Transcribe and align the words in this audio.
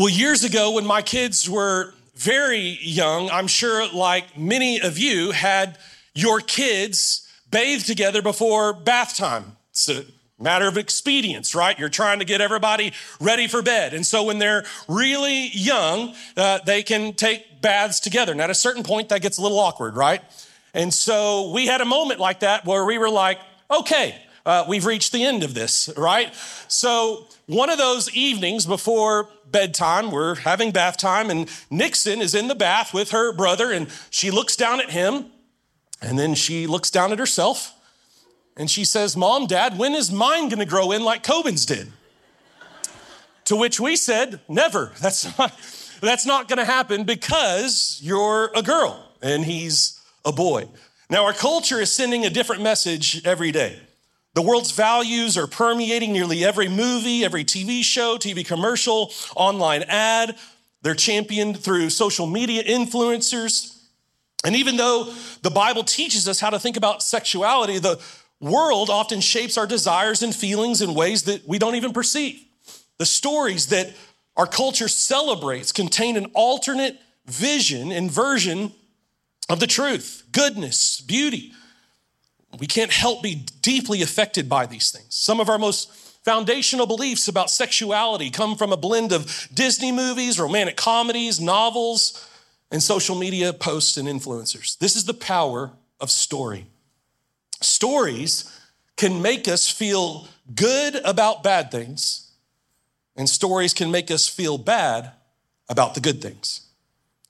Well, 0.00 0.08
years 0.08 0.44
ago, 0.44 0.70
when 0.70 0.86
my 0.86 1.02
kids 1.02 1.46
were 1.46 1.92
very 2.14 2.78
young, 2.80 3.28
I'm 3.28 3.46
sure, 3.46 3.86
like 3.92 4.38
many 4.38 4.80
of 4.80 4.96
you, 4.96 5.32
had 5.32 5.76
your 6.14 6.40
kids 6.40 7.30
bathe 7.50 7.84
together 7.84 8.22
before 8.22 8.72
bath 8.72 9.14
time. 9.14 9.58
It's 9.72 9.90
a 9.90 10.06
matter 10.38 10.66
of 10.66 10.78
expedience, 10.78 11.54
right? 11.54 11.78
You're 11.78 11.90
trying 11.90 12.20
to 12.20 12.24
get 12.24 12.40
everybody 12.40 12.94
ready 13.20 13.46
for 13.46 13.60
bed. 13.60 13.92
And 13.92 14.06
so 14.06 14.24
when 14.24 14.38
they're 14.38 14.64
really 14.88 15.48
young, 15.48 16.14
uh, 16.34 16.60
they 16.64 16.82
can 16.82 17.12
take 17.12 17.60
baths 17.60 18.00
together. 18.00 18.32
And 18.32 18.40
at 18.40 18.48
a 18.48 18.54
certain 18.54 18.82
point, 18.82 19.10
that 19.10 19.20
gets 19.20 19.36
a 19.36 19.42
little 19.42 19.58
awkward, 19.58 19.96
right? 19.96 20.22
And 20.72 20.94
so 20.94 21.50
we 21.50 21.66
had 21.66 21.82
a 21.82 21.84
moment 21.84 22.20
like 22.20 22.40
that 22.40 22.64
where 22.64 22.86
we 22.86 22.96
were 22.96 23.10
like, 23.10 23.38
okay, 23.70 24.14
uh, 24.46 24.64
we've 24.66 24.86
reached 24.86 25.12
the 25.12 25.24
end 25.24 25.42
of 25.42 25.52
this, 25.52 25.90
right? 25.94 26.34
So 26.68 27.26
one 27.46 27.68
of 27.68 27.78
those 27.78 28.14
evenings 28.14 28.64
before 28.64 29.28
bedtime, 29.50 30.10
we're 30.10 30.36
having 30.36 30.70
bath 30.70 30.96
time, 30.96 31.30
and 31.30 31.48
Nixon 31.70 32.20
is 32.20 32.34
in 32.34 32.48
the 32.48 32.54
bath 32.54 32.94
with 32.94 33.10
her 33.10 33.32
brother, 33.32 33.72
and 33.72 33.88
she 34.10 34.30
looks 34.30 34.56
down 34.56 34.80
at 34.80 34.90
him, 34.90 35.26
and 36.00 36.18
then 36.18 36.34
she 36.34 36.66
looks 36.66 36.90
down 36.90 37.12
at 37.12 37.18
herself, 37.18 37.74
and 38.56 38.70
she 38.70 38.84
says, 38.84 39.16
Mom, 39.16 39.46
Dad, 39.46 39.78
when 39.78 39.94
is 39.94 40.10
mine 40.10 40.48
gonna 40.48 40.66
grow 40.66 40.92
in 40.92 41.02
like 41.02 41.22
Coben's 41.22 41.66
did? 41.66 41.92
to 43.50 43.56
which 43.56 43.80
we 43.80 43.96
said, 43.96 44.40
Never. 44.48 44.92
That's 45.00 45.36
not, 45.36 45.52
that's 46.00 46.24
not 46.24 46.48
gonna 46.48 46.64
happen 46.64 47.02
because 47.02 47.98
you're 48.00 48.52
a 48.54 48.62
girl 48.62 49.10
and 49.20 49.44
he's 49.44 50.00
a 50.24 50.30
boy. 50.30 50.68
Now, 51.10 51.24
our 51.24 51.32
culture 51.32 51.80
is 51.80 51.92
sending 51.92 52.24
a 52.24 52.30
different 52.30 52.62
message 52.62 53.26
every 53.26 53.50
day. 53.50 53.80
The 54.34 54.42
world's 54.42 54.70
values 54.70 55.36
are 55.36 55.46
permeating 55.46 56.12
nearly 56.12 56.44
every 56.44 56.68
movie, 56.68 57.24
every 57.24 57.44
TV 57.44 57.82
show, 57.82 58.16
TV 58.16 58.46
commercial, 58.46 59.12
online 59.34 59.82
ad. 59.84 60.36
They're 60.82 60.94
championed 60.94 61.58
through 61.58 61.90
social 61.90 62.26
media 62.26 62.62
influencers. 62.62 63.76
And 64.44 64.54
even 64.54 64.76
though 64.76 65.12
the 65.42 65.50
Bible 65.50 65.82
teaches 65.82 66.28
us 66.28 66.40
how 66.40 66.50
to 66.50 66.58
think 66.58 66.76
about 66.76 67.02
sexuality, 67.02 67.78
the 67.78 68.00
world 68.40 68.88
often 68.88 69.20
shapes 69.20 69.58
our 69.58 69.66
desires 69.66 70.22
and 70.22 70.34
feelings 70.34 70.80
in 70.80 70.94
ways 70.94 71.24
that 71.24 71.46
we 71.46 71.58
don't 71.58 71.74
even 71.74 71.92
perceive. 71.92 72.40
The 72.98 73.06
stories 73.06 73.66
that 73.66 73.92
our 74.36 74.46
culture 74.46 74.88
celebrates 74.88 75.72
contain 75.72 76.16
an 76.16 76.30
alternate 76.34 76.98
vision 77.26 77.92
and 77.92 78.10
version 78.10 78.72
of 79.48 79.60
the 79.60 79.66
truth, 79.66 80.24
goodness, 80.32 81.00
beauty. 81.00 81.52
We 82.60 82.66
can't 82.66 82.92
help 82.92 83.22
be 83.22 83.46
deeply 83.62 84.02
affected 84.02 84.48
by 84.48 84.66
these 84.66 84.90
things. 84.90 85.06
Some 85.14 85.40
of 85.40 85.48
our 85.48 85.58
most 85.58 85.90
foundational 86.24 86.86
beliefs 86.86 87.26
about 87.26 87.50
sexuality 87.50 88.30
come 88.30 88.54
from 88.54 88.70
a 88.70 88.76
blend 88.76 89.12
of 89.12 89.48
Disney 89.52 89.90
movies, 89.90 90.38
romantic 90.38 90.76
comedies, 90.76 91.40
novels, 91.40 92.28
and 92.70 92.82
social 92.82 93.16
media 93.16 93.54
posts 93.54 93.96
and 93.96 94.06
influencers. 94.06 94.76
This 94.78 94.94
is 94.94 95.06
the 95.06 95.14
power 95.14 95.72
of 96.00 96.10
story. 96.10 96.66
Stories 97.62 98.60
can 98.96 99.22
make 99.22 99.48
us 99.48 99.70
feel 99.70 100.28
good 100.54 100.96
about 100.96 101.42
bad 101.42 101.70
things, 101.70 102.30
and 103.16 103.28
stories 103.28 103.72
can 103.72 103.90
make 103.90 104.10
us 104.10 104.28
feel 104.28 104.58
bad 104.58 105.12
about 105.70 105.94
the 105.94 106.00
good 106.00 106.20
things. 106.20 106.66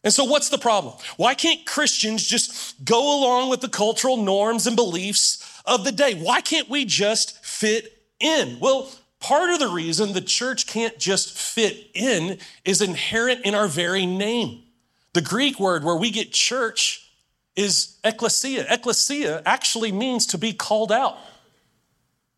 And 0.02 0.12
so, 0.12 0.24
what's 0.24 0.48
the 0.48 0.58
problem? 0.58 0.94
Why 1.16 1.34
can't 1.34 1.66
Christians 1.66 2.26
just 2.26 2.84
go 2.84 3.18
along 3.18 3.50
with 3.50 3.60
the 3.60 3.68
cultural 3.68 4.16
norms 4.16 4.66
and 4.66 4.74
beliefs 4.74 5.60
of 5.66 5.84
the 5.84 5.92
day? 5.92 6.14
Why 6.14 6.40
can't 6.40 6.70
we 6.70 6.84
just 6.84 7.44
fit 7.44 8.02
in? 8.18 8.58
Well, 8.60 8.90
part 9.20 9.50
of 9.50 9.58
the 9.58 9.68
reason 9.68 10.12
the 10.12 10.22
church 10.22 10.66
can't 10.66 10.98
just 10.98 11.36
fit 11.36 11.90
in 11.94 12.38
is 12.64 12.80
inherent 12.80 13.44
in 13.44 13.54
our 13.54 13.68
very 13.68 14.06
name. 14.06 14.62
The 15.12 15.20
Greek 15.20 15.60
word 15.60 15.84
where 15.84 15.96
we 15.96 16.10
get 16.10 16.32
church 16.32 17.10
is 17.56 17.98
ecclesia. 18.04 18.66
Ecclesia 18.70 19.42
actually 19.44 19.92
means 19.92 20.26
to 20.28 20.38
be 20.38 20.52
called 20.52 20.92
out. 20.92 21.18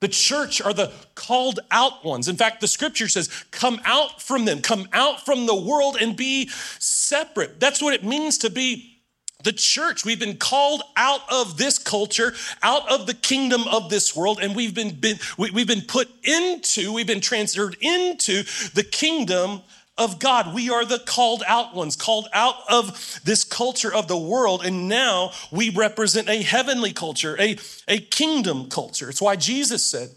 The 0.02 0.08
church 0.08 0.60
are 0.60 0.72
the 0.72 0.90
called 1.14 1.60
out 1.70 2.04
ones. 2.04 2.26
In 2.26 2.34
fact, 2.34 2.60
the 2.60 2.66
scripture 2.66 3.06
says, 3.06 3.28
come 3.52 3.80
out 3.84 4.20
from 4.20 4.46
them, 4.46 4.60
come 4.60 4.88
out 4.92 5.24
from 5.24 5.46
the 5.46 5.54
world 5.54 5.96
and 6.00 6.16
be 6.16 6.48
separate. 6.80 7.60
That's 7.60 7.80
what 7.80 7.94
it 7.94 8.02
means 8.02 8.38
to 8.38 8.50
be 8.50 8.98
the 9.44 9.52
church. 9.52 10.04
We've 10.04 10.18
been 10.18 10.38
called 10.38 10.82
out 10.96 11.20
of 11.30 11.56
this 11.56 11.78
culture, 11.78 12.34
out 12.64 12.90
of 12.90 13.06
the 13.06 13.14
kingdom 13.14 13.62
of 13.70 13.90
this 13.90 14.16
world, 14.16 14.40
and 14.42 14.56
we've 14.56 14.74
been, 14.74 14.96
been 14.96 15.20
we, 15.38 15.50
have 15.60 15.68
been 15.68 15.82
put 15.82 16.08
into, 16.24 16.92
we've 16.92 17.06
been 17.06 17.20
transferred 17.20 17.76
into 17.80 18.42
the 18.74 18.82
kingdom 18.82 19.62
of 19.98 20.18
God. 20.18 20.54
We 20.54 20.70
are 20.70 20.84
the 20.84 20.98
called 20.98 21.42
out 21.46 21.74
ones, 21.74 21.96
called 21.96 22.28
out 22.32 22.56
of 22.68 23.20
this 23.24 23.44
culture 23.44 23.92
of 23.92 24.08
the 24.08 24.16
world. 24.16 24.64
And 24.64 24.88
now 24.88 25.32
we 25.50 25.70
represent 25.70 26.28
a 26.28 26.42
heavenly 26.42 26.92
culture, 26.92 27.36
a, 27.38 27.56
a 27.88 27.98
kingdom 27.98 28.68
culture. 28.68 29.08
It's 29.08 29.22
why 29.22 29.36
Jesus 29.36 29.84
said 29.84 30.10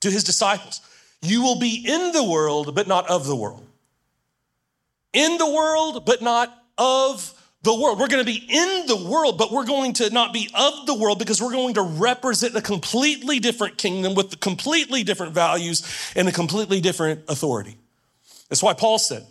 to 0.00 0.10
his 0.10 0.24
disciples, 0.24 0.80
You 1.22 1.42
will 1.42 1.58
be 1.58 1.84
in 1.86 2.12
the 2.12 2.24
world, 2.24 2.74
but 2.74 2.88
not 2.88 3.08
of 3.08 3.26
the 3.26 3.36
world. 3.36 3.64
In 5.12 5.38
the 5.38 5.50
world, 5.50 6.04
but 6.04 6.20
not 6.20 6.52
of 6.76 7.32
the 7.62 7.74
world. 7.74 7.98
We're 7.98 8.08
going 8.08 8.24
to 8.24 8.30
be 8.32 8.44
in 8.48 8.86
the 8.86 9.08
world, 9.08 9.38
but 9.38 9.50
we're 9.50 9.64
going 9.64 9.94
to 9.94 10.10
not 10.10 10.32
be 10.32 10.50
of 10.54 10.86
the 10.86 10.94
world 10.94 11.18
because 11.18 11.40
we're 11.40 11.52
going 11.52 11.74
to 11.74 11.82
represent 11.82 12.54
a 12.54 12.60
completely 12.60 13.38
different 13.38 13.78
kingdom 13.78 14.14
with 14.14 14.40
completely 14.40 15.04
different 15.04 15.32
values 15.32 16.12
and 16.14 16.28
a 16.28 16.32
completely 16.32 16.80
different 16.80 17.22
authority. 17.28 17.76
That's 18.48 18.62
why 18.62 18.74
Paul 18.74 18.98
said 18.98 19.26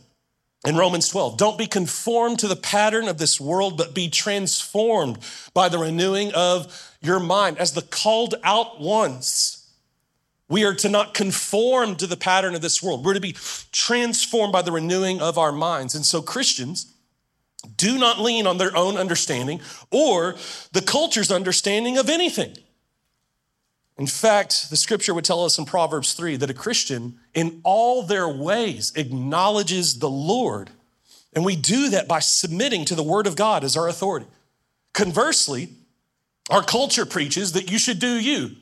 in 0.66 0.76
Romans 0.76 1.08
12, 1.09 1.38
don't 1.38 1.58
be 1.58 1.68
conformed 1.68 2.40
to 2.40 2.48
the 2.48 2.56
pattern 2.56 3.08
of 3.08 3.18
this 3.18 3.40
world, 3.40 3.78
but 3.78 3.94
be 3.94 4.09
transformed 4.09 5.20
by 5.53 5.70
the 5.70 5.78
renewing 5.78 6.34
of 6.34 6.96
your 7.02 7.20
mind. 7.20 7.59
As 7.59 7.74
the 7.74 7.84
called 7.84 8.36
out 8.44 8.81
ones, 8.81 9.70
we 10.50 10.64
are 10.64 10.74
to 10.76 10.90
not 10.90 11.14
conform 11.14 11.96
to 11.98 12.08
the 12.08 12.18
pattern 12.18 12.56
of 12.56 12.62
this 12.62 12.81
world. 12.81 13.06
We're 13.06 13.14
to 13.14 13.20
be 13.20 13.36
transformed 13.72 14.53
by 14.53 14.64
the 14.64 14.72
renewing 14.72 15.22
of 15.22 15.38
our 15.38 15.52
minds. 15.52 15.94
And 15.94 16.06
so, 16.06 16.22
Christians, 16.22 16.92
do 17.78 17.97
not 17.97 18.20
lean 18.20 18.47
on 18.47 18.58
their 18.58 18.76
own 18.76 18.97
understanding 18.97 19.62
or 19.92 20.36
the 20.72 20.82
culture's 20.82 21.32
understanding 21.32 21.97
of 21.97 22.09
anything. 22.09 22.56
In 23.97 24.07
fact, 24.07 24.69
the 24.69 24.75
scripture 24.75 25.13
would 25.13 25.23
tell 25.23 25.45
us 25.45 25.57
in 25.57 25.66
Proverbs 25.66 26.13
3 26.13 26.35
that 26.38 26.50
a 26.50 26.53
Christian, 26.53 27.17
in 27.33 27.61
all 27.63 28.03
their 28.03 28.28
ways, 28.28 28.91
acknowledges 28.95 30.00
the 30.00 30.09
Lord. 30.09 30.69
And 31.33 31.45
we 31.45 31.56
do 31.56 31.89
that 31.89 32.07
by 32.07 32.19
submitting 32.19 32.85
to 32.85 32.95
the 32.95 33.03
word 33.03 33.25
of 33.25 33.35
God 33.35 33.63
as 33.63 33.78
our 33.78 33.88
authority. 33.88 34.28
Conversely, 34.94 35.69
our 36.50 36.63
culture 36.63 37.05
preaches 37.05 37.53
that 37.53 37.72
you 37.72 37.79
should 37.79 38.00
do 38.00 38.19
you, 38.19 38.55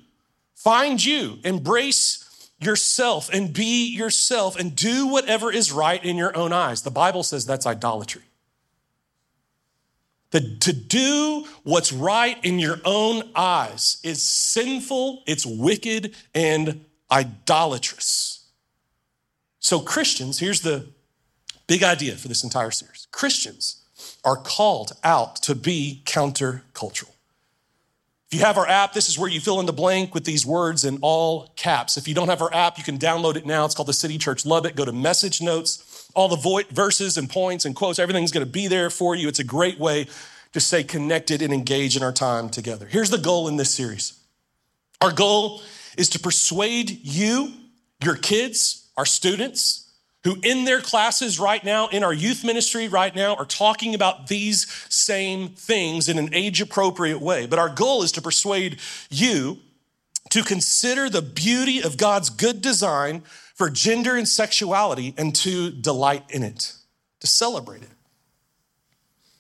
find 0.56 1.04
you, 1.04 1.40
embrace 1.44 2.50
yourself, 2.60 3.30
and 3.34 3.54
be 3.54 3.88
yourself, 3.88 4.56
and 4.56 4.76
do 4.76 5.08
whatever 5.08 5.52
is 5.52 5.72
right 5.72 6.04
in 6.04 6.16
your 6.16 6.36
own 6.38 6.54
eyes. 6.54 6.84
The 6.84 6.92
Bible 6.92 7.24
says 7.24 7.46
that's 7.46 7.66
idolatry. 7.66 8.22
That 10.34 10.62
to 10.62 10.74
do 10.74 11.46
what's 11.62 11.94
right 11.94 12.44
in 12.44 12.58
your 12.58 12.80
own 12.86 13.30
eyes 13.36 14.00
is 14.04 14.22
sinful, 14.24 15.22
it's 15.28 15.46
wicked, 15.46 16.16
and 16.34 16.86
idolatrous. 17.12 18.48
So, 19.60 19.80
Christians, 19.80 20.40
here's 20.40 20.62
the 20.62 20.88
big 21.68 21.84
idea 21.84 22.16
for 22.16 22.28
this 22.28 22.44
entire 22.44 22.72
series 22.72 23.08
Christians 23.12 23.84
are 24.26 24.36
called 24.36 24.94
out 25.04 25.36
to 25.44 25.54
be 25.54 26.02
countercultural. 26.06 27.12
If 28.28 28.40
you 28.40 28.40
have 28.40 28.58
our 28.58 28.68
app, 28.68 28.94
this 28.94 29.10
is 29.10 29.20
where 29.20 29.30
you 29.30 29.40
fill 29.40 29.60
in 29.60 29.68
the 29.68 29.74
blank 29.74 30.16
with 30.16 30.26
these 30.26 30.48
words 30.48 30.84
in 30.84 30.98
all 31.04 31.54
caps. 31.56 31.96
If 31.96 32.08
you 32.08 32.16
don't 32.16 32.30
have 32.30 32.42
our 32.42 32.52
app, 32.52 32.80
you 32.80 32.84
can 32.84 32.98
download 32.98 33.36
it 33.36 33.46
now. 33.46 33.66
It's 33.66 33.76
called 33.76 33.88
the 33.88 33.94
City 33.94 34.18
Church 34.18 34.48
Lubbock. 34.48 34.76
Go 34.76 34.84
to 34.84 34.92
message 34.92 35.44
notes 35.44 35.93
all 36.14 36.28
the 36.28 36.36
vo- 36.36 36.62
verses 36.72 37.18
and 37.18 37.30
points 37.30 37.66
and 37.66 37.76
quotes, 37.76 38.00
everything's 38.00 38.32
going 38.32 38.46
to 38.46 38.52
be 38.52 38.68
there 38.68 38.90
for 38.90 39.16
you. 39.16 39.28
It's 39.28 39.40
a 39.40 39.44
great 39.44 39.80
way 39.80 40.08
to 40.54 40.60
stay 40.60 40.84
connected 40.84 41.42
and 41.42 41.54
engage 41.54 41.98
in 41.98 42.04
our 42.04 42.12
time 42.12 42.50
together. 42.50 42.86
Here's 42.86 43.10
the 43.10 43.18
goal 43.18 43.48
in 43.48 43.58
this 43.58 43.74
series 43.74 44.20
our 45.02 45.12
goal 45.12 45.62
is 45.98 46.10
to 46.10 46.20
persuade 46.20 47.00
you, 47.04 47.52
your 48.04 48.16
kids, 48.16 48.90
our 48.98 49.06
students, 49.06 49.92
who 50.24 50.38
in 50.42 50.64
their 50.64 50.80
classes 50.80 51.40
right 51.40 51.64
now, 51.64 51.88
in 51.90 52.04
our 52.04 52.14
youth 52.14 52.46
ministry 52.46 52.88
right 52.88 53.14
now, 53.14 53.36
are 53.36 53.46
talking 53.46 53.94
about 53.94 54.28
these 54.28 54.72
same 54.90 55.50
things 55.50 56.08
in 56.08 56.18
an 56.18 56.34
age 56.34 56.62
appropriate 56.62 57.20
way. 57.20 57.46
But 57.46 57.60
our 57.60 57.70
goal 57.70 58.04
is 58.04 58.12
to 58.14 58.22
persuade 58.22 58.80
you 59.10 59.60
to 60.30 60.42
consider 60.42 61.10
the 61.10 61.22
beauty 61.22 61.82
of 61.82 61.98
God's 61.98 62.30
good 62.30 62.62
design 62.62 63.24
for 63.64 63.70
gender 63.70 64.18
and 64.18 64.28
sexuality 64.28 65.14
and 65.18 65.34
to 65.34 65.72
delight 65.72 66.26
in 66.28 66.44
it, 66.44 66.74
to 67.22 67.28
celebrate 67.28 67.82
it. 67.82 67.88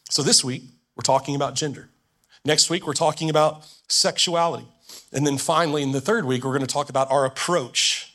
So 0.09 0.23
this 0.23 0.45
week, 0.45 0.63
we're 0.95 1.01
talking 1.01 1.35
about 1.35 1.55
gender. 1.55 1.89
Next 2.45 2.69
week, 2.69 2.87
we're 2.87 2.93
talking 2.93 3.29
about 3.29 3.67
sexuality. 3.89 4.65
And 5.11 5.27
then 5.27 5.37
finally, 5.37 5.83
in 5.83 5.91
the 5.91 5.99
third 5.99 6.23
week, 6.23 6.45
we're 6.45 6.51
going 6.51 6.61
to 6.61 6.73
talk 6.73 6.89
about 6.89 7.11
our 7.11 7.25
approach 7.25 8.13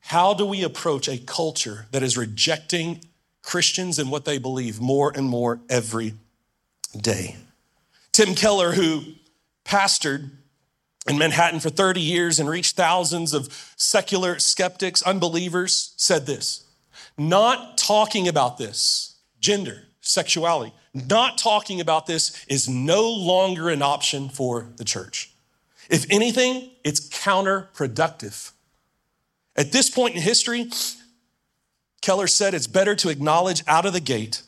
how 0.00 0.32
do 0.32 0.46
we 0.46 0.64
approach 0.64 1.08
a 1.08 1.18
culture 1.18 1.88
that 1.90 2.02
is 2.02 2.16
rejecting 2.16 3.04
Christians 3.42 3.98
and 3.98 4.10
what 4.10 4.24
they 4.24 4.38
believe 4.38 4.80
more 4.80 5.12
and 5.14 5.28
more 5.28 5.60
every 5.68 6.14
day? 6.98 7.36
Tim 8.12 8.34
Keller, 8.34 8.72
who 8.72 9.02
pastored 9.66 10.30
in 11.08 11.18
Manhattan 11.18 11.60
for 11.60 11.70
30 11.70 12.00
years 12.00 12.38
and 12.38 12.48
reached 12.48 12.76
thousands 12.76 13.34
of 13.34 13.72
secular 13.76 14.38
skeptics, 14.38 15.02
unbelievers, 15.02 15.94
said 15.96 16.26
this 16.26 16.64
Not 17.18 17.76
talking 17.76 18.28
about 18.28 18.58
this, 18.58 19.16
gender, 19.40 19.84
sexuality, 20.00 20.72
not 20.94 21.38
talking 21.38 21.80
about 21.80 22.06
this 22.06 22.44
is 22.46 22.68
no 22.68 23.10
longer 23.10 23.68
an 23.68 23.82
option 23.82 24.28
for 24.28 24.68
the 24.76 24.84
church. 24.84 25.32
If 25.90 26.06
anything, 26.10 26.70
it's 26.84 27.08
counterproductive. 27.08 28.52
At 29.56 29.72
this 29.72 29.90
point 29.90 30.14
in 30.14 30.22
history, 30.22 30.70
Keller 32.00 32.26
said 32.26 32.54
it's 32.54 32.66
better 32.66 32.94
to 32.96 33.08
acknowledge 33.08 33.62
out 33.66 33.86
of 33.86 33.92
the 33.92 34.00
gate 34.00 34.42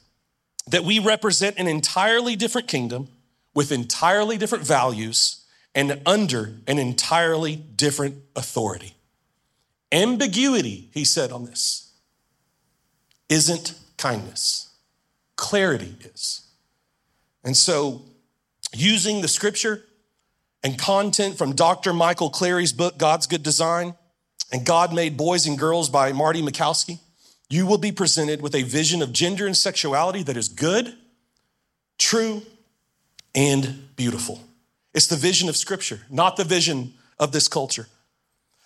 that 0.67 0.85
we 0.85 0.99
represent 0.99 1.59
an 1.59 1.69
entirely 1.69 2.37
different 2.37 2.69
kingdom 2.69 3.09
with 3.55 3.71
entirely 3.71 4.39
different 4.39 4.65
values 4.67 5.44
and 5.75 6.01
under 6.07 6.55
an 6.67 6.79
entirely 6.79 7.57
different 7.57 8.17
authority. 8.37 8.95
Ambiguity, 9.91 10.89
he 10.93 11.05
said 11.05 11.33
on 11.33 11.45
this, 11.45 11.93
isn't 13.29 13.75
kindness. 13.97 14.71
Clarity 15.37 15.95
is. 16.03 16.49
And 17.43 17.57
so, 17.57 18.03
using 18.73 19.21
the 19.21 19.29
scripture 19.29 19.85
and 20.63 20.79
content 20.79 21.37
from 21.37 21.55
Dr. 21.55 21.93
Michael 21.93 22.31
Cleary's 22.31 22.73
book, 22.73 22.97
God's 22.97 23.27
Good 23.27 23.43
Design, 23.43 23.95
and 24.53 24.65
God 24.65 24.95
Made 24.95 25.17
Boys 25.17 25.47
and 25.47 25.59
Girls 25.59 25.89
by 25.89 26.13
Marty 26.13 26.43
Machowski, 26.43 26.99
you 27.51 27.67
will 27.67 27.79
be 27.79 27.93
presented 27.93 28.41
with 28.41 28.55
a 28.55 28.63
vision 28.63 29.03
of 29.03 29.13
gender 29.13 29.47
and 29.47 29.57
sexuality 29.57 30.23
that 30.23 30.37
is 30.37 30.49
good, 30.49 30.97
true, 31.99 32.43
and 33.35 33.95
beautiful. 33.97 34.41
It's 34.95 35.09
the 35.09 35.17
vision 35.17 35.49
of 35.49 35.57
Scripture, 35.57 36.01
not 36.09 36.37
the 36.37 36.45
vision 36.45 36.95
of 37.19 37.33
this 37.33 37.49
culture. 37.49 37.89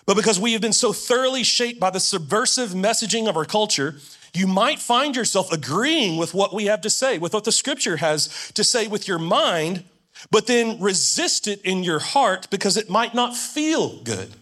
But 0.06 0.16
because 0.16 0.38
we 0.38 0.52
have 0.52 0.62
been 0.62 0.72
so 0.72 0.92
thoroughly 0.92 1.42
shaped 1.42 1.80
by 1.80 1.90
the 1.90 2.00
subversive 2.00 2.70
messaging 2.70 3.28
of 3.28 3.36
our 3.36 3.44
culture, 3.44 3.96
you 4.34 4.46
might 4.46 4.78
find 4.78 5.16
yourself 5.16 5.52
agreeing 5.52 6.18
with 6.18 6.34
what 6.34 6.54
we 6.54 6.66
have 6.66 6.82
to 6.82 6.90
say, 6.90 7.18
with 7.18 7.34
what 7.34 7.44
the 7.44 7.52
Scripture 7.52 7.96
has 7.96 8.52
to 8.52 8.62
say 8.62 8.86
with 8.86 9.08
your 9.08 9.18
mind, 9.18 9.84
but 10.30 10.46
then 10.46 10.80
resist 10.80 11.48
it 11.48 11.60
in 11.62 11.82
your 11.82 11.98
heart 11.98 12.48
because 12.50 12.76
it 12.76 12.90
might 12.90 13.14
not 13.14 13.36
feel 13.36 14.02
good. 14.02 14.32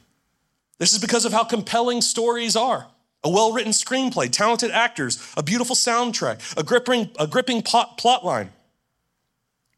This 0.78 0.92
is 0.92 0.98
because 0.98 1.24
of 1.24 1.32
how 1.32 1.44
compelling 1.44 2.00
stories 2.00 2.56
are. 2.56 2.88
A 3.24 3.30
well 3.30 3.52
written 3.52 3.72
screenplay, 3.72 4.30
talented 4.30 4.70
actors, 4.70 5.20
a 5.36 5.42
beautiful 5.42 5.74
soundtrack, 5.74 6.56
a 6.56 6.62
gripping, 6.62 7.10
a 7.18 7.26
gripping 7.26 7.62
plot, 7.62 7.98
plot 7.98 8.24
line 8.24 8.50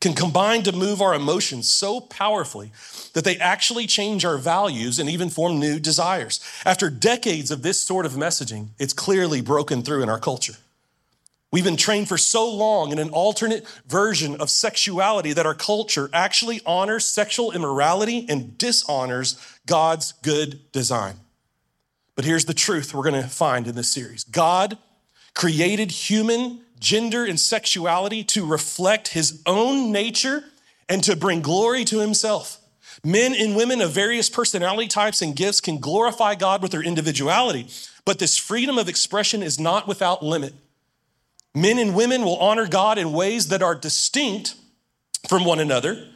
can 0.00 0.14
combine 0.14 0.62
to 0.62 0.72
move 0.72 1.00
our 1.00 1.14
emotions 1.14 1.68
so 1.68 2.00
powerfully 2.00 2.70
that 3.14 3.24
they 3.24 3.36
actually 3.38 3.86
change 3.86 4.24
our 4.24 4.38
values 4.38 4.98
and 4.98 5.10
even 5.10 5.28
form 5.28 5.58
new 5.58 5.80
desires. 5.80 6.40
After 6.64 6.88
decades 6.88 7.50
of 7.50 7.62
this 7.62 7.82
sort 7.82 8.06
of 8.06 8.12
messaging, 8.12 8.68
it's 8.78 8.92
clearly 8.92 9.40
broken 9.40 9.82
through 9.82 10.02
in 10.02 10.08
our 10.08 10.20
culture. 10.20 10.54
We've 11.50 11.64
been 11.64 11.78
trained 11.78 12.08
for 12.08 12.18
so 12.18 12.48
long 12.48 12.92
in 12.92 12.98
an 12.98 13.08
alternate 13.08 13.66
version 13.86 14.36
of 14.36 14.50
sexuality 14.50 15.32
that 15.32 15.46
our 15.46 15.54
culture 15.54 16.10
actually 16.12 16.60
honors 16.66 17.06
sexual 17.06 17.52
immorality 17.52 18.26
and 18.28 18.56
dishonors 18.58 19.36
God's 19.66 20.12
good 20.22 20.70
design. 20.72 21.16
But 22.14 22.26
here's 22.26 22.44
the 22.44 22.54
truth 22.54 22.92
we're 22.92 23.08
going 23.08 23.22
to 23.22 23.28
find 23.28 23.66
in 23.66 23.76
this 23.76 23.90
series 23.90 24.24
God 24.24 24.76
created 25.34 25.90
human 25.90 26.60
gender 26.80 27.24
and 27.24 27.38
sexuality 27.38 28.24
to 28.24 28.46
reflect 28.46 29.08
his 29.08 29.42
own 29.46 29.92
nature 29.92 30.44
and 30.88 31.02
to 31.04 31.16
bring 31.16 31.40
glory 31.40 31.84
to 31.86 32.00
himself. 32.00 32.60
Men 33.04 33.34
and 33.34 33.54
women 33.54 33.80
of 33.80 33.92
various 33.92 34.28
personality 34.28 34.88
types 34.88 35.22
and 35.22 35.36
gifts 35.36 35.60
can 35.60 35.78
glorify 35.78 36.34
God 36.34 36.62
with 36.62 36.72
their 36.72 36.82
individuality, 36.82 37.68
but 38.04 38.18
this 38.18 38.36
freedom 38.36 38.78
of 38.78 38.88
expression 38.88 39.42
is 39.42 39.60
not 39.60 39.86
without 39.86 40.22
limit. 40.22 40.54
Men 41.54 41.78
and 41.78 41.94
women 41.94 42.22
will 42.22 42.36
honor 42.38 42.66
God 42.66 42.98
in 42.98 43.12
ways 43.12 43.48
that 43.48 43.62
are 43.62 43.74
distinct 43.74 44.54
from 45.28 45.44
one 45.44 45.60
another, 45.60 46.08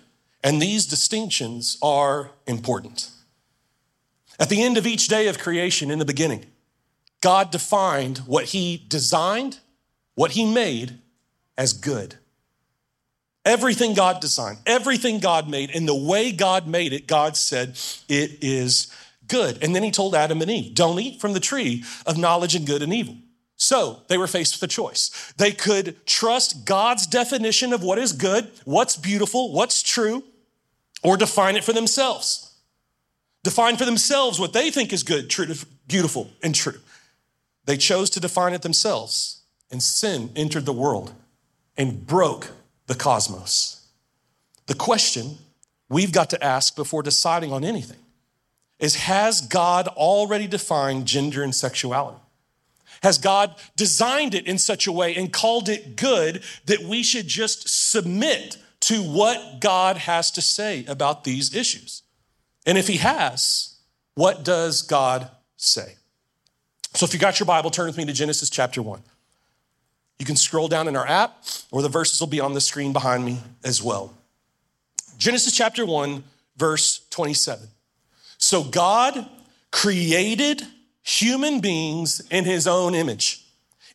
and 0.42 0.60
these 0.60 0.86
distinctions 0.86 1.78
are 1.82 2.30
important. 2.46 3.10
At 4.38 4.48
the 4.48 4.62
end 4.62 4.76
of 4.76 4.86
each 4.86 5.08
day 5.08 5.28
of 5.28 5.38
creation, 5.38 5.90
in 5.90 5.98
the 5.98 6.04
beginning, 6.04 6.46
God 7.20 7.50
defined 7.50 8.18
what 8.18 8.46
He 8.46 8.84
designed, 8.88 9.60
what 10.14 10.32
He 10.32 10.44
made 10.44 10.98
as 11.56 11.72
good. 11.72 12.16
Everything 13.44 13.94
God 13.94 14.20
designed, 14.20 14.58
everything 14.66 15.18
God 15.18 15.48
made, 15.48 15.70
and 15.70 15.88
the 15.88 15.94
way 15.94 16.30
God 16.30 16.66
made 16.66 16.92
it, 16.92 17.08
God 17.08 17.36
said, 17.36 17.70
it 18.08 18.38
is 18.40 18.92
good. 19.26 19.62
And 19.62 19.74
then 19.74 19.82
He 19.82 19.90
told 19.90 20.14
Adam 20.14 20.40
and 20.40 20.50
Eve, 20.50 20.74
don't 20.74 21.00
eat 21.00 21.20
from 21.20 21.32
the 21.32 21.40
tree 21.40 21.84
of 22.06 22.16
knowledge 22.16 22.54
and 22.54 22.66
good 22.66 22.82
and 22.82 22.92
evil. 22.94 23.16
So 23.56 24.02
they 24.08 24.18
were 24.18 24.26
faced 24.26 24.54
with 24.54 24.68
a 24.68 24.72
choice. 24.72 25.32
They 25.36 25.52
could 25.52 26.04
trust 26.06 26.64
God's 26.64 27.06
definition 27.06 27.72
of 27.72 27.82
what 27.82 27.98
is 27.98 28.12
good, 28.12 28.50
what's 28.64 28.96
beautiful, 28.96 29.52
what's 29.52 29.82
true, 29.82 30.24
or 31.04 31.16
define 31.16 31.56
it 31.56 31.64
for 31.64 31.72
themselves. 31.72 32.54
Define 33.44 33.76
for 33.76 33.84
themselves 33.84 34.38
what 34.38 34.52
they 34.52 34.70
think 34.70 34.92
is 34.92 35.02
good, 35.02 35.30
true, 35.30 35.46
beautiful, 35.86 36.30
and 36.42 36.54
true. 36.54 36.78
They 37.64 37.76
chose 37.76 38.10
to 38.10 38.20
define 38.20 38.52
it 38.52 38.62
themselves, 38.62 39.41
and 39.72 39.82
sin 39.82 40.30
entered 40.36 40.66
the 40.66 40.72
world 40.72 41.12
and 41.76 42.06
broke 42.06 42.52
the 42.86 42.94
cosmos. 42.94 43.88
The 44.66 44.74
question 44.74 45.38
we've 45.88 46.12
got 46.12 46.30
to 46.30 46.44
ask 46.44 46.76
before 46.76 47.02
deciding 47.02 47.52
on 47.52 47.64
anything 47.64 47.98
is 48.78 48.96
Has 48.96 49.40
God 49.40 49.88
already 49.88 50.46
defined 50.46 51.06
gender 51.06 51.42
and 51.42 51.54
sexuality? 51.54 52.18
Has 53.02 53.18
God 53.18 53.56
designed 53.74 54.34
it 54.34 54.46
in 54.46 54.58
such 54.58 54.86
a 54.86 54.92
way 54.92 55.16
and 55.16 55.32
called 55.32 55.68
it 55.68 55.96
good 55.96 56.42
that 56.66 56.82
we 56.82 57.02
should 57.02 57.26
just 57.26 57.68
submit 57.68 58.58
to 58.80 59.02
what 59.02 59.60
God 59.60 59.96
has 59.96 60.30
to 60.32 60.42
say 60.42 60.84
about 60.86 61.24
these 61.24 61.54
issues? 61.54 62.02
And 62.66 62.76
if 62.76 62.86
He 62.86 62.98
has, 62.98 63.76
what 64.14 64.44
does 64.44 64.82
God 64.82 65.30
say? 65.56 65.94
So 66.94 67.04
if 67.04 67.14
you 67.14 67.18
got 67.18 67.40
your 67.40 67.46
Bible, 67.46 67.70
turn 67.70 67.86
with 67.86 67.96
me 67.96 68.04
to 68.04 68.12
Genesis 68.12 68.50
chapter 68.50 68.82
1. 68.82 69.02
You 70.22 70.26
can 70.26 70.36
scroll 70.36 70.68
down 70.68 70.86
in 70.86 70.94
our 70.94 71.04
app, 71.04 71.42
or 71.72 71.82
the 71.82 71.88
verses 71.88 72.20
will 72.20 72.28
be 72.28 72.38
on 72.38 72.54
the 72.54 72.60
screen 72.60 72.92
behind 72.92 73.24
me 73.24 73.40
as 73.64 73.82
well. 73.82 74.14
Genesis 75.18 75.52
chapter 75.52 75.84
1, 75.84 76.22
verse 76.56 77.04
27. 77.10 77.66
So 78.38 78.62
God 78.62 79.28
created 79.72 80.62
human 81.02 81.58
beings 81.58 82.22
in 82.30 82.44
his 82.44 82.68
own 82.68 82.94
image. 82.94 83.44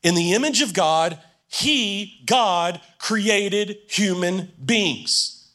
In 0.03 0.15
the 0.15 0.34
image 0.34 0.62
of 0.62 0.74
God, 0.74 1.17
he, 1.48 2.22
God, 2.25 2.81
created 3.00 3.77
human 3.88 4.51
beings. 4.65 5.50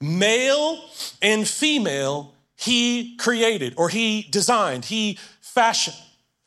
Male 0.00 0.80
and 1.22 1.46
female, 1.46 2.34
he 2.56 3.16
created 3.18 3.74
or 3.76 3.88
he 3.88 4.26
designed, 4.32 4.86
he 4.86 5.16
fashioned. 5.40 5.96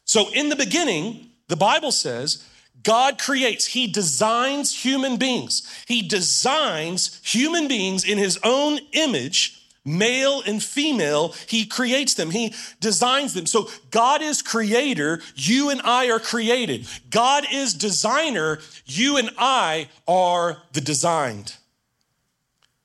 So 0.04 0.30
in 0.34 0.50
the 0.50 0.58
beginning, 0.58 1.30
the 1.48 1.56
Bible 1.56 1.94
says, 1.94 2.46
God 2.84 3.20
creates, 3.20 3.68
He 3.68 3.88
designs 3.88 4.84
human 4.84 5.18
beings. 5.18 5.84
He 5.88 6.02
designs 6.02 7.20
human 7.24 7.68
beings 7.68 8.04
in 8.04 8.18
His 8.18 8.40
own 8.44 8.80
image 8.94 9.62
Male 9.84 10.44
and 10.46 10.62
female, 10.62 11.34
he 11.48 11.66
creates 11.66 12.14
them, 12.14 12.30
he 12.30 12.54
designs 12.80 13.34
them. 13.34 13.48
So 13.48 13.68
God 13.90 14.22
is 14.22 14.44
creator, 14.44 15.22
you 15.36 15.72
and 15.72 15.82
I 15.84 16.12
are 16.12 16.20
created. 16.20 16.86
God 17.10 17.46
is 17.52 17.74
designer, 17.74 18.60
you 18.86 19.18
and 19.18 19.32
I 19.40 19.90
are 20.08 20.62
the 20.74 20.82
designed. 20.82 21.56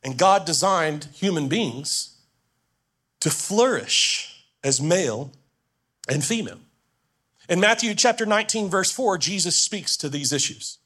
And 0.03 0.17
God 0.17 0.47
designed 0.47 1.09
human 1.13 1.49
beings 1.49 2.17
to 3.21 3.29
flourish 3.29 4.47
as 4.65 4.81
male 4.81 5.33
and 6.09 6.25
female. 6.25 6.61
In 7.49 7.61
Matthew 7.61 7.95
chapter 7.95 8.27
19, 8.27 8.69
verse 8.69 8.91
4, 8.91 9.19
Jesus 9.19 9.57
speaks 9.57 9.97
to 9.99 10.09
these 10.09 10.33
issues. 10.33 10.79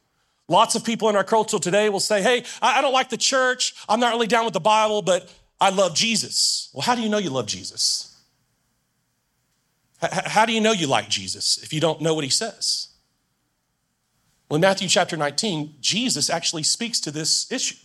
Lots 0.48 0.74
of 0.74 0.84
people 0.84 1.08
in 1.08 1.16
our 1.16 1.24
culture 1.24 1.58
today 1.58 1.88
will 1.88 2.00
say, 2.00 2.22
Hey, 2.22 2.44
I 2.60 2.80
don't 2.82 2.92
like 2.92 3.08
the 3.08 3.16
church. 3.16 3.74
I'm 3.88 4.00
not 4.00 4.12
really 4.12 4.26
down 4.26 4.44
with 4.44 4.54
the 4.54 4.60
Bible, 4.60 5.00
but 5.00 5.32
I 5.60 5.70
love 5.70 5.94
Jesus. 5.94 6.70
Well, 6.74 6.82
how 6.82 6.94
do 6.94 7.02
you 7.02 7.08
know 7.08 7.18
you 7.18 7.30
love 7.30 7.46
Jesus? 7.46 8.06
How 10.00 10.46
do 10.46 10.52
you 10.52 10.60
know 10.60 10.72
you 10.72 10.86
like 10.86 11.08
Jesus 11.08 11.58
if 11.62 11.72
you 11.72 11.80
don't 11.80 12.00
know 12.00 12.14
what 12.14 12.24
he 12.24 12.30
says? 12.30 12.88
Well, 14.48 14.56
in 14.56 14.62
Matthew 14.62 14.88
chapter 14.88 15.16
19, 15.16 15.76
Jesus 15.80 16.28
actually 16.30 16.64
speaks 16.64 16.98
to 17.00 17.10
this 17.10 17.50
issue. 17.52 17.76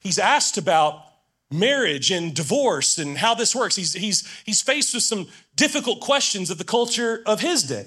He's 0.00 0.18
asked 0.18 0.58
about 0.58 1.05
marriage 1.50 2.10
and 2.10 2.34
divorce 2.34 2.98
and 2.98 3.18
how 3.18 3.34
this 3.34 3.54
works. 3.54 3.76
He's, 3.76 3.92
he's, 3.92 4.26
he's 4.44 4.60
faced 4.60 4.94
with 4.94 5.02
some 5.02 5.28
difficult 5.54 6.00
questions 6.00 6.50
of 6.50 6.58
the 6.58 6.64
culture 6.64 7.22
of 7.26 7.40
his 7.40 7.62
day. 7.62 7.86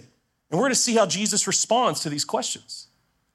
And 0.49 0.57
we're 0.57 0.65
going 0.65 0.71
to 0.71 0.75
see 0.75 0.95
how 0.95 1.05
Jesus 1.05 1.47
responds 1.47 1.99
to 2.01 2.09
these 2.09 2.25
questions. 2.25 2.87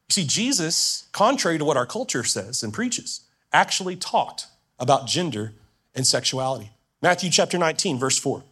You 0.09 0.15
see, 0.15 0.27
Jesus, 0.27 1.09
contrary 1.13 1.59
to 1.59 1.65
what 1.65 1.77
our 1.77 1.87
culture 1.87 2.25
says 2.25 2.63
and 2.63 2.73
preaches, 2.73 3.21
actually 3.53 3.97
talked 3.97 4.47
about 4.79 5.07
gender 5.07 5.53
and 5.95 6.07
sexuality. 6.07 6.71
Matthew 7.01 7.31
chapter 7.31 7.59
19, 7.59 7.99
verse 7.99 8.19
4. 8.19 8.43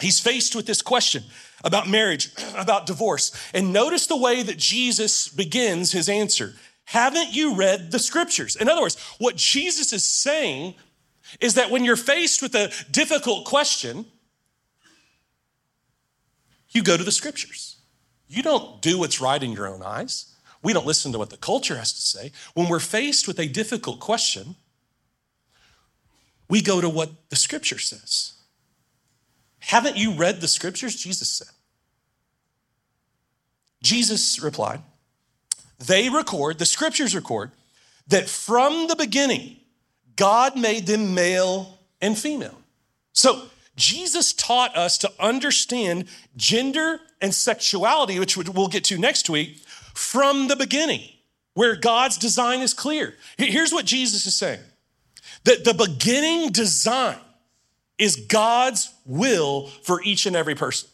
He's 0.00 0.18
faced 0.18 0.56
with 0.56 0.66
this 0.66 0.82
question 0.82 1.22
about 1.62 1.88
marriage, 1.88 2.30
about 2.56 2.86
divorce. 2.86 3.30
And 3.52 3.72
notice 3.72 4.06
the 4.06 4.16
way 4.16 4.42
that 4.42 4.56
Jesus 4.56 5.28
begins 5.28 5.92
his 5.92 6.08
answer. 6.08 6.54
Haven't 6.86 7.32
you 7.32 7.54
read 7.54 7.92
the 7.92 7.98
scriptures? 7.98 8.56
In 8.56 8.68
other 8.68 8.82
words, 8.82 9.00
what 9.18 9.36
Jesus 9.36 9.92
is 9.92 10.04
saying 10.04 10.74
is 11.40 11.54
that 11.54 11.70
when 11.70 11.84
you're 11.84 11.96
faced 11.96 12.42
with 12.42 12.54
a 12.54 12.72
difficult 12.90 13.44
question, 13.44 14.06
you 16.70 16.82
go 16.82 16.96
to 16.96 17.04
the 17.04 17.12
scriptures. 17.12 17.76
You 18.28 18.42
don't 18.42 18.82
do 18.82 18.98
what's 18.98 19.20
right 19.20 19.42
in 19.42 19.52
your 19.52 19.68
own 19.68 19.82
eyes. 19.82 20.34
We 20.62 20.72
don't 20.72 20.86
listen 20.86 21.12
to 21.12 21.18
what 21.18 21.30
the 21.30 21.36
culture 21.36 21.76
has 21.76 21.92
to 21.92 22.02
say. 22.02 22.32
When 22.54 22.68
we're 22.68 22.80
faced 22.80 23.28
with 23.28 23.38
a 23.38 23.46
difficult 23.46 24.00
question, 24.00 24.56
we 26.48 26.62
go 26.62 26.80
to 26.80 26.88
what 26.88 27.10
the 27.28 27.36
scripture 27.36 27.78
says. 27.78 28.32
Haven't 29.60 29.96
you 29.96 30.12
read 30.12 30.40
the 30.40 30.48
scriptures? 30.48 30.96
Jesus 30.96 31.28
said. 31.28 31.48
Jesus 33.82 34.40
replied, 34.42 34.80
They 35.78 36.08
record, 36.08 36.58
the 36.58 36.66
scriptures 36.66 37.14
record, 37.14 37.50
that 38.08 38.28
from 38.28 38.88
the 38.88 38.96
beginning, 38.96 39.58
God 40.16 40.56
made 40.56 40.86
them 40.86 41.14
male 41.14 41.78
and 42.00 42.16
female. 42.18 42.58
So 43.12 43.42
Jesus 43.76 44.32
taught 44.32 44.76
us 44.76 44.98
to 44.98 45.12
understand 45.18 46.06
gender 46.36 47.00
and 47.20 47.34
sexuality, 47.34 48.18
which 48.18 48.36
we'll 48.36 48.68
get 48.68 48.84
to 48.84 48.98
next 48.98 49.28
week, 49.28 49.58
from 49.94 50.48
the 50.48 50.56
beginning, 50.56 51.02
where 51.54 51.76
God's 51.76 52.18
design 52.18 52.60
is 52.60 52.74
clear. 52.74 53.14
Here's 53.36 53.72
what 53.72 53.84
Jesus 53.84 54.26
is 54.26 54.36
saying 54.36 54.60
that 55.44 55.64
the 55.64 55.74
beginning 55.74 56.50
design 56.50 57.18
is 57.98 58.16
God's 58.16 58.92
will 59.04 59.68
for 59.82 60.02
each 60.02 60.26
and 60.26 60.34
every 60.34 60.54
person. 60.54 60.88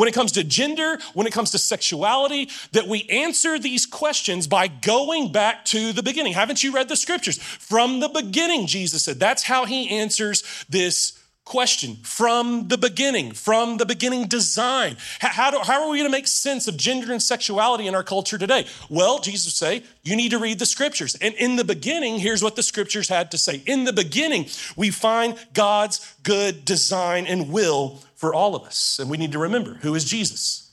When 0.00 0.08
it 0.08 0.14
comes 0.14 0.32
to 0.32 0.44
gender, 0.44 0.98
when 1.12 1.26
it 1.26 1.32
comes 1.34 1.50
to 1.50 1.58
sexuality, 1.58 2.48
that 2.72 2.88
we 2.88 3.02
answer 3.10 3.58
these 3.58 3.84
questions 3.84 4.46
by 4.46 4.66
going 4.66 5.30
back 5.30 5.66
to 5.66 5.92
the 5.92 6.02
beginning. 6.02 6.32
Haven't 6.32 6.64
you 6.64 6.72
read 6.72 6.88
the 6.88 6.96
scriptures? 6.96 7.36
From 7.36 8.00
the 8.00 8.08
beginning, 8.08 8.66
Jesus 8.66 9.02
said. 9.02 9.20
That's 9.20 9.42
how 9.42 9.66
he 9.66 9.90
answers 9.90 10.42
this 10.70 11.19
question 11.50 11.96
from 12.04 12.68
the 12.68 12.78
beginning, 12.78 13.32
from 13.32 13.76
the 13.76 13.84
beginning 13.84 14.28
design. 14.28 14.96
How, 15.18 15.50
do, 15.50 15.58
how 15.58 15.82
are 15.82 15.90
we 15.90 15.98
going 15.98 16.08
to 16.08 16.16
make 16.16 16.28
sense 16.28 16.68
of 16.68 16.76
gender 16.76 17.10
and 17.10 17.20
sexuality 17.20 17.88
in 17.88 17.94
our 17.96 18.04
culture 18.04 18.38
today? 18.38 18.66
Well, 18.88 19.18
Jesus 19.18 19.54
say, 19.54 19.82
you 20.04 20.14
need 20.14 20.30
to 20.30 20.38
read 20.38 20.60
the 20.60 20.64
scriptures. 20.64 21.16
And 21.20 21.34
in 21.34 21.56
the 21.56 21.64
beginning, 21.64 22.20
here's 22.20 22.40
what 22.40 22.54
the 22.54 22.62
scriptures 22.62 23.08
had 23.08 23.32
to 23.32 23.38
say. 23.38 23.64
In 23.66 23.82
the 23.82 23.92
beginning, 23.92 24.46
we 24.76 24.90
find 24.90 25.36
God's 25.52 26.14
good 26.22 26.64
design 26.64 27.26
and 27.26 27.50
will 27.50 27.98
for 28.14 28.32
all 28.32 28.54
of 28.54 28.62
us. 28.62 29.00
And 29.00 29.10
we 29.10 29.16
need 29.16 29.32
to 29.32 29.40
remember 29.40 29.74
who 29.82 29.96
is 29.96 30.04
Jesus? 30.04 30.70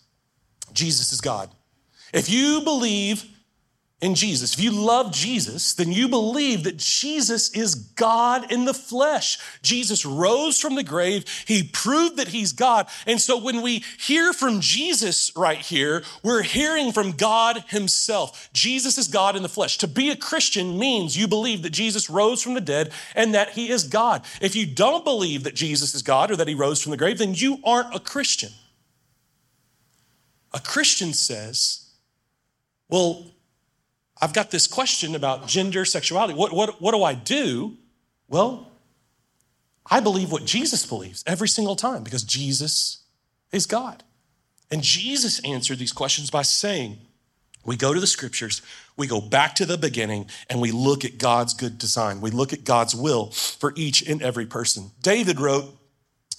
Jesus 0.73 1.11
is 1.11 1.21
God. 1.21 1.49
If 2.13 2.29
you 2.29 2.61
believe 2.61 3.25
in 3.99 4.13
Jesus. 4.13 4.53
If 4.53 4.59
you 4.63 4.71
love 4.71 5.11
Jesus, 5.11 5.73
then 5.73 5.91
you 5.91 6.07
believe 6.07 6.63
that 6.65 6.77
Jesus 6.77 7.49
is 7.55 7.73
God 7.73 8.51
in 8.51 8.65
the 8.65 8.73
flesh. 8.73 9.39
Jesus 9.63 10.05
rose 10.05 10.59
from 10.59 10.75
the 10.75 10.83
grave. 10.83 11.25
He 11.47 11.63
proved 11.63 12.17
that 12.17 12.27
he's 12.27 12.51
God. 12.51 12.87
And 13.07 13.19
so 13.19 13.41
when 13.41 13.63
we 13.63 13.83
hear 13.99 14.33
from 14.33 14.61
Jesus 14.61 15.31
right 15.35 15.57
here, 15.57 16.03
we're 16.21 16.43
hearing 16.43 16.91
from 16.91 17.13
God 17.13 17.63
himself. 17.69 18.51
Jesus 18.53 18.99
is 18.99 19.07
God 19.07 19.35
in 19.35 19.41
the 19.41 19.49
flesh. 19.49 19.79
To 19.79 19.87
be 19.87 20.11
a 20.11 20.15
Christian 20.15 20.77
means 20.77 21.17
you 21.17 21.27
believe 21.27 21.63
that 21.63 21.71
Jesus 21.71 22.07
rose 22.07 22.43
from 22.43 22.53
the 22.53 22.61
dead 22.61 22.91
and 23.15 23.33
that 23.33 23.51
he 23.51 23.71
is 23.71 23.83
God. 23.83 24.23
If 24.41 24.55
you 24.55 24.67
don't 24.67 25.05
believe 25.05 25.43
that 25.43 25.55
Jesus 25.55 25.95
is 25.95 26.03
God 26.03 26.29
or 26.29 26.35
that 26.35 26.47
he 26.47 26.53
rose 26.53 26.83
from 26.83 26.91
the 26.91 26.97
grave, 26.97 27.17
then 27.17 27.33
you 27.33 27.57
aren't 27.63 27.95
a 27.95 27.99
Christian. 27.99 28.51
A 30.53 30.59
Christian 30.59 31.13
says, 31.13 31.89
well, 32.89 33.25
I've 34.21 34.33
got 34.33 34.51
this 34.51 34.67
question 34.67 35.15
about 35.15 35.47
gender, 35.47 35.85
sexuality. 35.85 36.33
What, 36.33 36.53
what, 36.53 36.81
what 36.81 36.93
do 36.93 37.03
I 37.03 37.13
do? 37.13 37.77
Well, 38.27 38.71
I 39.89 39.99
believe 39.99 40.31
what 40.31 40.45
Jesus 40.45 40.85
believes 40.85 41.23
every 41.27 41.47
single 41.47 41.75
time 41.75 42.03
because 42.03 42.23
Jesus 42.23 43.03
is 43.51 43.65
God. 43.65 44.03
And 44.69 44.81
Jesus 44.81 45.39
answered 45.45 45.79
these 45.79 45.93
questions 45.93 46.29
by 46.29 46.41
saying, 46.41 46.97
we 47.67 47.75
go 47.75 47.93
to 47.93 47.99
the 47.99 48.07
scriptures, 48.07 48.61
we 48.95 49.07
go 49.07 49.19
back 49.19 49.55
to 49.55 49.65
the 49.65 49.77
beginning, 49.77 50.29
and 50.49 50.61
we 50.61 50.71
look 50.71 51.03
at 51.03 51.17
God's 51.17 51.53
good 51.53 51.77
design. 51.77 52.21
We 52.21 52.31
look 52.31 52.53
at 52.53 52.63
God's 52.63 52.95
will 52.95 53.31
for 53.31 53.73
each 53.75 54.07
and 54.07 54.21
every 54.21 54.45
person. 54.45 54.91
David 55.01 55.39
wrote 55.39 55.77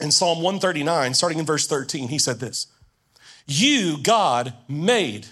in 0.00 0.11
Psalm 0.11 0.38
139, 0.38 1.12
starting 1.12 1.38
in 1.38 1.44
verse 1.44 1.66
13, 1.66 2.08
he 2.08 2.18
said 2.18 2.40
this 2.40 2.68
You, 3.47 3.99
God, 4.02 4.54
made, 4.68 5.26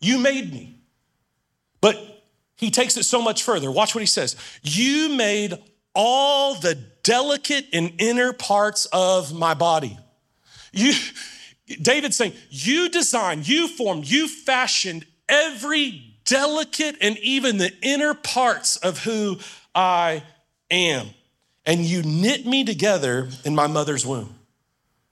you 0.00 0.18
made 0.18 0.52
me. 0.52 0.81
But 1.82 1.98
he 2.56 2.70
takes 2.70 2.96
it 2.96 3.02
so 3.02 3.20
much 3.20 3.42
further. 3.42 3.70
Watch 3.70 3.94
what 3.94 4.00
he 4.00 4.06
says. 4.06 4.36
You 4.62 5.10
made 5.10 5.58
all 5.94 6.54
the 6.54 6.74
delicate 7.02 7.66
and 7.74 7.92
inner 7.98 8.32
parts 8.32 8.86
of 8.86 9.34
my 9.34 9.52
body. 9.52 9.98
You, 10.72 10.94
David's 11.82 12.16
saying, 12.16 12.32
you 12.48 12.88
designed, 12.88 13.46
you 13.46 13.68
formed, 13.68 14.06
you 14.06 14.28
fashioned 14.28 15.04
every 15.28 16.16
delicate 16.24 16.96
and 17.00 17.18
even 17.18 17.58
the 17.58 17.72
inner 17.82 18.14
parts 18.14 18.76
of 18.76 19.00
who 19.00 19.38
I 19.74 20.22
am. 20.70 21.08
And 21.66 21.80
you 21.80 22.02
knit 22.02 22.46
me 22.46 22.64
together 22.64 23.28
in 23.44 23.54
my 23.54 23.66
mother's 23.66 24.06
womb. 24.06 24.34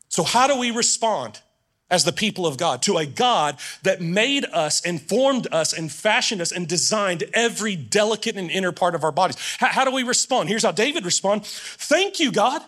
So, 0.09 0.25
how 0.25 0.47
do 0.49 0.59
we 0.59 0.71
respond? 0.73 1.41
As 1.91 2.05
the 2.05 2.13
people 2.13 2.47
of 2.47 2.57
God, 2.57 2.83
to 2.83 2.99
a 2.99 3.07
God 3.07 3.59
that 3.83 4.01
made 4.01 4.45
us 4.47 4.81
and 4.85 5.01
formed 5.01 5.49
us 5.53 5.73
and 5.73 5.91
fashioned 5.91 6.41
us 6.41 6.53
and 6.53 6.69
designed 6.69 7.25
every 7.35 7.77
delicate 7.77 8.37
and 8.37 8.51
inner 8.51 8.73
part 8.73 8.95
of 8.95 9.05
our 9.05 9.13
bodies. 9.13 9.37
How, 9.59 9.69
how 9.69 9.85
do 9.85 9.91
we 9.91 10.03
respond? 10.03 10.49
Here's 10.49 10.63
how 10.63 10.73
David 10.73 11.05
responds 11.05 11.49
Thank 11.51 12.21
you, 12.21 12.33
God. 12.33 12.63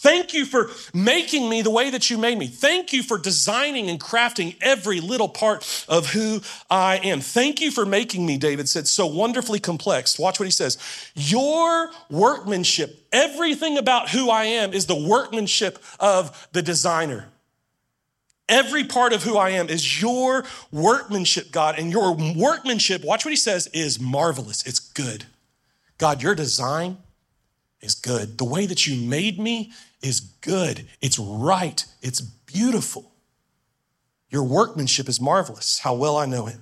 Thank 0.00 0.32
you 0.32 0.46
for 0.46 0.70
making 0.94 1.50
me 1.50 1.60
the 1.60 1.70
way 1.70 1.90
that 1.90 2.08
you 2.08 2.16
made 2.16 2.38
me. 2.38 2.46
Thank 2.46 2.94
you 2.94 3.02
for 3.02 3.18
designing 3.18 3.90
and 3.90 4.00
crafting 4.00 4.56
every 4.62 4.98
little 4.98 5.28
part 5.28 5.84
of 5.90 6.06
who 6.06 6.40
I 6.70 6.96
am. 7.04 7.20
Thank 7.20 7.60
you 7.60 7.70
for 7.70 7.84
making 7.84 8.24
me, 8.24 8.38
David 8.38 8.66
said, 8.66 8.88
so 8.88 9.04
wonderfully 9.04 9.60
complex. 9.60 10.18
Watch 10.18 10.40
what 10.40 10.46
he 10.46 10.52
says. 10.52 10.78
Your 11.14 11.90
workmanship, 12.08 13.08
everything 13.12 13.76
about 13.76 14.08
who 14.08 14.30
I 14.30 14.44
am 14.44 14.72
is 14.72 14.86
the 14.86 14.96
workmanship 14.96 15.78
of 15.98 16.48
the 16.52 16.62
designer. 16.62 17.28
Every 18.50 18.82
part 18.84 19.12
of 19.12 19.22
who 19.22 19.38
I 19.38 19.50
am 19.50 19.68
is 19.68 20.02
your 20.02 20.44
workmanship, 20.72 21.52
God. 21.52 21.78
And 21.78 21.92
your 21.92 22.14
workmanship, 22.36 23.04
watch 23.04 23.24
what 23.24 23.30
he 23.30 23.36
says, 23.36 23.68
is 23.68 24.00
marvelous. 24.00 24.66
It's 24.66 24.80
good. 24.80 25.24
God, 25.98 26.20
your 26.20 26.34
design 26.34 26.98
is 27.80 27.94
good. 27.94 28.38
The 28.38 28.44
way 28.44 28.66
that 28.66 28.86
you 28.86 29.08
made 29.08 29.38
me 29.38 29.72
is 30.02 30.20
good. 30.20 30.88
It's 31.00 31.18
right. 31.18 31.84
It's 32.02 32.20
beautiful. 32.20 33.12
Your 34.30 34.42
workmanship 34.42 35.08
is 35.08 35.20
marvelous. 35.20 35.78
How 35.78 35.94
well 35.94 36.16
I 36.16 36.26
know 36.26 36.46
it. 36.48 36.56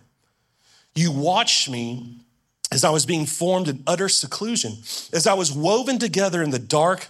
You 0.94 1.10
watched 1.10 1.70
me 1.70 2.18
as 2.70 2.84
I 2.84 2.90
was 2.90 3.06
being 3.06 3.24
formed 3.24 3.68
in 3.68 3.82
utter 3.86 4.08
seclusion, 4.08 4.72
as 5.12 5.26
I 5.26 5.32
was 5.34 5.52
woven 5.52 5.98
together 5.98 6.42
in 6.42 6.50
the 6.50 6.58
dark 6.58 7.08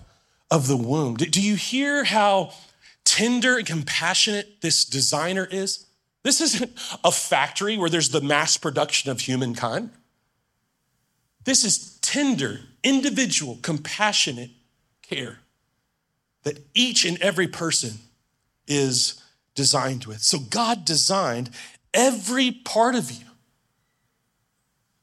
of 0.50 0.68
the 0.68 0.76
womb. 0.76 1.16
Do 1.16 1.42
you 1.42 1.56
hear 1.56 2.04
how 2.04 2.52
tender 3.18 3.58
and 3.58 3.66
compassionate 3.66 4.60
this 4.60 4.84
designer 4.84 5.44
is. 5.50 5.86
This 6.22 6.40
isn't 6.40 6.70
a 7.02 7.10
factory 7.10 7.76
where 7.76 7.90
there's 7.90 8.10
the 8.10 8.20
mass 8.20 8.56
production 8.56 9.10
of 9.10 9.22
humankind. 9.22 9.90
This 11.42 11.64
is 11.64 11.98
tender, 11.98 12.60
individual, 12.84 13.58
compassionate 13.60 14.50
care 15.02 15.40
that 16.44 16.60
each 16.74 17.04
and 17.04 17.20
every 17.20 17.48
person 17.48 17.94
is 18.68 19.20
designed 19.56 20.04
with. 20.04 20.22
So 20.22 20.38
God 20.38 20.84
designed 20.84 21.50
every 21.92 22.52
part 22.52 22.94
of 22.94 23.10
you. 23.10 23.26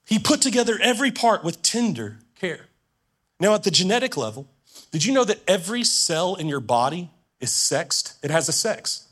He 0.05 0.19
put 0.19 0.41
together 0.41 0.79
every 0.81 1.11
part 1.11 1.43
with 1.43 1.61
tender 1.61 2.19
care. 2.39 2.67
Now, 3.41 3.55
at 3.55 3.63
the 3.63 3.71
genetic 3.71 4.15
level, 4.15 4.47
did 4.91 5.03
you 5.03 5.13
know 5.13 5.25
that 5.25 5.41
every 5.49 5.83
cell 5.83 6.35
in 6.35 6.47
your 6.47 6.61
body 6.61 7.09
is 7.45 7.53
sexed, 7.53 8.17
it 8.23 8.31
has 8.31 8.49
a 8.49 8.51
sex. 8.51 9.07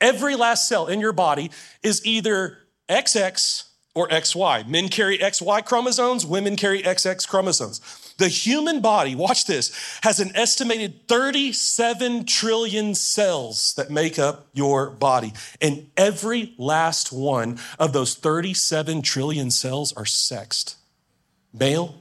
Every 0.00 0.36
last 0.36 0.68
cell 0.68 0.86
in 0.86 1.00
your 1.00 1.12
body 1.12 1.50
is 1.82 2.04
either 2.06 2.58
XX 2.88 3.64
or 3.94 4.08
XY. 4.08 4.68
Men 4.68 4.88
carry 4.88 5.18
XY 5.18 5.64
chromosomes, 5.64 6.24
women 6.24 6.54
carry 6.56 6.82
XX 6.82 7.26
chromosomes. 7.26 7.80
The 8.18 8.28
human 8.28 8.80
body, 8.80 9.14
watch 9.14 9.46
this, 9.46 9.98
has 10.02 10.20
an 10.20 10.30
estimated 10.36 11.08
37 11.08 12.26
trillion 12.26 12.94
cells 12.94 13.74
that 13.74 13.90
make 13.90 14.18
up 14.18 14.48
your 14.52 14.90
body. 14.90 15.32
And 15.60 15.90
every 15.96 16.54
last 16.58 17.12
one 17.12 17.58
of 17.78 17.92
those 17.92 18.14
37 18.14 19.02
trillion 19.02 19.50
cells 19.50 19.92
are 19.94 20.06
sexed 20.06 20.76
male 21.52 21.96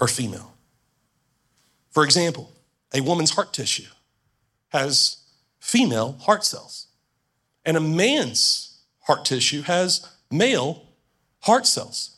or 0.00 0.08
female. 0.08 0.52
For 1.90 2.04
example, 2.04 2.50
a 2.92 3.00
woman's 3.00 3.30
heart 3.30 3.52
tissue 3.52 3.93
has 4.74 5.18
female 5.58 6.18
heart 6.20 6.44
cells, 6.44 6.88
and 7.64 7.76
a 7.76 7.80
man's 7.80 8.80
heart 9.04 9.24
tissue 9.24 9.62
has 9.62 10.06
male 10.30 10.86
heart 11.40 11.66
cells. 11.66 12.16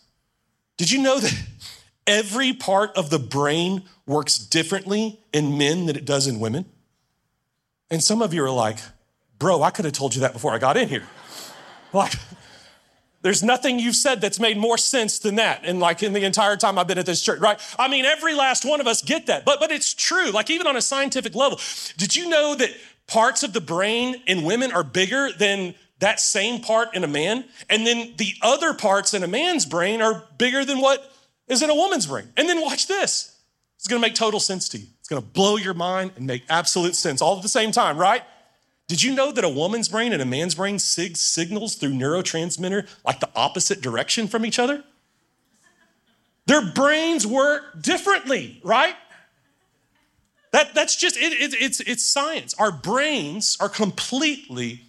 Did 0.76 0.90
you 0.90 1.00
know 1.00 1.20
that 1.20 1.34
every 2.06 2.52
part 2.52 2.96
of 2.96 3.10
the 3.10 3.18
brain 3.18 3.84
works 4.06 4.38
differently 4.38 5.20
in 5.32 5.56
men 5.56 5.86
than 5.86 5.96
it 5.96 6.04
does 6.04 6.26
in 6.26 6.40
women? 6.40 6.64
And 7.90 8.02
some 8.02 8.20
of 8.22 8.34
you 8.34 8.42
are 8.44 8.50
like, 8.50 8.78
bro, 9.38 9.62
I 9.62 9.70
could 9.70 9.84
have 9.84 9.94
told 9.94 10.14
you 10.14 10.22
that 10.22 10.32
before 10.32 10.52
I 10.52 10.58
got 10.58 10.76
in 10.76 10.88
here. 10.88 11.06
Like, 11.92 12.14
there's 13.26 13.42
nothing 13.42 13.80
you've 13.80 13.96
said 13.96 14.20
that's 14.20 14.38
made 14.38 14.56
more 14.56 14.78
sense 14.78 15.18
than 15.18 15.34
that. 15.34 15.62
And 15.64 15.80
like 15.80 16.00
in 16.04 16.12
the 16.12 16.22
entire 16.22 16.56
time 16.56 16.78
I've 16.78 16.86
been 16.86 16.96
at 16.96 17.06
this 17.06 17.20
church, 17.20 17.40
right? 17.40 17.60
I 17.76 17.88
mean, 17.88 18.04
every 18.04 18.34
last 18.34 18.64
one 18.64 18.80
of 18.80 18.86
us 18.86 19.02
get 19.02 19.26
that. 19.26 19.44
But 19.44 19.58
but 19.58 19.72
it's 19.72 19.92
true. 19.92 20.30
Like 20.30 20.48
even 20.48 20.68
on 20.68 20.76
a 20.76 20.80
scientific 20.80 21.34
level, 21.34 21.58
did 21.96 22.14
you 22.14 22.28
know 22.28 22.54
that 22.54 22.70
parts 23.08 23.42
of 23.42 23.52
the 23.52 23.60
brain 23.60 24.22
in 24.28 24.44
women 24.44 24.70
are 24.70 24.84
bigger 24.84 25.32
than 25.32 25.74
that 25.98 26.20
same 26.20 26.60
part 26.60 26.94
in 26.94 27.02
a 27.02 27.08
man? 27.08 27.44
And 27.68 27.84
then 27.84 28.14
the 28.16 28.32
other 28.42 28.74
parts 28.74 29.12
in 29.12 29.24
a 29.24 29.28
man's 29.28 29.66
brain 29.66 30.00
are 30.00 30.22
bigger 30.38 30.64
than 30.64 30.80
what 30.80 31.12
is 31.48 31.62
in 31.62 31.70
a 31.70 31.74
woman's 31.74 32.06
brain. 32.06 32.28
And 32.36 32.48
then 32.48 32.60
watch 32.60 32.86
this. 32.86 33.36
It's 33.74 33.88
gonna 33.88 34.00
make 34.00 34.14
total 34.14 34.38
sense 34.38 34.68
to 34.68 34.78
you. 34.78 34.86
It's 35.00 35.08
gonna 35.08 35.20
blow 35.20 35.56
your 35.56 35.74
mind 35.74 36.12
and 36.14 36.28
make 36.28 36.44
absolute 36.48 36.94
sense 36.94 37.20
all 37.20 37.38
at 37.38 37.42
the 37.42 37.48
same 37.48 37.72
time, 37.72 37.98
right? 37.98 38.22
Did 38.88 39.02
you 39.02 39.14
know 39.14 39.32
that 39.32 39.44
a 39.44 39.48
woman's 39.48 39.88
brain 39.88 40.12
and 40.12 40.22
a 40.22 40.26
man's 40.26 40.54
brain 40.54 40.78
sig- 40.78 41.16
signals 41.16 41.74
through 41.74 41.90
neurotransmitter 41.90 42.88
like 43.04 43.20
the 43.20 43.30
opposite 43.34 43.80
direction 43.80 44.28
from 44.28 44.46
each 44.46 44.58
other? 44.58 44.84
Their 46.46 46.62
brains 46.62 47.26
work 47.26 47.82
differently, 47.82 48.60
right? 48.62 48.94
That, 50.52 50.74
that's 50.74 50.94
just, 50.94 51.16
it, 51.16 51.32
it, 51.32 51.54
it's, 51.60 51.80
it's 51.80 52.06
science. 52.06 52.54
Our 52.54 52.70
brains 52.70 53.56
are 53.58 53.68
completely 53.68 54.82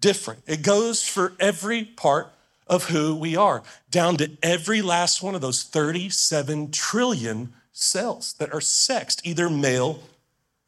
different. 0.00 0.42
It 0.46 0.62
goes 0.62 1.02
for 1.02 1.32
every 1.40 1.84
part 1.84 2.32
of 2.68 2.84
who 2.90 3.14
we 3.14 3.36
are, 3.36 3.62
down 3.90 4.16
to 4.16 4.30
every 4.42 4.82
last 4.82 5.22
one 5.22 5.34
of 5.34 5.40
those 5.40 5.62
37 5.64 6.70
trillion 6.70 7.52
cells 7.72 8.34
that 8.34 8.52
are 8.52 8.60
sexed, 8.60 9.20
either 9.26 9.50
male 9.50 10.00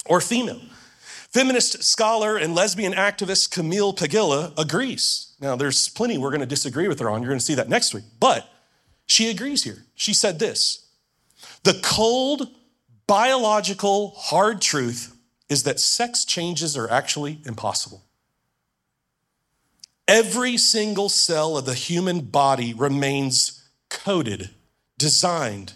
or 0.06 0.20
female. 0.20 0.60
Feminist 1.28 1.84
scholar 1.84 2.36
and 2.38 2.54
lesbian 2.54 2.94
activist 2.94 3.50
Camille 3.50 3.92
Paglia 3.92 4.52
agrees. 4.56 5.34
Now, 5.40 5.56
there's 5.56 5.88
plenty 5.90 6.16
we're 6.16 6.30
going 6.30 6.40
to 6.40 6.46
disagree 6.46 6.88
with 6.88 7.00
her 7.00 7.10
on. 7.10 7.20
You're 7.20 7.28
going 7.30 7.38
to 7.38 7.44
see 7.44 7.54
that 7.54 7.68
next 7.68 7.92
week. 7.92 8.04
But 8.18 8.50
she 9.06 9.28
agrees 9.28 9.64
here. 9.64 9.84
She 9.94 10.14
said 10.14 10.38
this 10.38 10.86
The 11.64 11.78
cold, 11.82 12.48
biological, 13.06 14.10
hard 14.16 14.62
truth 14.62 15.14
is 15.50 15.64
that 15.64 15.80
sex 15.80 16.24
changes 16.24 16.76
are 16.76 16.90
actually 16.90 17.40
impossible. 17.44 18.04
Every 20.06 20.56
single 20.56 21.10
cell 21.10 21.58
of 21.58 21.66
the 21.66 21.74
human 21.74 22.20
body 22.20 22.72
remains 22.72 23.68
coded, 23.90 24.50
designed 24.96 25.74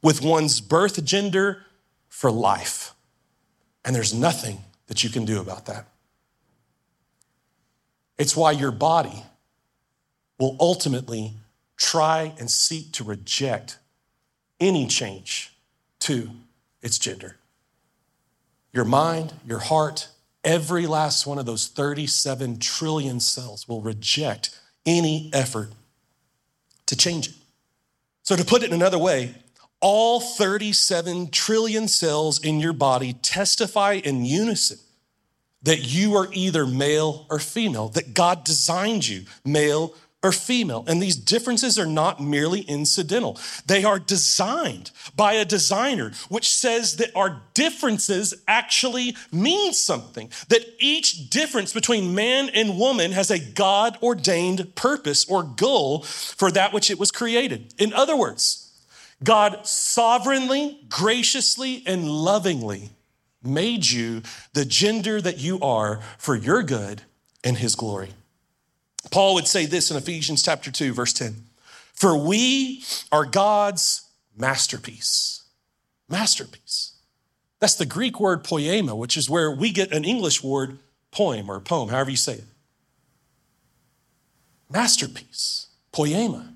with 0.00 0.22
one's 0.22 0.60
birth 0.60 1.04
gender 1.04 1.64
for 2.08 2.30
life. 2.30 2.94
And 3.84 3.94
there's 3.96 4.14
nothing 4.14 4.58
that 4.92 5.02
you 5.02 5.08
can 5.08 5.24
do 5.24 5.40
about 5.40 5.64
that. 5.64 5.86
It's 8.18 8.36
why 8.36 8.50
your 8.50 8.70
body 8.70 9.22
will 10.38 10.54
ultimately 10.60 11.32
try 11.78 12.34
and 12.38 12.50
seek 12.50 12.92
to 12.92 13.02
reject 13.02 13.78
any 14.60 14.86
change 14.86 15.56
to 16.00 16.28
its 16.82 16.98
gender. 16.98 17.36
Your 18.74 18.84
mind, 18.84 19.32
your 19.46 19.60
heart, 19.60 20.08
every 20.44 20.86
last 20.86 21.26
one 21.26 21.38
of 21.38 21.46
those 21.46 21.68
37 21.68 22.58
trillion 22.58 23.18
cells 23.18 23.66
will 23.66 23.80
reject 23.80 24.60
any 24.84 25.30
effort 25.32 25.70
to 26.84 26.94
change 26.94 27.28
it. 27.28 27.34
So, 28.24 28.36
to 28.36 28.44
put 28.44 28.62
it 28.62 28.72
another 28.72 28.98
way, 28.98 29.36
all 29.82 30.20
37 30.20 31.28
trillion 31.30 31.88
cells 31.88 32.42
in 32.42 32.60
your 32.60 32.72
body 32.72 33.12
testify 33.12 33.94
in 33.94 34.24
unison 34.24 34.78
that 35.62 35.80
you 35.80 36.16
are 36.16 36.28
either 36.32 36.66
male 36.66 37.26
or 37.30 37.38
female, 37.38 37.88
that 37.90 38.14
God 38.14 38.44
designed 38.44 39.06
you 39.06 39.24
male 39.44 39.94
or 40.22 40.32
female. 40.32 40.84
And 40.86 41.02
these 41.02 41.16
differences 41.16 41.78
are 41.78 41.86
not 41.86 42.20
merely 42.20 42.60
incidental. 42.60 43.38
They 43.66 43.82
are 43.82 43.98
designed 43.98 44.92
by 45.16 45.34
a 45.34 45.44
designer, 45.44 46.12
which 46.28 46.52
says 46.52 46.96
that 46.96 47.10
our 47.16 47.42
differences 47.54 48.34
actually 48.46 49.16
mean 49.32 49.72
something, 49.72 50.30
that 50.48 50.64
each 50.78 51.28
difference 51.28 51.72
between 51.72 52.14
man 52.14 52.48
and 52.50 52.78
woman 52.78 53.12
has 53.12 53.30
a 53.30 53.38
God 53.38 53.98
ordained 54.02 54.74
purpose 54.76 55.28
or 55.28 55.42
goal 55.42 56.02
for 56.02 56.52
that 56.52 56.72
which 56.72 56.90
it 56.90 57.00
was 57.00 57.10
created. 57.10 57.74
In 57.78 57.92
other 57.92 58.16
words, 58.16 58.61
God 59.22 59.66
sovereignly, 59.66 60.80
graciously, 60.88 61.82
and 61.86 62.08
lovingly 62.08 62.90
made 63.42 63.88
you 63.88 64.22
the 64.52 64.64
gender 64.64 65.20
that 65.20 65.38
you 65.38 65.60
are 65.60 66.00
for 66.18 66.36
your 66.36 66.62
good 66.62 67.02
and 67.44 67.58
his 67.58 67.74
glory. 67.74 68.10
Paul 69.10 69.34
would 69.34 69.48
say 69.48 69.66
this 69.66 69.90
in 69.90 69.96
Ephesians 69.96 70.42
chapter 70.42 70.70
2 70.70 70.94
verse 70.94 71.12
10. 71.12 71.34
For 71.92 72.16
we 72.16 72.84
are 73.10 73.24
God's 73.24 74.08
masterpiece. 74.36 75.42
Masterpiece. 76.08 76.94
That's 77.60 77.74
the 77.74 77.86
Greek 77.86 78.18
word 78.18 78.42
poema, 78.42 78.96
which 78.96 79.16
is 79.16 79.30
where 79.30 79.50
we 79.50 79.70
get 79.70 79.92
an 79.92 80.04
English 80.04 80.42
word 80.42 80.78
poem 81.10 81.48
or 81.48 81.60
poem, 81.60 81.90
however 81.90 82.10
you 82.10 82.16
say 82.16 82.34
it. 82.34 82.44
Masterpiece. 84.70 85.68
Poema. 85.92 86.51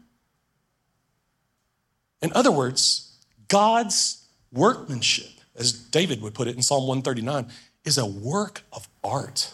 In 2.22 2.33
other 2.33 2.50
words, 2.50 3.16
God's 3.48 4.26
workmanship, 4.52 5.31
as 5.55 5.72
David 5.72 6.22
would 6.22 6.35
put 6.35 6.48
it 6.48 6.57
in 6.57 6.62
Psalm 6.62 6.87
139, 6.87 7.50
is 7.85 7.98
a 7.98 8.07
work 8.07 8.62
of 8.72 8.88
art. 9.05 9.52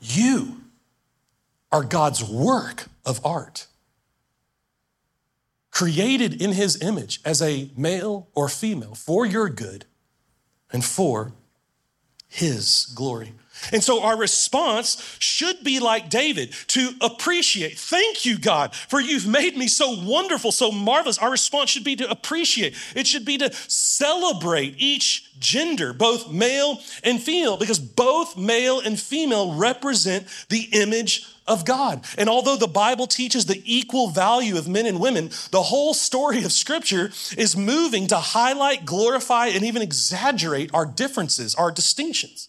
You 0.00 0.60
are 1.72 1.82
God's 1.82 2.22
work 2.22 2.86
of 3.04 3.24
art. 3.24 3.66
Created 5.70 6.40
in 6.40 6.52
his 6.52 6.80
image 6.80 7.20
as 7.24 7.42
a 7.42 7.70
male 7.76 8.28
or 8.34 8.48
female 8.48 8.94
for 8.94 9.26
your 9.26 9.48
good 9.48 9.84
and 10.72 10.84
for 10.84 11.32
his 12.28 12.92
glory. 12.94 13.32
And 13.72 13.82
so 13.82 14.02
our 14.02 14.16
response 14.16 15.16
should 15.18 15.64
be 15.64 15.80
like 15.80 16.10
David 16.10 16.52
to 16.68 16.90
appreciate. 17.00 17.78
Thank 17.78 18.24
you, 18.24 18.38
God, 18.38 18.74
for 18.74 19.00
you've 19.00 19.26
made 19.26 19.56
me 19.56 19.68
so 19.68 20.02
wonderful, 20.04 20.52
so 20.52 20.70
marvelous. 20.70 21.18
Our 21.18 21.30
response 21.30 21.70
should 21.70 21.84
be 21.84 21.96
to 21.96 22.10
appreciate. 22.10 22.74
It 22.94 23.06
should 23.06 23.24
be 23.24 23.38
to 23.38 23.52
celebrate 23.52 24.74
each 24.78 25.30
gender, 25.38 25.92
both 25.92 26.30
male 26.30 26.80
and 27.02 27.20
female, 27.20 27.56
because 27.56 27.78
both 27.78 28.36
male 28.36 28.80
and 28.80 28.98
female 28.98 29.54
represent 29.54 30.26
the 30.48 30.68
image 30.72 31.26
of 31.46 31.64
God. 31.64 32.04
And 32.18 32.28
although 32.28 32.56
the 32.56 32.66
Bible 32.66 33.06
teaches 33.06 33.46
the 33.46 33.62
equal 33.64 34.08
value 34.08 34.56
of 34.56 34.68
men 34.68 34.86
and 34.86 35.00
women, 35.00 35.30
the 35.50 35.62
whole 35.62 35.94
story 35.94 36.44
of 36.44 36.52
Scripture 36.52 37.10
is 37.36 37.56
moving 37.56 38.06
to 38.08 38.16
highlight, 38.16 38.84
glorify, 38.84 39.46
and 39.48 39.64
even 39.64 39.82
exaggerate 39.82 40.70
our 40.74 40.86
differences, 40.86 41.54
our 41.54 41.70
distinctions. 41.70 42.48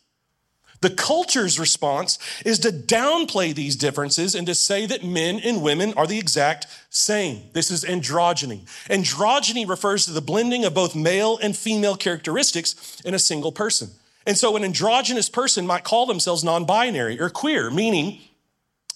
The 0.82 0.90
culture's 0.92 1.60
response 1.60 2.20
is 2.46 2.60
to 2.60 2.72
downplay 2.72 3.54
these 3.54 3.76
differences 3.76 4.36
and 4.36 4.46
to 4.46 4.54
say 4.54 4.86
that 4.86 5.04
men 5.04 5.40
and 5.40 5.64
women 5.64 5.94
are 5.96 6.06
the 6.06 6.20
exact 6.20 6.68
same. 6.90 7.44
This 7.54 7.72
is 7.72 7.84
androgyny. 7.84 8.68
Androgyny 8.88 9.68
refers 9.68 10.06
to 10.06 10.12
the 10.12 10.22
blending 10.22 10.66
of 10.66 10.76
both 10.76 10.96
male 10.96 11.40
and 11.42 11.58
female 11.58 11.96
characteristics 11.96 13.02
in 13.04 13.16
a 13.16 13.20
single 13.20 13.52
person. 13.52 13.90
And 14.28 14.38
so 14.38 14.56
an 14.56 14.64
androgynous 14.64 15.30
person 15.30 15.66
might 15.66 15.84
call 15.84 16.06
themselves 16.06 16.44
non 16.44 16.66
binary 16.66 17.20
or 17.20 17.30
queer, 17.30 17.72
meaning 17.72 18.20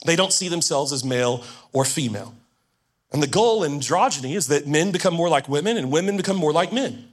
they 0.05 0.15
don't 0.15 0.33
see 0.33 0.49
themselves 0.49 0.91
as 0.91 1.03
male 1.03 1.43
or 1.73 1.85
female. 1.85 2.35
And 3.11 3.23
the 3.23 3.27
goal 3.27 3.63
in 3.63 3.79
androgyny 3.79 4.35
is 4.35 4.47
that 4.47 4.67
men 4.67 4.91
become 4.91 5.15
more 5.15 5.29
like 5.29 5.49
women 5.49 5.77
and 5.77 5.91
women 5.91 6.15
become 6.15 6.37
more 6.37 6.53
like 6.53 6.71
men. 6.71 7.07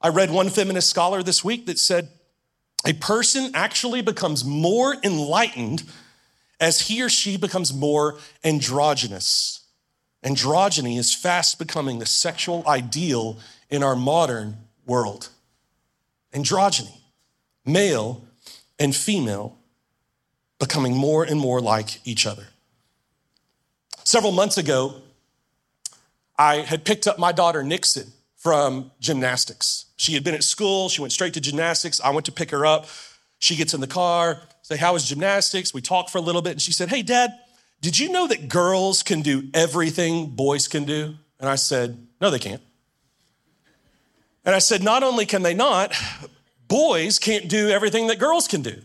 I 0.00 0.08
read 0.08 0.30
one 0.30 0.48
feminist 0.48 0.88
scholar 0.88 1.22
this 1.22 1.44
week 1.44 1.66
that 1.66 1.78
said 1.78 2.08
a 2.86 2.92
person 2.94 3.50
actually 3.54 4.02
becomes 4.02 4.44
more 4.44 4.96
enlightened 5.02 5.84
as 6.60 6.82
he 6.88 7.02
or 7.02 7.08
she 7.08 7.36
becomes 7.36 7.72
more 7.72 8.18
androgynous. 8.44 9.60
Androgyny 10.24 10.98
is 10.98 11.14
fast 11.14 11.58
becoming 11.58 11.98
the 11.98 12.06
sexual 12.06 12.62
ideal 12.66 13.38
in 13.70 13.82
our 13.82 13.96
modern 13.96 14.56
world. 14.86 15.28
Androgyny, 16.32 17.00
male 17.64 18.24
and 18.78 18.94
female 18.94 19.58
becoming 20.58 20.96
more 20.96 21.24
and 21.24 21.40
more 21.40 21.60
like 21.60 22.00
each 22.06 22.26
other. 22.26 22.46
Several 24.04 24.32
months 24.32 24.56
ago, 24.56 25.02
I 26.38 26.56
had 26.56 26.84
picked 26.84 27.06
up 27.06 27.18
my 27.18 27.32
daughter 27.32 27.62
Nixon 27.62 28.12
from 28.42 28.90
gymnastics. 28.98 29.86
She 29.96 30.14
had 30.14 30.24
been 30.24 30.34
at 30.34 30.42
school, 30.42 30.88
she 30.88 31.00
went 31.00 31.12
straight 31.12 31.34
to 31.34 31.40
gymnastics. 31.40 32.00
I 32.00 32.10
went 32.10 32.26
to 32.26 32.32
pick 32.32 32.50
her 32.50 32.66
up. 32.66 32.88
She 33.38 33.54
gets 33.54 33.72
in 33.72 33.80
the 33.80 33.86
car, 33.86 34.42
say, 34.62 34.76
How 34.76 34.94
was 34.94 35.08
gymnastics? 35.08 35.72
We 35.72 35.80
talked 35.80 36.10
for 36.10 36.18
a 36.18 36.20
little 36.20 36.42
bit, 36.42 36.50
and 36.50 36.60
she 36.60 36.72
said, 36.72 36.88
Hey, 36.88 37.02
Dad, 37.02 37.30
did 37.80 38.00
you 38.00 38.10
know 38.10 38.26
that 38.26 38.48
girls 38.48 39.04
can 39.04 39.22
do 39.22 39.48
everything 39.54 40.30
boys 40.30 40.66
can 40.66 40.84
do? 40.84 41.14
And 41.38 41.48
I 41.48 41.54
said, 41.54 42.04
No, 42.20 42.30
they 42.30 42.40
can't. 42.40 42.62
And 44.44 44.56
I 44.56 44.58
said, 44.58 44.82
Not 44.82 45.04
only 45.04 45.24
can 45.24 45.44
they 45.44 45.54
not, 45.54 45.94
boys 46.66 47.20
can't 47.20 47.48
do 47.48 47.70
everything 47.70 48.08
that 48.08 48.18
girls 48.18 48.48
can 48.48 48.62
do. 48.62 48.82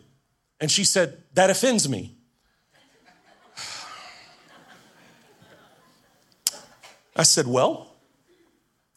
And 0.60 0.70
she 0.70 0.84
said, 0.84 1.24
That 1.34 1.50
offends 1.50 1.90
me. 1.90 2.16
I 7.16 7.24
said, 7.24 7.48
Well, 7.48 7.87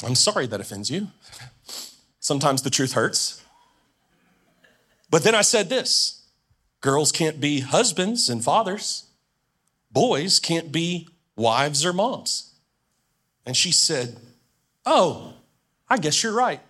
I'm 0.05 0.15
sorry 0.15 0.47
that 0.47 0.61
offends 0.61 0.91
you. 0.91 1.09
Sometimes 2.19 2.63
the 2.63 2.71
truth 2.71 2.93
hurts. 2.93 3.45
But 5.11 5.25
then 5.25 5.35
I 5.35 5.43
said 5.43 5.69
this 5.69 6.25
girls 6.81 7.13
can't 7.13 7.41
be 7.41 7.61
husbands 7.61 8.29
and 8.29 8.43
fathers, 8.43 9.07
boys 9.91 10.39
can't 10.39 10.73
be 10.73 11.09
wives 11.37 11.85
or 11.85 11.93
moms. 11.93 12.55
And 13.45 13.57
she 13.57 13.73
said, 13.73 14.19
Oh, 14.87 15.35
I 15.89 15.99
guess 15.99 16.23
you're 16.23 16.33
right. 16.33 16.61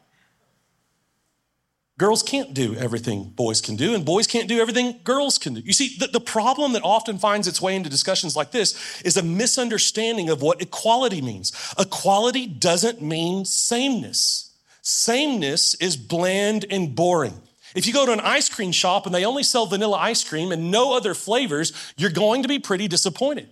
Girls 2.01 2.23
can't 2.23 2.55
do 2.55 2.75
everything 2.77 3.25
boys 3.25 3.61
can 3.61 3.77
do, 3.77 3.95
and 3.95 4.07
boys 4.07 4.27
can't 4.27 4.49
do 4.49 4.59
everything 4.59 5.01
girls 5.05 5.37
can 5.37 5.53
do. 5.53 5.61
You 5.61 5.75
see, 5.75 5.99
the, 5.99 6.07
the, 6.07 6.19
problem 6.19 6.73
that 6.73 6.83
often 6.83 7.19
finds 7.19 7.47
its 7.47 7.61
way 7.61 7.77
into 7.77 7.91
discussions 7.91 8.35
like 8.35 8.53
this 8.53 9.03
is 9.03 9.19
a 9.19 9.23
misunderstanding 9.23 10.31
of 10.31 10.41
what 10.41 10.63
equality 10.63 11.21
means. 11.21 11.53
Equality 11.79 12.47
doesn't 12.47 13.03
mean 13.03 13.45
sameness, 13.45 14.57
sameness 14.81 15.75
is 15.75 15.99
bland 15.99 16.65
and 16.71 16.95
boring. 16.95 17.43
If 17.75 17.87
you 17.87 17.93
go 17.93 18.07
to 18.07 18.13
an 18.13 18.21
ice 18.21 18.49
cream 18.49 18.73
shop 18.73 19.05
and 19.05 19.15
they 19.15 19.27
only 19.27 19.43
sell 19.43 19.67
vanilla 19.67 19.99
ice 19.99 20.25
cream 20.25 20.53
and 20.53 20.71
no 20.71 20.97
other 20.97 21.13
flavors, 21.13 21.71
you're 21.99 22.09
going 22.09 22.41
to 22.41 22.49
be 22.49 22.59
pretty 22.59 22.89
disappointed 22.89 23.51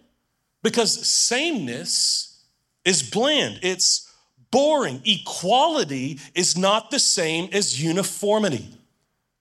because 0.62 1.06
sameness 1.06 2.46
is 2.86 3.02
bland. 3.02 3.60
It's 3.60 4.07
boring. 4.50 5.02
Equality 5.04 6.20
is 6.34 6.56
not 6.56 6.90
the 6.90 6.98
same 6.98 7.48
as 7.52 7.82
uniformity. 7.82 8.66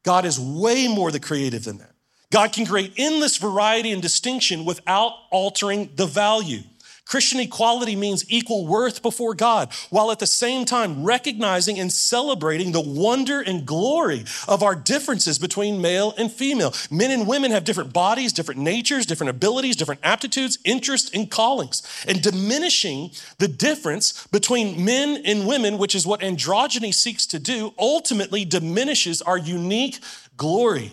God 0.04 0.26
is 0.26 0.40
way 0.40 0.88
more 0.88 1.12
the 1.12 1.20
creative 1.20 1.64
than 1.64 1.80
that. 1.80 1.92
God 2.32 2.52
can 2.52 2.66
create 2.66 2.94
endless 2.98 3.38
variety 3.38 3.92
and 3.92 4.02
distinction 4.02 4.66
without 4.66 5.14
altering 5.32 5.90
the 5.96 6.06
value. 6.06 6.62
Christian 7.08 7.40
equality 7.40 7.96
means 7.96 8.30
equal 8.30 8.68
worth 8.68 9.02
before 9.02 9.34
God, 9.34 9.72
while 9.90 10.12
at 10.12 10.20
the 10.20 10.28
same 10.28 10.66
time 10.66 11.06
recognizing 11.06 11.80
and 11.80 11.92
celebrating 11.92 12.74
the 12.74 12.82
wonder 12.82 13.40
and 13.40 13.66
glory 13.66 14.26
of 14.46 14.62
our 14.62 14.76
differences 14.76 15.40
between 15.40 15.82
male 15.82 16.14
and 16.18 16.30
female. 16.30 16.74
Men 16.92 17.12
and 17.12 17.26
women 17.26 17.52
have 17.52 17.64
different 17.64 17.94
bodies, 17.94 18.34
different 18.34 18.60
natures, 18.60 19.06
different 19.06 19.30
abilities, 19.30 19.78
different 19.78 20.02
aptitudes, 20.04 20.60
interests, 20.66 21.10
and 21.14 21.32
callings. 21.32 21.82
And 22.06 22.22
diminishing 22.22 23.12
the 23.38 23.48
difference 23.48 24.28
between 24.28 24.84
men 24.84 25.22
and 25.24 25.48
women, 25.48 25.78
which 25.78 25.96
is 25.96 26.06
what 26.06 26.20
androgyny 26.20 26.94
seeks 26.94 27.26
to 27.28 27.40
do, 27.40 27.74
ultimately 27.80 28.44
diminishes 28.44 29.22
our 29.22 29.38
unique 29.38 30.00
glory. 30.36 30.92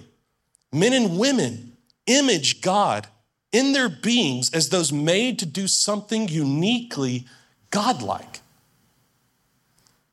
Men 0.73 0.93
and 0.93 1.19
women 1.19 1.77
image 2.07 2.61
God 2.61 3.09
in 3.55 3.73
their 3.73 3.89
beings 3.89 4.53
as 4.53 4.69
those 4.69 4.93
made 4.93 5.39
to 5.39 5.47
do 5.47 5.69
something 5.69 6.29
uniquely 6.29 7.25
godlike. 7.71 8.41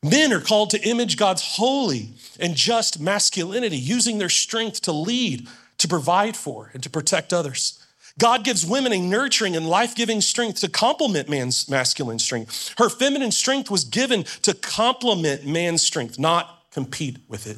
Men 0.02 0.32
are 0.32 0.40
called 0.40 0.70
to 0.70 0.88
image 0.88 1.16
God's 1.16 1.56
holy 1.56 2.10
and 2.38 2.54
just 2.54 3.00
masculinity, 3.00 3.76
using 3.76 4.18
their 4.18 4.28
strength 4.28 4.80
to 4.82 4.92
lead, 4.92 5.48
to 5.78 5.88
provide 5.88 6.36
for, 6.36 6.70
and 6.72 6.82
to 6.84 6.90
protect 6.90 7.32
others. 7.32 7.84
God 8.18 8.44
gives 8.44 8.64
women 8.64 8.92
a 8.92 9.00
nurturing 9.00 9.56
and 9.56 9.68
life 9.68 9.94
giving 9.96 10.20
strength 10.20 10.60
to 10.60 10.68
complement 10.68 11.28
man's 11.28 11.68
masculine 11.68 12.18
strength. 12.20 12.74
Her 12.78 12.88
feminine 12.88 13.32
strength 13.32 13.70
was 13.70 13.84
given 13.84 14.22
to 14.42 14.54
complement 14.54 15.46
man's 15.46 15.82
strength, 15.82 16.18
not 16.18 16.64
compete 16.70 17.18
with 17.28 17.46
it. 17.46 17.56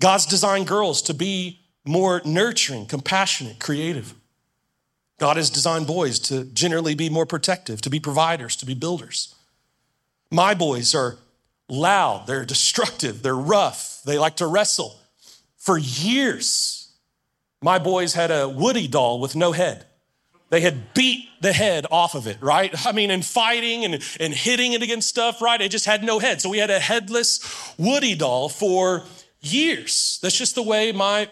God's 0.00 0.26
designed 0.26 0.66
girls 0.66 1.02
to 1.02 1.14
be 1.14 1.60
more 1.84 2.20
nurturing, 2.24 2.86
compassionate, 2.86 3.60
creative. 3.60 4.14
God 5.18 5.36
has 5.36 5.50
designed 5.50 5.86
boys 5.86 6.18
to 6.20 6.44
generally 6.44 6.94
be 6.94 7.08
more 7.08 7.26
protective, 7.26 7.80
to 7.82 7.90
be 7.90 8.00
providers, 8.00 8.56
to 8.56 8.66
be 8.66 8.74
builders. 8.74 9.34
My 10.30 10.54
boys 10.54 10.94
are 10.94 11.16
loud, 11.68 12.26
they're 12.26 12.44
destructive, 12.44 13.22
they're 13.22 13.34
rough, 13.34 14.02
they 14.04 14.18
like 14.18 14.36
to 14.36 14.46
wrestle. 14.46 15.00
For 15.56 15.78
years, 15.78 16.92
my 17.62 17.78
boys 17.78 18.14
had 18.14 18.30
a 18.30 18.48
Woody 18.48 18.86
doll 18.86 19.20
with 19.20 19.34
no 19.34 19.52
head. 19.52 19.86
They 20.48 20.60
had 20.60 20.94
beat 20.94 21.28
the 21.40 21.52
head 21.52 21.86
off 21.90 22.14
of 22.14 22.26
it, 22.26 22.36
right? 22.40 22.72
I 22.86 22.92
mean, 22.92 23.10
in 23.10 23.22
fighting 23.22 23.84
and, 23.84 24.02
and 24.20 24.32
hitting 24.32 24.74
it 24.74 24.82
against 24.82 25.08
stuff, 25.08 25.42
right? 25.42 25.60
It 25.60 25.70
just 25.70 25.86
had 25.86 26.04
no 26.04 26.18
head. 26.18 26.40
So 26.40 26.48
we 26.48 26.58
had 26.58 26.70
a 26.70 26.78
headless 26.78 27.74
Woody 27.78 28.14
doll 28.14 28.48
for 28.48 29.02
years. 29.40 30.20
That's 30.22 30.36
just 30.36 30.54
the 30.54 30.62
way 30.62 30.92
my 30.92 31.28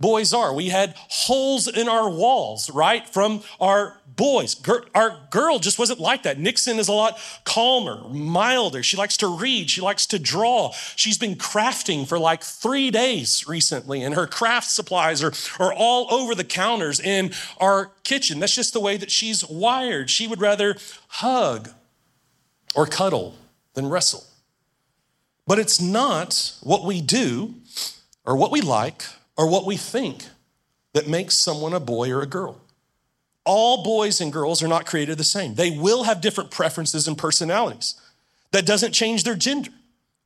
boys 0.00 0.32
are. 0.32 0.52
We 0.52 0.70
had 0.70 0.94
holes 0.96 1.68
in 1.68 1.88
our 1.88 2.08
walls, 2.08 2.70
right? 2.70 3.06
From 3.06 3.42
our 3.60 4.00
boys. 4.16 4.60
Our 4.94 5.18
girl 5.30 5.58
just 5.58 5.78
wasn't 5.78 6.00
like 6.00 6.24
that. 6.24 6.38
Nixon 6.38 6.78
is 6.78 6.88
a 6.88 6.92
lot 6.92 7.18
calmer, 7.44 8.08
milder. 8.08 8.82
She 8.82 8.96
likes 8.96 9.16
to 9.18 9.28
read, 9.28 9.70
she 9.70 9.80
likes 9.80 10.06
to 10.06 10.18
draw. 10.18 10.72
She's 10.96 11.18
been 11.18 11.36
crafting 11.36 12.06
for 12.06 12.18
like 12.18 12.42
three 12.42 12.90
days 12.90 13.46
recently, 13.46 14.02
and 14.02 14.14
her 14.14 14.26
craft 14.26 14.70
supplies 14.70 15.22
are, 15.22 15.32
are 15.58 15.72
all 15.72 16.12
over 16.12 16.34
the 16.34 16.44
counters 16.44 16.98
in 17.00 17.32
our 17.58 17.92
kitchen. 18.02 18.40
That's 18.40 18.54
just 18.54 18.72
the 18.72 18.80
way 18.80 18.96
that 18.96 19.10
she's 19.10 19.46
wired. 19.46 20.10
She 20.10 20.26
would 20.26 20.40
rather 20.40 20.76
hug 21.08 21.70
or 22.74 22.86
cuddle 22.86 23.36
than 23.74 23.88
wrestle. 23.88 24.24
But 25.46 25.58
it's 25.58 25.80
not 25.80 26.54
what 26.62 26.84
we 26.84 27.00
do 27.00 27.54
or 28.24 28.36
what 28.36 28.52
we 28.52 28.60
like 28.60 29.04
or 29.36 29.48
what 29.48 29.66
we 29.66 29.76
think 29.76 30.24
that 30.92 31.08
makes 31.08 31.36
someone 31.36 31.72
a 31.72 31.80
boy 31.80 32.10
or 32.10 32.22
a 32.22 32.26
girl. 32.26 32.60
All 33.44 33.82
boys 33.82 34.20
and 34.20 34.32
girls 34.32 34.62
are 34.62 34.68
not 34.68 34.86
created 34.86 35.18
the 35.18 35.24
same. 35.24 35.54
They 35.54 35.70
will 35.70 36.04
have 36.04 36.20
different 36.20 36.50
preferences 36.50 37.08
and 37.08 37.16
personalities. 37.16 37.94
That 38.52 38.66
doesn't 38.66 38.92
change 38.92 39.24
their 39.24 39.36
gender 39.36 39.70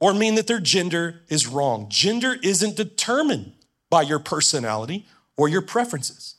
or 0.00 0.14
mean 0.14 0.34
that 0.34 0.46
their 0.46 0.60
gender 0.60 1.22
is 1.28 1.46
wrong. 1.46 1.86
Gender 1.88 2.36
isn't 2.42 2.76
determined 2.76 3.52
by 3.90 4.02
your 4.02 4.18
personality 4.18 5.06
or 5.36 5.48
your 5.48 5.62
preferences. 5.62 6.36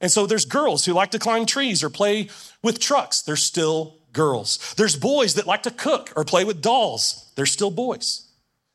And 0.00 0.10
so 0.10 0.26
there's 0.26 0.44
girls 0.44 0.84
who 0.84 0.92
like 0.92 1.10
to 1.12 1.18
climb 1.18 1.46
trees 1.46 1.82
or 1.82 1.90
play 1.90 2.28
with 2.62 2.78
trucks. 2.78 3.22
They're 3.22 3.36
still 3.36 3.98
girls. 4.12 4.74
There's 4.76 4.96
boys 4.96 5.34
that 5.34 5.46
like 5.46 5.62
to 5.64 5.70
cook 5.70 6.12
or 6.16 6.24
play 6.24 6.44
with 6.44 6.62
dolls. 6.62 7.32
They're 7.36 7.46
still 7.46 7.70
boys. 7.70 8.28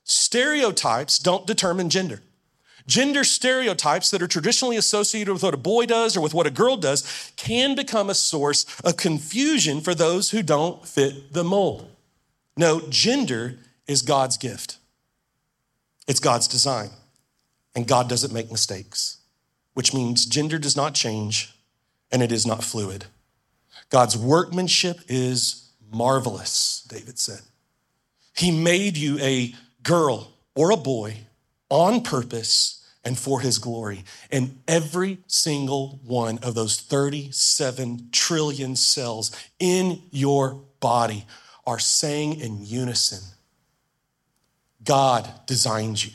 Stereotypes 0.03 1.19
don't 1.19 1.47
determine 1.47 1.89
gender. 1.89 2.21
Gender 2.89 3.23
stereotypes 3.23 4.09
that 4.09 4.23
are 4.23 4.27
traditionally 4.27 4.75
associated 4.75 5.31
with 5.31 5.43
what 5.43 5.53
a 5.53 5.57
boy 5.57 5.85
does 5.85 6.17
or 6.17 6.21
with 6.21 6.33
what 6.33 6.47
a 6.47 6.51
girl 6.51 6.75
does 6.75 7.31
can 7.35 7.75
become 7.75 8.09
a 8.09 8.15
source 8.15 8.65
of 8.83 8.97
confusion 8.97 9.79
for 9.79 9.93
those 9.93 10.31
who 10.31 10.41
don't 10.41 10.87
fit 10.87 11.31
the 11.31 11.43
mold. 11.43 11.87
No, 12.57 12.81
gender 12.89 13.59
is 13.85 14.01
God's 14.01 14.37
gift, 14.37 14.79
it's 16.07 16.19
God's 16.19 16.47
design, 16.47 16.89
and 17.75 17.87
God 17.87 18.09
doesn't 18.09 18.33
make 18.33 18.49
mistakes, 18.49 19.19
which 19.75 19.93
means 19.93 20.25
gender 20.25 20.57
does 20.57 20.75
not 20.75 20.95
change 20.95 21.53
and 22.11 22.23
it 22.23 22.31
is 22.31 22.47
not 22.47 22.63
fluid. 22.63 23.05
God's 23.91 24.17
workmanship 24.17 24.97
is 25.07 25.69
marvelous, 25.93 26.83
David 26.89 27.19
said. 27.19 27.41
He 28.35 28.49
made 28.49 28.97
you 28.97 29.19
a 29.19 29.53
girl 29.83 30.33
or 30.55 30.71
a 30.71 30.77
boy 30.77 31.17
on 31.69 32.01
purpose 32.01 32.77
and 33.03 33.17
for 33.17 33.41
his 33.41 33.57
glory. 33.59 34.03
And 34.31 34.61
every 34.67 35.19
single 35.27 35.99
one 36.05 36.39
of 36.39 36.55
those 36.55 36.79
37 36.79 38.09
trillion 38.11 38.75
cells 38.75 39.35
in 39.59 40.01
your 40.11 40.61
body 40.79 41.25
are 41.65 41.79
saying 41.79 42.39
in 42.39 42.65
unison 42.65 43.21
God 44.83 45.29
designed 45.45 46.03
you 46.03 46.11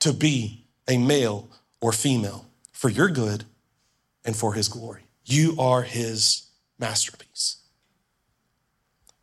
to 0.00 0.12
be 0.12 0.66
a 0.88 0.98
male 0.98 1.48
or 1.80 1.92
female 1.92 2.46
for 2.72 2.88
your 2.88 3.08
good 3.08 3.44
and 4.24 4.36
for 4.36 4.54
his 4.54 4.68
glory. 4.68 5.02
You 5.24 5.56
are 5.58 5.82
his 5.82 6.46
masterpiece. 6.78 7.58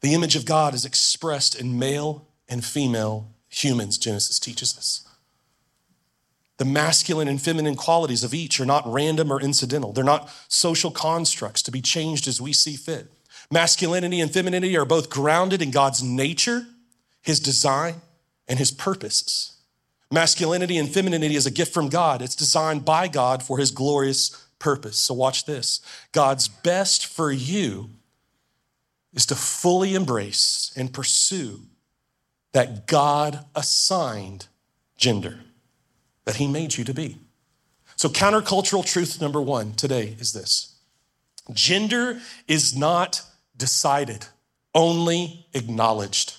The 0.02 0.14
image 0.14 0.36
of 0.36 0.46
God 0.46 0.74
is 0.74 0.86
expressed 0.86 1.60
in 1.60 1.78
male 1.78 2.28
and 2.48 2.64
female 2.64 3.30
humans, 3.50 3.98
Genesis 3.98 4.40
teaches 4.40 4.78
us. 4.78 5.07
The 6.58 6.66
masculine 6.66 7.28
and 7.28 7.42
feminine 7.42 7.76
qualities 7.76 8.24
of 8.24 8.34
each 8.34 8.60
are 8.60 8.66
not 8.66 8.92
random 8.92 9.32
or 9.32 9.40
incidental. 9.40 9.94
They're 9.94 10.04
not 10.04 10.30
social 10.48 10.90
constructs 10.90 11.62
to 11.64 11.72
be 11.72 11.82
changed 11.82 12.28
as 12.28 12.42
we 12.42 12.52
see 12.52 12.76
fit. 12.76 13.12
Masculinity 13.52 14.20
and 14.20 14.34
femininity 14.34 14.76
are 14.76 14.86
both 14.86 15.10
grounded 15.10 15.62
in 15.62 15.72
God's 15.72 16.02
nature, 16.02 16.66
his 17.22 17.40
design, 17.40 18.02
and 18.48 18.58
his 18.58 18.72
purposes. 18.72 19.58
Masculinity 20.12 20.78
and 20.78 20.92
femininity 20.92 21.36
is 21.36 21.46
a 21.46 21.52
gift 21.52 21.74
from 21.74 21.90
God. 21.90 22.22
It's 22.22 22.36
designed 22.36 22.86
by 22.86 23.08
God 23.08 23.44
for 23.44 23.58
his 23.58 23.72
glorious 23.72 24.48
purpose. 24.58 24.98
So, 25.00 25.14
watch 25.14 25.46
this 25.46 25.82
God's 26.12 26.48
best 26.48 27.06
for 27.06 27.32
you 27.32 27.92
is 29.14 29.26
to 29.28 29.36
fully 29.36 29.96
embrace 29.96 30.72
and 30.76 30.94
pursue 30.94 31.62
that 32.54 32.88
God 32.88 33.46
assigned 33.54 34.48
gender 34.98 35.40
that 36.28 36.36
he 36.36 36.46
made 36.46 36.76
you 36.76 36.84
to 36.84 36.94
be. 36.94 37.18
So, 37.96 38.10
countercultural 38.10 38.86
truth 38.86 39.22
number 39.22 39.42
one 39.42 39.72
today 39.74 40.18
is 40.20 40.34
this 40.34 40.76
gender 41.54 42.20
is 42.50 42.76
not 42.76 43.22
decided, 43.56 44.28
only 44.76 45.48
acknowledged. 45.54 46.36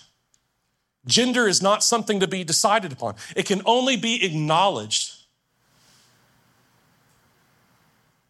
Gender 1.07 1.49
is 1.49 1.63
not 1.63 1.83
something 1.83 2.21
to 2.21 2.29
be 2.29 2.45
decided 2.45 2.93
upon, 2.93 3.15
it 3.35 3.47
can 3.47 3.63
only 3.65 3.97
be 3.97 4.23
acknowledged. 4.25 5.15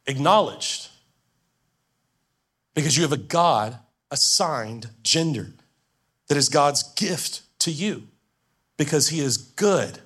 Acknowledged. 0.06 0.88
Because 2.72 2.96
you 2.96 3.02
have 3.02 3.12
a 3.12 3.16
God 3.16 3.80
assigned 4.12 4.90
gender 5.02 5.48
that 6.28 6.38
is 6.38 6.48
God's 6.48 6.84
gift 6.94 7.42
to 7.58 7.72
you 7.72 8.06
because 8.76 9.08
He 9.08 9.18
is 9.18 9.36
good. 9.36 9.98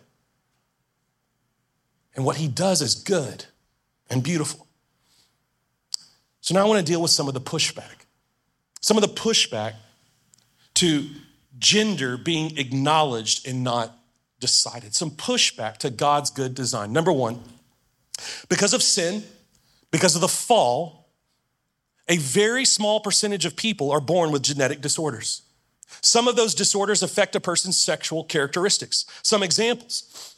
And 2.15 2.25
what 2.25 2.37
He 2.37 2.49
does 2.49 2.83
is 2.83 2.95
good 2.95 3.47
and 4.11 4.23
beautiful. 4.23 4.67
So 6.41 6.55
now 6.55 6.65
I 6.65 6.69
want 6.69 6.85
to 6.85 6.93
deal 6.93 7.01
with 7.01 7.11
some 7.11 7.29
of 7.29 7.35
the 7.35 7.41
pushback. 7.41 8.07
Some 8.81 8.97
of 8.97 9.03
the 9.03 9.09
pushback 9.09 9.75
to 10.75 11.09
gender 11.59 12.17
being 12.17 12.59
acknowledged 12.59 13.47
and 13.47 13.63
not 13.63 13.97
decided. 14.41 14.95
Some 14.95 15.13
pushback 15.13 15.77
to 15.79 15.91
God's 15.91 16.31
good 16.31 16.55
design. 16.55 16.93
Number 16.93 17.13
one, 17.13 17.41
because 18.49 18.75
of 18.75 18.83
sin, 18.83 19.23
because 19.91 20.15
of 20.15 20.21
the 20.21 20.29
fall, 20.29 21.09
a 22.09 22.17
very 22.17 22.65
small 22.65 23.01
percentage 23.01 23.47
of 23.47 23.55
people 23.55 23.93
are 23.93 24.01
born 24.01 24.33
with 24.33 24.43
genetic 24.43 24.81
disorders. 24.81 25.43
Some 26.01 26.27
of 26.27 26.35
those 26.35 26.55
disorders 26.55 27.03
affect 27.03 27.37
a 27.37 27.41
person's 27.41 27.79
sexual 27.79 28.25
characteristics. 28.25 29.07
Some 29.23 29.43
examples 29.43 30.35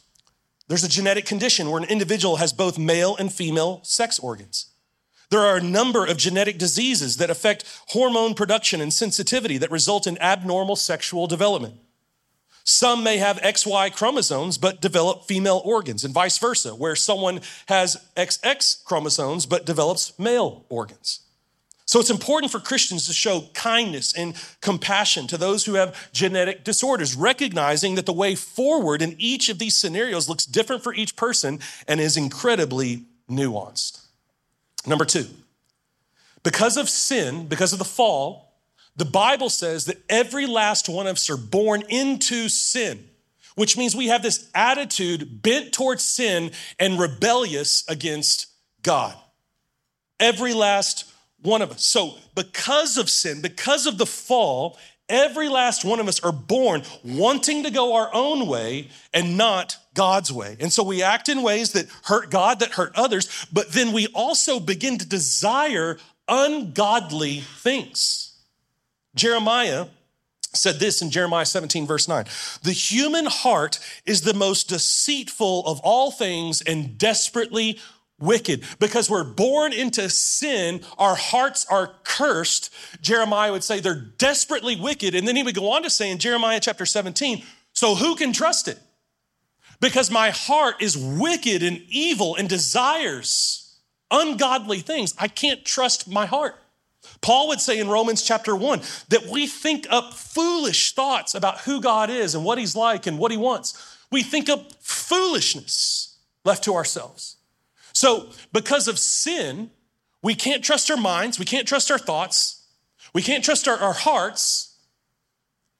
there's 0.67 0.83
a 0.83 0.89
genetic 0.89 1.25
condition 1.25 1.69
where 1.69 1.81
an 1.81 1.89
individual 1.89 2.37
has 2.37 2.53
both 2.53 2.77
male 2.77 3.15
and 3.17 3.31
female 3.31 3.81
sex 3.83 4.19
organs. 4.19 4.71
There 5.29 5.41
are 5.41 5.57
a 5.57 5.63
number 5.63 6.05
of 6.05 6.17
genetic 6.17 6.57
diseases 6.57 7.17
that 7.17 7.29
affect 7.29 7.65
hormone 7.87 8.33
production 8.33 8.81
and 8.81 8.93
sensitivity 8.93 9.57
that 9.57 9.71
result 9.71 10.07
in 10.07 10.17
abnormal 10.19 10.75
sexual 10.75 11.27
development. 11.27 11.75
Some 12.63 13.03
may 13.03 13.17
have 13.17 13.37
XY 13.41 13.95
chromosomes 13.95 14.57
but 14.57 14.81
develop 14.81 15.25
female 15.25 15.61
organs, 15.63 16.03
and 16.03 16.13
vice 16.13 16.39
versa, 16.39 16.73
where 16.73 16.95
someone 16.95 17.41
has 17.67 17.97
XX 18.17 18.83
chromosomes 18.83 19.45
but 19.45 19.67
develops 19.67 20.17
male 20.17 20.65
organs. 20.69 21.24
So 21.87 21.99
it's 21.99 22.09
important 22.09 22.51
for 22.51 22.59
Christians 22.59 23.05
to 23.05 23.13
show 23.13 23.49
kindness 23.53 24.11
and 24.13 24.35
compassion 24.59 25.27
to 25.27 25.37
those 25.37 25.65
who 25.65 25.75
have 25.75 26.11
genetic 26.11 26.63
disorders, 26.63 27.15
recognizing 27.15 27.93
that 27.95 28.07
the 28.07 28.13
way 28.13 28.33
forward 28.33 29.03
in 29.03 29.15
each 29.19 29.49
of 29.49 29.59
these 29.59 29.77
scenarios 29.77 30.27
looks 30.27 30.45
different 30.45 30.83
for 30.83 30.95
each 30.95 31.15
person 31.15 31.59
and 31.87 31.99
is 31.99 32.17
incredibly 32.17 33.03
nuanced. 33.29 34.03
Number 34.87 35.05
two, 35.05 35.27
because 36.41 36.77
of 36.77 36.89
sin, 36.89 37.47
because 37.47 37.71
of 37.71 37.79
the 37.79 37.85
fall, 37.85 38.53
the 38.95 39.05
Bible 39.05 39.49
says 39.49 39.85
that 39.85 40.01
every 40.09 40.47
last 40.47 40.89
one 40.89 41.05
of 41.05 41.17
us 41.17 41.29
are 41.29 41.37
born 41.37 41.83
into 41.89 42.49
sin, 42.49 43.03
which 43.55 43.77
means 43.77 43.95
we 43.95 44.07
have 44.07 44.23
this 44.23 44.49
attitude 44.55 45.41
bent 45.43 45.71
towards 45.71 46.03
sin 46.03 46.51
and 46.79 46.99
rebellious 46.99 47.83
against 47.87 48.47
God. 48.81 49.15
Every 50.19 50.53
last 50.53 51.11
one 51.45 51.61
of 51.61 51.71
us. 51.71 51.85
So, 51.85 52.15
because 52.35 52.97
of 52.97 53.09
sin, 53.09 53.41
because 53.41 53.85
of 53.85 53.97
the 53.97 54.05
fall, 54.05 54.77
every 55.07 55.49
last 55.49 55.85
one 55.85 55.99
of 55.99 56.07
us 56.07 56.19
are 56.21 56.31
born 56.31 56.83
wanting 57.03 57.63
to 57.63 57.71
go 57.71 57.95
our 57.95 58.09
own 58.13 58.47
way 58.47 58.89
and 59.13 59.37
not 59.37 59.77
God's 59.93 60.31
way. 60.31 60.57
And 60.59 60.73
so 60.73 60.83
we 60.83 61.03
act 61.03 61.29
in 61.29 61.41
ways 61.41 61.71
that 61.73 61.87
hurt 62.03 62.29
God, 62.29 62.59
that 62.59 62.71
hurt 62.71 62.91
others, 62.95 63.47
but 63.51 63.71
then 63.71 63.93
we 63.93 64.07
also 64.07 64.59
begin 64.59 64.97
to 64.97 65.07
desire 65.07 65.97
ungodly 66.27 67.39
things. 67.39 68.33
Jeremiah 69.15 69.85
said 70.53 70.79
this 70.79 71.01
in 71.01 71.11
Jeremiah 71.11 71.45
17, 71.45 71.85
verse 71.85 72.07
9 72.07 72.25
The 72.63 72.71
human 72.71 73.25
heart 73.25 73.79
is 74.05 74.21
the 74.21 74.33
most 74.33 74.69
deceitful 74.69 75.65
of 75.65 75.79
all 75.81 76.11
things 76.11 76.61
and 76.61 76.97
desperately 76.97 77.79
wicked. 78.19 78.63
Because 78.79 79.09
we're 79.09 79.23
born 79.23 79.73
into 79.73 80.09
sin, 80.09 80.81
our 80.97 81.15
hearts 81.15 81.65
are 81.69 81.93
cursed. 82.03 82.73
Jeremiah 83.01 83.51
would 83.51 83.63
say 83.63 83.79
they're 83.79 83.95
desperately 83.95 84.75
wicked. 84.75 85.15
And 85.15 85.27
then 85.27 85.35
he 85.35 85.43
would 85.43 85.55
go 85.55 85.71
on 85.71 85.83
to 85.83 85.89
say 85.89 86.09
in 86.09 86.17
Jeremiah 86.17 86.59
chapter 86.59 86.85
17, 86.85 87.43
So 87.73 87.95
who 87.95 88.15
can 88.15 88.33
trust 88.33 88.67
it? 88.67 88.79
Because 89.81 90.09
my 90.09 90.29
heart 90.29 90.81
is 90.81 90.97
wicked 90.97 91.61
and 91.61 91.81
evil 91.89 92.35
and 92.35 92.47
desires 92.47 93.65
ungodly 94.11 94.79
things. 94.79 95.13
I 95.17 95.27
can't 95.27 95.65
trust 95.65 96.07
my 96.07 96.25
heart. 96.25 96.61
Paul 97.21 97.49
would 97.49 97.61
say 97.61 97.79
in 97.79 97.87
Romans 97.87 98.23
chapter 98.23 98.55
1 98.55 98.81
that 99.09 99.27
we 99.27 99.47
think 99.47 99.85
up 99.89 100.13
foolish 100.13 100.93
thoughts 100.93 101.35
about 101.35 101.59
who 101.59 101.81
God 101.81 102.09
is 102.09 102.33
and 102.35 102.43
what 102.43 102.57
he's 102.57 102.75
like 102.75 103.05
and 103.05 103.19
what 103.19 103.31
he 103.31 103.37
wants. 103.37 103.97
We 104.11 104.23
think 104.23 104.49
up 104.49 104.71
foolishness 104.79 106.17
left 106.43 106.63
to 106.63 106.73
ourselves. 106.73 107.37
So, 107.95 108.27
because 108.51 108.89
of 108.89 108.99
sin, 108.99 109.71
we 110.21 110.35
can't 110.35 110.61
trust 110.61 110.91
our 110.91 110.97
minds, 110.97 111.39
we 111.39 111.45
can't 111.45 111.65
trust 111.65 111.89
our 111.89 111.97
thoughts, 111.97 112.67
we 113.13 113.21
can't 113.21 113.41
trust 113.41 113.69
our, 113.69 113.77
our 113.77 113.93
hearts. 113.93 114.75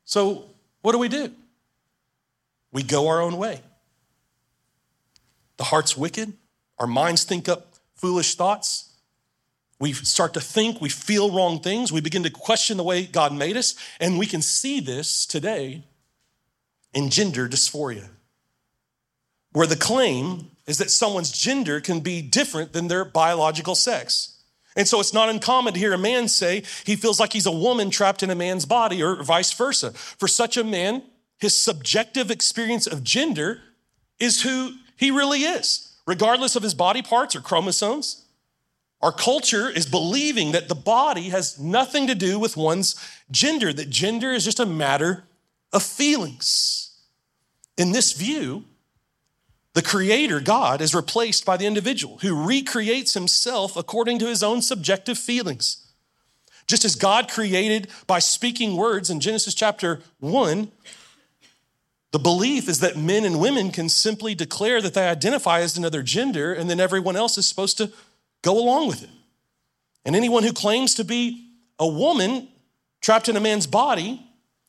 So, 0.06 0.45
what 0.82 0.93
do 0.93 0.97
we 0.97 1.10
do? 1.10 1.34
We 2.71 2.84
go 2.84 3.10
our 3.10 3.21
own 3.21 3.36
way. 3.36 3.60
The 5.58 5.65
heart's 5.65 5.97
wicked, 5.97 6.32
our 6.80 6.88
minds 6.88 7.25
think 7.25 7.49
up 7.49 7.73
foolish 7.95 8.36
thoughts. 8.36 8.93
We 9.78 9.91
start 9.91 10.34
to 10.36 10.41
think, 10.41 10.80
we 10.80 10.88
feel 10.88 11.36
wrong 11.36 11.60
things, 11.60 11.91
we 11.91 11.99
begin 11.99 12.23
to 12.23 12.30
question 12.30 12.78
the 12.78 12.84
way 12.84 13.06
God 13.06 13.34
made 13.34 13.58
us, 13.58 13.75
and 13.99 14.17
we 14.17 14.25
can 14.25 14.41
see 14.41 14.80
this 14.80 15.25
today 15.25 15.84
in 16.93 17.10
gender 17.10 17.49
dysphoria, 17.49 18.08
where 19.51 19.67
the 19.67 19.75
claim 19.75 20.51
is 20.67 20.78
that 20.80 20.91
someone's 20.91 21.32
gender 21.32 21.80
can 21.80 21.99
be 21.99 22.21
different 22.21 22.73
than 22.73 22.88
their 22.88 23.06
biological 23.06 23.75
sex. 23.75 24.36
And 24.75 24.88
so 24.88 24.99
it's 24.99 25.13
not 25.13 25.30
uncommon 25.30 25.73
to 25.73 25.80
hear 25.80 25.93
a 25.93 25.97
man 25.97 26.28
say 26.28 26.63
he 26.86 26.95
feels 26.95 27.19
like 27.19 27.34
he's 27.34 27.45
a 27.45 27.51
woman 27.51 27.89
trapped 27.89 28.23
in 28.23 28.30
a 28.30 28.36
man's 28.36 28.65
body 28.65 29.01
or 29.01 29.23
vice 29.23 29.54
versa. 29.54 29.91
For 29.91 30.28
such 30.28 30.58
a 30.58 30.63
man, 30.63 31.04
his 31.38 31.58
subjective 31.58 32.30
experience 32.30 32.88
of 32.88 33.04
gender 33.04 33.62
is 34.19 34.41
who 34.41 34.71
he 34.97 35.12
really 35.12 35.41
is, 35.41 35.97
regardless 36.06 36.56
of 36.56 36.63
his 36.63 36.73
body 36.73 37.01
parts 37.01 37.36
or 37.36 37.41
chromosomes. 37.41 38.25
Our 39.01 39.12
culture 39.12 39.69
is 39.69 39.86
believing 39.86 40.51
that 40.54 40.67
the 40.67 40.75
body 40.75 41.30
has 41.30 41.60
nothing 41.60 42.08
to 42.08 42.15
do 42.15 42.39
with 42.39 42.58
one's 42.58 42.95
gender, 43.30 43.71
that 43.71 43.89
gender 43.89 44.32
is 44.32 44.43
just 44.43 44.60
a 44.60 44.65
matter 44.65 45.25
of 45.71 45.84
feelings. 45.84 46.97
In 47.78 47.91
this 47.91 48.13
view, 48.13 48.65
the 49.76 49.82
creator, 49.82 50.40
God, 50.40 50.80
is 50.80 50.96
replaced 50.96 51.46
by 51.46 51.58
the 51.58 51.66
individual 51.66 52.18
who 52.20 52.48
recreates 52.48 53.14
himself 53.14 53.76
according 53.76 54.20
to 54.20 54.28
his 54.28 54.42
own 54.42 54.62
subjective 54.62 55.18
feelings. 55.18 55.86
Just 56.66 56.86
as 56.86 56.96
God 56.96 57.30
created 57.30 57.90
by 58.08 58.20
speaking 58.20 58.78
words 58.78 59.10
in 59.10 59.20
Genesis 59.20 59.54
chapter 59.54 60.02
1, 60.22 60.72
the 62.12 62.20
belief 62.20 62.70
is 62.70 62.80
that 62.80 62.96
men 62.96 63.26
and 63.26 63.38
women 63.38 63.70
can 63.70 63.90
simply 63.90 64.34
declare 64.34 64.82
that 64.82 64.94
they 64.94 65.10
identify 65.10 65.60
as 65.60 65.78
another 65.78 66.02
gender, 66.02 66.54
and 66.54 66.70
then 66.70 66.80
everyone 66.80 67.18
else 67.18 67.38
is 67.38 67.46
supposed 67.46 67.78
to 67.78 67.92
go 68.44 68.58
along 68.58 68.88
with 68.88 69.04
it. 69.04 69.10
And 70.06 70.16
anyone 70.16 70.44
who 70.44 70.54
claims 70.54 70.96
to 70.96 71.04
be 71.04 71.50
a 71.78 71.88
woman 71.88 72.48
trapped 73.02 73.28
in 73.28 73.36
a 73.36 73.42
man's 73.42 73.68
body 73.68 74.26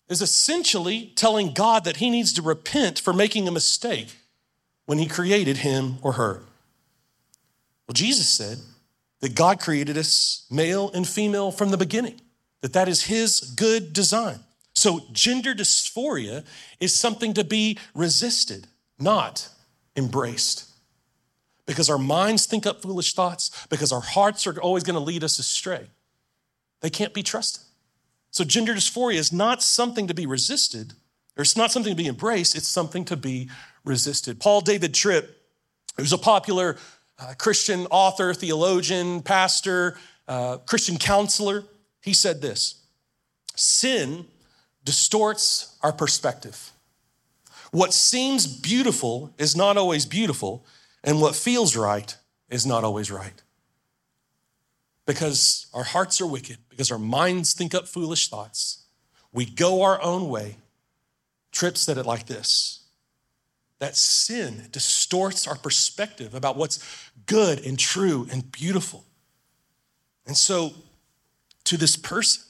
is 0.08 0.20
essentially 0.20 1.12
telling 1.14 1.54
God 1.54 1.84
that 1.84 1.98
he 1.98 2.10
needs 2.10 2.32
to 2.32 2.42
repent 2.42 2.98
for 2.98 3.12
making 3.12 3.46
a 3.46 3.52
mistake 3.52 4.08
when 4.86 4.98
he 4.98 5.06
created 5.06 5.58
him 5.58 5.98
or 6.02 6.12
her. 6.12 6.42
Well, 7.86 7.92
Jesus 7.92 8.28
said 8.28 8.58
that 9.20 9.34
God 9.34 9.60
created 9.60 9.96
us 9.96 10.46
male 10.50 10.90
and 10.92 11.06
female 11.06 11.50
from 11.50 11.70
the 11.70 11.76
beginning. 11.76 12.20
that 12.66 12.72
that 12.72 12.88
is 12.88 13.04
his 13.04 13.40
good 13.40 13.92
design. 13.92 14.40
So 14.74 15.02
gender 15.12 15.54
dysphoria 15.54 16.44
is 16.80 16.92
something 16.94 17.32
to 17.34 17.44
be 17.44 17.78
resisted, 17.94 18.66
not 18.98 19.48
embraced. 19.94 20.68
Because 21.64 21.88
our 21.88 21.98
minds 21.98 22.46
think 22.46 22.66
up 22.66 22.82
foolish 22.82 23.14
thoughts, 23.14 23.66
because 23.68 23.92
our 23.92 24.00
hearts 24.00 24.46
are 24.46 24.60
always 24.60 24.84
going 24.84 24.94
to 24.94 25.00
lead 25.00 25.24
us 25.24 25.38
astray. 25.38 25.86
They 26.80 26.90
can't 26.90 27.14
be 27.14 27.22
trusted. 27.22 27.62
So 28.30 28.44
gender 28.44 28.74
dysphoria 28.74 29.14
is 29.14 29.32
not 29.32 29.62
something 29.62 30.06
to 30.08 30.14
be 30.14 30.26
resisted, 30.26 30.92
or 31.36 31.42
it's 31.42 31.56
not 31.56 31.72
something 31.72 31.92
to 31.92 32.02
be 32.02 32.08
embraced, 32.08 32.56
it's 32.56 32.68
something 32.68 33.04
to 33.06 33.16
be 33.16 33.48
resisted. 33.86 34.40
Paul 34.40 34.60
David 34.60 34.92
Tripp, 34.92 35.40
who's 35.96 36.12
a 36.12 36.18
popular 36.18 36.76
uh, 37.18 37.32
Christian 37.38 37.86
author, 37.86 38.34
theologian, 38.34 39.22
pastor, 39.22 39.96
uh, 40.28 40.58
Christian 40.58 40.98
counselor, 40.98 41.64
he 42.02 42.12
said 42.12 42.42
this 42.42 42.82
Sin 43.54 44.26
distorts 44.84 45.76
our 45.82 45.92
perspective. 45.92 46.72
What 47.70 47.94
seems 47.94 48.46
beautiful 48.46 49.34
is 49.38 49.56
not 49.56 49.76
always 49.76 50.06
beautiful, 50.06 50.64
and 51.02 51.20
what 51.20 51.34
feels 51.34 51.76
right 51.76 52.16
is 52.48 52.66
not 52.66 52.84
always 52.84 53.10
right. 53.10 53.42
Because 55.04 55.66
our 55.72 55.84
hearts 55.84 56.20
are 56.20 56.26
wicked, 56.26 56.58
because 56.68 56.90
our 56.90 56.98
minds 56.98 57.52
think 57.52 57.74
up 57.74 57.86
foolish 57.86 58.28
thoughts, 58.28 58.84
we 59.32 59.44
go 59.44 59.82
our 59.82 60.00
own 60.02 60.28
way. 60.28 60.56
Tripp 61.52 61.76
said 61.76 61.98
it 61.98 62.06
like 62.06 62.26
this 62.26 62.85
that 63.78 63.96
sin 63.96 64.68
distorts 64.72 65.46
our 65.46 65.56
perspective 65.56 66.34
about 66.34 66.56
what's 66.56 67.10
good 67.26 67.64
and 67.64 67.78
true 67.78 68.26
and 68.30 68.50
beautiful. 68.50 69.04
And 70.26 70.36
so, 70.36 70.72
to 71.64 71.76
this 71.76 71.96
person, 71.96 72.42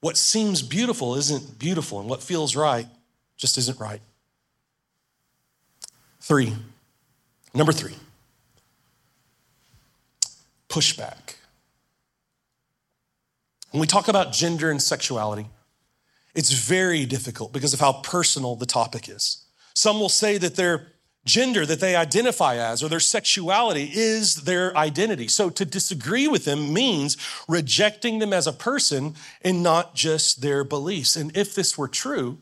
what 0.00 0.16
seems 0.16 0.62
beautiful 0.62 1.14
isn't 1.16 1.58
beautiful, 1.58 2.00
and 2.00 2.08
what 2.08 2.22
feels 2.22 2.54
right 2.54 2.86
just 3.36 3.56
isn't 3.58 3.80
right. 3.80 4.00
Three, 6.20 6.54
number 7.54 7.72
three, 7.72 7.94
pushback. 10.68 11.36
When 13.70 13.80
we 13.80 13.86
talk 13.86 14.08
about 14.08 14.32
gender 14.32 14.70
and 14.70 14.82
sexuality, 14.82 15.46
it's 16.34 16.52
very 16.52 17.06
difficult 17.06 17.52
because 17.52 17.74
of 17.74 17.80
how 17.80 17.94
personal 18.02 18.56
the 18.56 18.66
topic 18.66 19.08
is. 19.08 19.44
Some 19.78 20.00
will 20.00 20.08
say 20.08 20.38
that 20.38 20.56
their 20.56 20.88
gender 21.24 21.64
that 21.64 21.78
they 21.78 21.94
identify 21.94 22.56
as 22.56 22.82
or 22.82 22.88
their 22.88 22.98
sexuality 22.98 23.88
is 23.94 24.42
their 24.42 24.76
identity. 24.76 25.28
So 25.28 25.50
to 25.50 25.64
disagree 25.64 26.26
with 26.26 26.44
them 26.44 26.72
means 26.74 27.16
rejecting 27.46 28.18
them 28.18 28.32
as 28.32 28.48
a 28.48 28.52
person 28.52 29.14
and 29.40 29.62
not 29.62 29.94
just 29.94 30.42
their 30.42 30.64
beliefs. 30.64 31.14
And 31.14 31.30
if 31.36 31.54
this 31.54 31.78
were 31.78 31.86
true, 31.86 32.38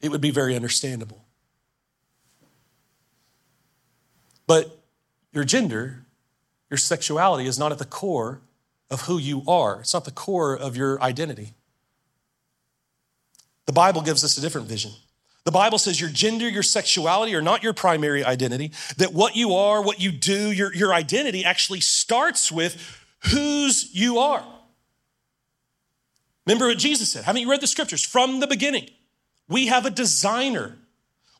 it 0.00 0.10
would 0.12 0.20
be 0.20 0.30
very 0.30 0.54
understandable. 0.54 1.24
But 4.46 4.78
your 5.32 5.42
gender, 5.42 6.04
your 6.70 6.78
sexuality 6.78 7.48
is 7.48 7.58
not 7.58 7.72
at 7.72 7.78
the 7.78 7.86
core 7.86 8.40
of 8.88 9.00
who 9.00 9.18
you 9.18 9.42
are. 9.48 9.80
It's 9.80 9.94
not 9.94 10.04
the 10.04 10.12
core 10.12 10.56
of 10.56 10.76
your 10.76 11.02
identity. 11.02 11.54
The 13.66 13.72
Bible 13.72 14.00
gives 14.00 14.22
us 14.22 14.38
a 14.38 14.40
different 14.40 14.68
vision. 14.68 14.92
The 15.48 15.52
Bible 15.52 15.78
says 15.78 15.98
your 15.98 16.10
gender, 16.10 16.46
your 16.46 16.62
sexuality 16.62 17.34
are 17.34 17.40
not 17.40 17.62
your 17.62 17.72
primary 17.72 18.22
identity, 18.22 18.70
that 18.98 19.14
what 19.14 19.34
you 19.34 19.54
are, 19.54 19.80
what 19.80 19.98
you 19.98 20.12
do, 20.12 20.52
your, 20.52 20.74
your 20.74 20.92
identity 20.92 21.42
actually 21.42 21.80
starts 21.80 22.52
with 22.52 22.76
whose 23.32 23.88
you 23.94 24.18
are. 24.18 24.44
Remember 26.44 26.66
what 26.66 26.76
Jesus 26.76 27.10
said. 27.10 27.24
Haven't 27.24 27.40
you 27.40 27.50
read 27.50 27.62
the 27.62 27.66
scriptures? 27.66 28.04
From 28.04 28.40
the 28.40 28.46
beginning, 28.46 28.90
we 29.48 29.68
have 29.68 29.86
a 29.86 29.90
designer. 29.90 30.76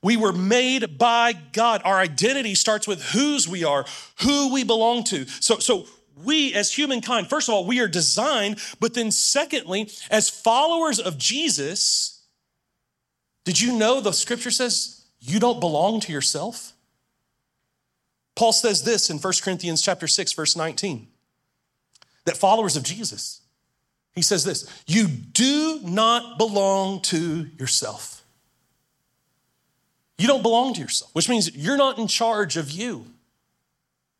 We 0.03 0.16
were 0.16 0.33
made 0.33 0.97
by 0.97 1.35
God. 1.53 1.83
Our 1.85 1.99
identity 1.99 2.55
starts 2.55 2.88
with 2.88 3.03
whose 3.11 3.47
we 3.47 3.62
are, 3.62 3.85
who 4.23 4.55
we 4.55 4.64
belong 4.64 5.05
to. 5.05 5.27
So, 5.27 5.59
so 5.59 5.85
we 6.25 6.55
as 6.55 6.73
humankind, 6.73 7.29
first 7.29 7.51
of 7.51 7.55
all, 7.55 7.66
we 7.66 7.79
are 7.81 7.88
designed, 7.88 8.59
but 8.81 8.94
then 8.94 9.11
secondly, 9.11 9.90
as 10.11 10.31
followers 10.31 10.99
of 10.99 11.18
Jesus, 11.18 12.17
did 13.48 13.62
you 13.62 13.78
know 13.78 14.02
the 14.02 14.12
scripture 14.12 14.50
says 14.50 15.06
you 15.20 15.40
don't 15.40 15.58
belong 15.58 16.00
to 16.00 16.12
yourself? 16.12 16.74
Paul 18.37 18.52
says 18.52 18.82
this 18.82 19.08
in 19.08 19.16
1 19.16 19.32
Corinthians 19.42 19.80
chapter 19.80 20.06
6 20.06 20.34
verse 20.34 20.54
19. 20.54 21.08
That 22.26 22.37
followers 22.37 22.76
of 22.76 22.82
Jesus, 22.82 23.40
he 24.12 24.20
says 24.20 24.44
this, 24.44 24.68
you 24.87 25.08
do 25.08 25.80
not 25.82 26.37
belong 26.37 27.00
to 27.04 27.48
yourself. 27.58 28.22
You 30.18 30.26
don't 30.26 30.42
belong 30.42 30.74
to 30.74 30.82
yourself, 30.82 31.14
which 31.14 31.30
means 31.30 31.56
you're 31.56 31.78
not 31.78 31.98
in 31.98 32.06
charge 32.06 32.58
of 32.58 32.70
you. 32.70 33.06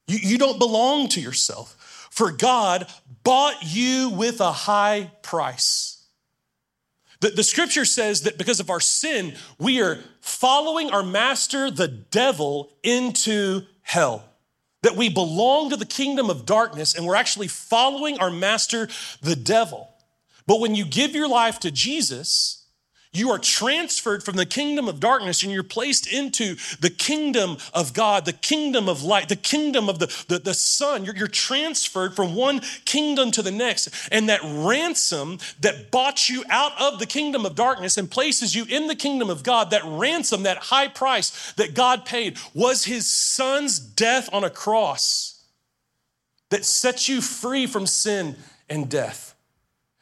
You, 0.07 0.21
you 0.23 0.39
don't 0.39 0.59
belong 0.59 1.09
to 1.09 1.21
yourself. 1.21 2.09
For 2.11 2.33
God 2.33 2.91
bought 3.25 3.57
you 3.63 4.09
with 4.09 4.41
a 4.41 4.53
high 4.53 5.11
price. 5.21 5.98
The, 7.21 7.31
the 7.31 7.43
scripture 7.43 7.85
says 7.85 8.23
that 8.23 8.39
because 8.39 8.61
of 8.61 8.71
our 8.71 8.81
sin, 8.81 9.35
we 9.59 9.81
are 9.83 9.99
following 10.21 10.91
our 10.91 11.03
master, 11.03 11.71
the 11.71 11.89
devil, 11.89 12.73
into 12.83 13.63
hell. 13.83 14.25
That 14.83 14.95
we 14.95 15.09
belong 15.09 15.71
to 15.71 15.77
the 15.77 15.85
kingdom 15.85 16.31
of 16.31 16.47
darkness 16.47 16.95
and 16.95 17.05
we're 17.05 17.17
actually 17.17 17.49
following 17.49 18.19
our 18.19 18.31
master, 18.31 18.89
the 19.21 19.35
devil. 19.35 19.89
But 20.47 20.61
when 20.61 20.77
you 20.77 20.85
give 20.85 21.15
your 21.15 21.29
life 21.29 21.59
to 21.61 21.71
Jesus, 21.73 22.58
you 23.13 23.31
are 23.31 23.39
transferred 23.39 24.23
from 24.23 24.37
the 24.37 24.47
kingdom 24.47 24.89
of 24.89 25.01
darkness 25.01 25.43
and 25.43 25.51
you're 25.51 25.63
placed 25.63 26.07
into 26.07 26.57
the 26.81 26.91
kingdom 26.91 27.57
of 27.73 27.95
God, 27.95 28.25
the 28.25 28.33
kingdom 28.33 28.89
of 28.89 29.03
light, 29.03 29.29
the 29.29 29.37
kingdom 29.37 29.89
of 29.89 29.99
the, 29.99 30.07
the, 30.29 30.39
the. 30.39 31.03
You're, 31.03 31.17
you're 31.17 31.29
transferred 31.29 32.15
from 32.15 32.35
one 32.35 32.61
kingdom 32.85 33.31
to 33.33 33.43
the 33.43 33.51
next. 33.51 33.89
And 34.13 34.29
that 34.29 34.41
ransom 34.43 35.39
that 35.61 35.91
bought 35.91 36.29
you 36.29 36.45
out 36.51 36.73
of 36.81 36.99
the 36.99 37.07
kingdom 37.07 37.47
of 37.47 37.55
darkness 37.55 37.97
and 37.97 38.11
places 38.11 38.55
you 38.55 38.65
in 38.65 38.87
the 38.87 38.95
kingdom 38.95 39.31
of 39.31 39.43
God, 39.43 39.71
that 39.71 39.83
ransom, 39.85 40.43
that 40.43 40.59
high 40.59 40.89
price 40.89 41.53
that 41.55 41.75
God 41.75 42.05
paid, 42.05 42.37
was 42.55 42.85
his 42.85 43.11
Son's 43.11 43.79
death 43.79 44.29
on 44.33 44.45
a 44.45 44.51
cross 44.51 45.45
that 46.51 46.65
sets 46.65 47.09
you 47.09 47.21
free 47.21 47.67
from 47.67 47.87
sin 47.87 48.37
and 48.69 48.89
death. 48.89 49.28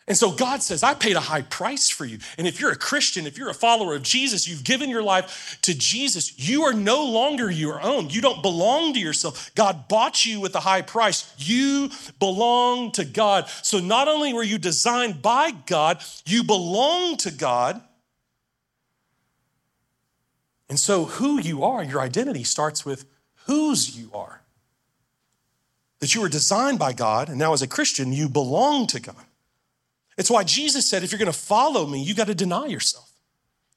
And 0.09 0.17
so 0.17 0.31
God 0.31 0.63
says, 0.63 0.85
I 0.85 0.95
paid 0.95 1.17
a 1.17 1.21
high 1.21 1.43
price 1.43 1.91
for 1.91 2.05
you. 2.05 2.19
And 2.39 2.47
if 2.47 2.61
you're 2.61 2.71
a 2.71 2.77
Christian, 2.77 3.27
if 3.27 3.37
you're 3.37 3.51
a 3.51 3.55
follower 3.55 3.97
of 3.97 4.03
Jesus, 4.03 4.47
you've 4.47 4.63
given 4.63 4.89
your 4.89 5.03
life 5.03 5.59
to 5.63 5.77
Jesus, 5.77 6.39
you 6.39 6.63
are 6.63 6.73
no 6.73 7.05
longer 7.05 7.51
your 7.51 7.83
own. 7.83 8.09
You 8.11 8.21
don't 8.21 8.41
belong 8.41 8.95
to 8.95 9.01
yourself. 9.01 9.51
God 9.57 9.89
bought 9.89 10.25
you 10.25 10.41
with 10.41 10.55
a 10.55 10.61
high 10.61 10.83
price. 10.83 11.35
You 11.39 11.91
belong 12.21 12.93
to 12.93 13.05
God. 13.05 13.49
So 13.63 13.81
not 13.81 14.07
only 14.07 14.33
were 14.33 14.45
you 14.45 14.59
designed 14.59 15.23
by 15.23 15.51
God, 15.51 16.01
you 16.25 16.45
belong 16.45 17.17
to 17.19 17.33
God. 17.33 17.83
And 20.69 20.79
so 20.79 21.05
who 21.05 21.41
you 21.41 21.65
are, 21.65 21.83
your 21.83 22.01
identity 22.01 22.45
starts 22.45 22.85
with 22.85 23.07
whose 23.47 23.99
you 23.99 24.11
are. 24.15 24.43
That 25.99 26.15
you 26.15 26.21
were 26.21 26.29
designed 26.29 26.79
by 26.79 26.93
God, 26.93 27.29
and 27.29 27.39
now 27.39 27.55
as 27.55 27.63
a 27.63 27.67
Christian, 27.67 28.13
you 28.13 28.29
belong 28.29 28.87
to 28.89 29.01
God. 29.01 29.26
It's 30.17 30.31
why 30.31 30.45
Jesus 30.45 30.89
said, 30.89 31.03
if 31.03 31.13
you're 31.13 31.19
going 31.19 31.33
to 31.33 31.39
follow 31.39 31.87
me, 31.87 32.03
you've 32.03 32.17
got 32.17 32.29
to 32.29 32.35
deny 32.35 32.67
yourself. 32.67 33.11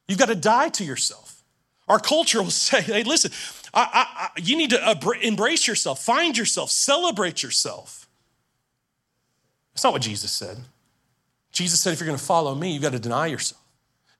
You've 0.07 0.19
got 0.19 0.29
to 0.29 0.35
die 0.35 0.69
to 0.69 0.83
yourself. 0.83 1.43
Our 1.87 1.99
culture 1.99 2.41
will 2.41 2.49
say, 2.49 2.81
hey, 2.81 3.03
listen, 3.03 3.31
I, 3.73 3.81
I, 3.81 4.23
I, 4.23 4.29
you 4.41 4.57
need 4.57 4.69
to 4.71 5.17
embrace 5.21 5.67
yourself, 5.67 6.03
find 6.03 6.37
yourself, 6.37 6.71
celebrate 6.71 7.43
yourself. 7.43 8.07
That's 9.73 9.83
not 9.83 9.93
what 9.93 10.01
Jesus 10.01 10.31
said. 10.31 10.57
Jesus 11.51 11.79
said, 11.79 11.93
if 11.93 11.99
you're 11.99 12.07
going 12.07 12.17
to 12.17 12.23
follow 12.23 12.55
me, 12.55 12.71
you've 12.71 12.83
got 12.83 12.91
to 12.91 12.99
deny 12.99 13.27
yourself, 13.27 13.61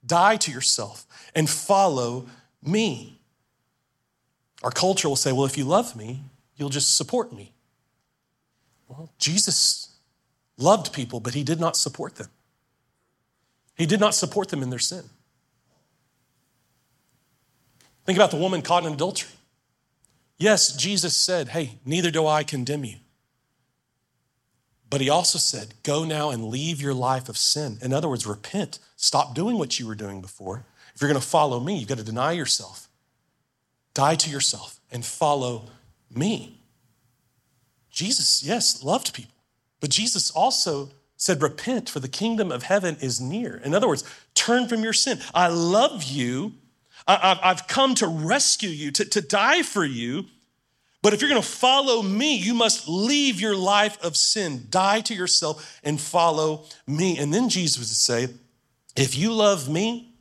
die 0.04 0.36
to 0.38 0.50
yourself, 0.50 1.06
and 1.34 1.48
follow 1.48 2.26
me. 2.62 3.20
Our 4.62 4.70
culture 4.70 5.08
will 5.08 5.16
say, 5.16 5.32
well, 5.32 5.46
if 5.46 5.56
you 5.56 5.64
love 5.64 5.96
me, 5.96 6.22
you'll 6.56 6.68
just 6.68 6.96
support 6.96 7.32
me. 7.32 7.52
Well, 8.88 9.10
Jesus 9.18 9.79
loved 10.60 10.92
people, 10.92 11.20
but 11.20 11.34
he 11.34 11.42
did 11.42 11.60
not 11.60 11.76
support 11.76 12.16
them. 12.16 12.28
He 13.76 13.86
did 13.86 14.00
not 14.00 14.14
support 14.14 14.48
them 14.48 14.62
in 14.62 14.70
their 14.70 14.78
sin. 14.78 15.04
Think 18.04 18.18
about 18.18 18.30
the 18.30 18.36
woman 18.36 18.62
caught 18.62 18.84
in 18.84 18.92
adultery. 18.92 19.30
Yes, 20.36 20.74
Jesus 20.74 21.16
said, 21.16 21.48
Hey, 21.48 21.78
neither 21.84 22.10
do 22.10 22.26
I 22.26 22.44
condemn 22.44 22.84
you. 22.84 22.96
But 24.88 25.00
he 25.00 25.08
also 25.08 25.38
said, 25.38 25.74
Go 25.82 26.04
now 26.04 26.30
and 26.30 26.48
leave 26.48 26.80
your 26.80 26.94
life 26.94 27.28
of 27.28 27.38
sin. 27.38 27.78
In 27.80 27.92
other 27.92 28.08
words, 28.08 28.26
repent. 28.26 28.78
Stop 28.96 29.34
doing 29.34 29.58
what 29.58 29.78
you 29.78 29.86
were 29.86 29.94
doing 29.94 30.20
before. 30.20 30.64
If 30.94 31.00
you're 31.00 31.10
going 31.10 31.20
to 31.20 31.26
follow 31.26 31.60
me, 31.60 31.76
you've 31.76 31.88
got 31.88 31.98
to 31.98 32.04
deny 32.04 32.32
yourself, 32.32 32.88
die 33.94 34.16
to 34.16 34.30
yourself, 34.30 34.80
and 34.90 35.04
follow 35.04 35.70
me. 36.10 36.60
Jesus, 37.90 38.42
yes, 38.42 38.82
loved 38.82 39.14
people. 39.14 39.39
But 39.80 39.90
Jesus 39.90 40.30
also 40.30 40.90
said, 41.16 41.42
Repent, 41.42 41.88
for 41.88 42.00
the 42.00 42.08
kingdom 42.08 42.52
of 42.52 42.64
heaven 42.64 42.96
is 43.00 43.20
near. 43.20 43.56
In 43.56 43.74
other 43.74 43.88
words, 43.88 44.04
turn 44.34 44.68
from 44.68 44.82
your 44.82 44.92
sin. 44.92 45.20
I 45.34 45.48
love 45.48 46.02
you. 46.04 46.54
I've 47.06 47.66
come 47.66 47.94
to 47.96 48.06
rescue 48.06 48.68
you, 48.68 48.90
to, 48.92 49.20
die 49.20 49.62
for 49.62 49.84
you. 49.84 50.26
But 51.02 51.14
if 51.14 51.20
you're 51.20 51.30
going 51.30 51.42
to 51.42 51.48
follow 51.48 52.02
me, 52.02 52.36
you 52.36 52.54
must 52.54 52.88
leave 52.88 53.40
your 53.40 53.56
life 53.56 53.98
of 54.02 54.16
sin, 54.16 54.66
die 54.68 55.00
to 55.02 55.14
yourself, 55.14 55.80
and 55.82 56.00
follow 56.00 56.66
me. 56.86 57.18
And 57.18 57.32
then 57.32 57.48
Jesus 57.48 57.78
would 57.78 57.88
say, 57.88 58.28
If 58.96 59.16
you 59.16 59.32
love 59.32 59.68
me, 59.68 60.14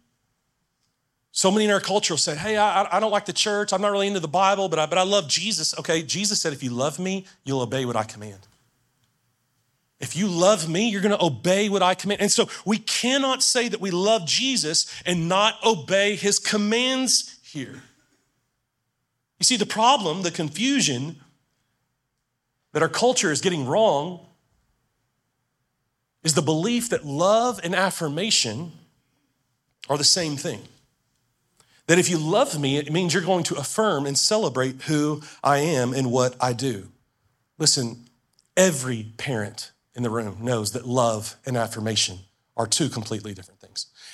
so 1.32 1.52
many 1.52 1.66
in 1.66 1.72
our 1.72 1.82
culture 1.82 2.14
will 2.14 2.18
say, 2.18 2.36
Hey, 2.36 2.58
I, 2.58 2.96
I 2.96 3.00
don't 3.00 3.12
like 3.12 3.26
the 3.26 3.34
church. 3.34 3.74
I'm 3.74 3.82
not 3.82 3.92
really 3.92 4.08
into 4.08 4.22
the 4.22 4.28
Bible, 4.28 4.70
but 4.70 4.80
I, 4.80 4.86
but 4.86 4.98
I 4.98 5.04
love 5.04 5.28
Jesus. 5.28 5.78
Okay, 5.80 6.02
Jesus 6.02 6.42
said, 6.42 6.54
If 6.54 6.64
you 6.64 6.72
love 6.72 6.98
me, 6.98 7.26
you'll 7.44 7.62
obey 7.62 7.86
what 7.86 7.98
I 7.98 8.04
command. 8.04 8.40
If 10.00 10.16
you 10.16 10.28
love 10.28 10.70
me, 10.70 10.90
you're 10.90 11.02
going 11.02 11.18
to 11.18 11.24
obey 11.24 11.68
what 11.68 11.84
I 11.84 11.94
command. 11.94 12.22
And 12.22 12.32
so 12.32 12.48
we 12.66 12.78
cannot 12.78 13.44
say 13.44 13.68
that 13.68 13.82
we 13.82 13.92
love 13.92 14.26
Jesus 14.26 14.92
and 15.06 15.28
not 15.28 15.56
obey 15.66 16.16
his 16.16 16.40
commands 16.40 17.38
here. 17.44 17.84
You 19.40 19.44
see, 19.44 19.58
the 19.58 19.66
problem, 19.66 20.22
the 20.22 20.32
confusion 20.32 21.18
that 22.72 22.82
our 22.82 22.90
culture 22.90 23.32
is 23.32 23.42
getting 23.42 23.66
wrong 23.66 24.26
is 26.24 26.34
the 26.34 26.42
belief 26.42 26.90
that 26.90 27.06
love 27.06 27.60
and 27.64 27.76
affirmation 27.76 28.72
are 29.90 29.98
the 29.98 30.04
same 30.04 30.38
thing. 30.38 30.62
That 31.88 32.00
if 32.00 32.10
you 32.10 32.18
love 32.18 32.60
me, 32.60 32.78
it 32.78 32.92
means 32.92 33.14
you're 33.14 33.24
going 33.24 33.44
to 33.46 33.56
affirm 33.56 34.06
and 34.06 34.18
celebrate 34.18 34.84
who 34.84 35.24
I 35.44 35.58
am 35.58 35.94
and 35.94 36.12
what 36.12 36.36
I 36.40 36.54
do. 36.54 36.90
Listen, 37.58 38.06
every 38.56 39.08
parent 39.18 39.72
in 40.00 40.04
the 40.04 40.10
room 40.10 40.38
knows 40.40 40.72
that 40.72 40.88
love 40.88 41.36
and 41.46 41.58
affirmation 41.58 42.20
are 42.56 42.66
two 42.66 42.88
completely 42.88 43.34
different. 43.34 43.59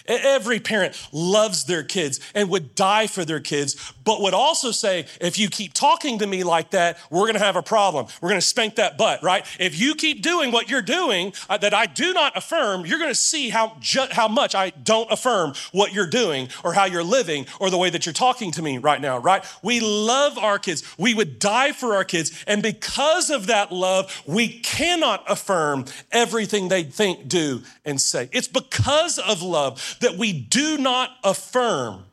Every 0.08 0.60
parent 0.60 0.96
loves 1.12 1.66
their 1.66 1.84
kids 1.84 2.20
and 2.34 2.50
would 2.50 2.76
die 2.76 3.08
for 3.08 3.26
their 3.26 3.40
kids, 3.40 3.94
but 4.04 4.22
would 4.22 4.34
also 4.34 4.72
say, 4.72 5.06
if 5.20 5.40
you 5.40 5.50
keep 5.50 5.74
talking 5.74 6.20
to 6.20 6.28
me 6.28 6.44
like 6.44 6.72
that, 6.72 7.00
we're 7.10 7.28
gonna 7.28 7.40
have 7.40 7.56
a 7.56 7.64
problem. 7.64 8.08
We're 8.22 8.30
gonna 8.30 8.42
spank 8.42 8.76
that 8.76 8.98
butt, 8.98 9.24
right? 9.24 9.46
If 9.60 9.80
you 9.80 9.96
keep 9.96 10.22
doing 10.22 10.52
what 10.52 10.70
you're 10.70 10.82
doing 10.82 11.34
uh, 11.50 11.58
that 11.58 11.74
I 11.74 11.88
do 11.88 12.14
not 12.14 12.38
affirm, 12.38 12.86
you're 12.86 13.00
gonna 13.00 13.16
see 13.16 13.50
how, 13.50 13.78
ju- 13.80 14.08
how 14.12 14.28
much 14.28 14.54
I 14.54 14.70
don't 14.70 15.12
affirm 15.12 15.54
what 15.72 15.94
you're 15.94 16.10
doing 16.10 16.50
or 16.64 16.74
how 16.74 16.86
you're 16.86 17.04
living 17.04 17.46
or 17.60 17.70
the 17.70 17.78
way 17.78 17.90
that 17.90 18.06
you're 18.06 18.14
talking 18.14 18.52
to 18.52 18.62
me 18.62 18.78
right 18.78 19.02
now, 19.02 19.18
right? 19.18 19.44
We 19.64 19.80
love 19.80 20.38
our 20.38 20.60
kids. 20.60 20.84
We 20.98 21.14
would 21.14 21.40
die 21.40 21.72
for 21.72 21.96
our 21.96 22.04
kids. 22.04 22.44
And 22.48 22.62
because 22.62 23.30
of 23.30 23.48
that 23.48 23.72
love, 23.72 24.24
we 24.28 24.60
cannot 24.60 25.24
affirm 25.30 25.86
everything 26.12 26.68
they 26.68 26.84
think, 26.84 27.28
do, 27.28 27.64
and 27.84 28.00
say. 28.00 28.30
It's 28.32 28.48
because 28.48 29.18
of 29.20 29.42
love 29.42 29.95
that 30.00 30.18
we 30.18 30.34
do 30.34 30.78
not 30.78 31.12
affirm 31.24 32.06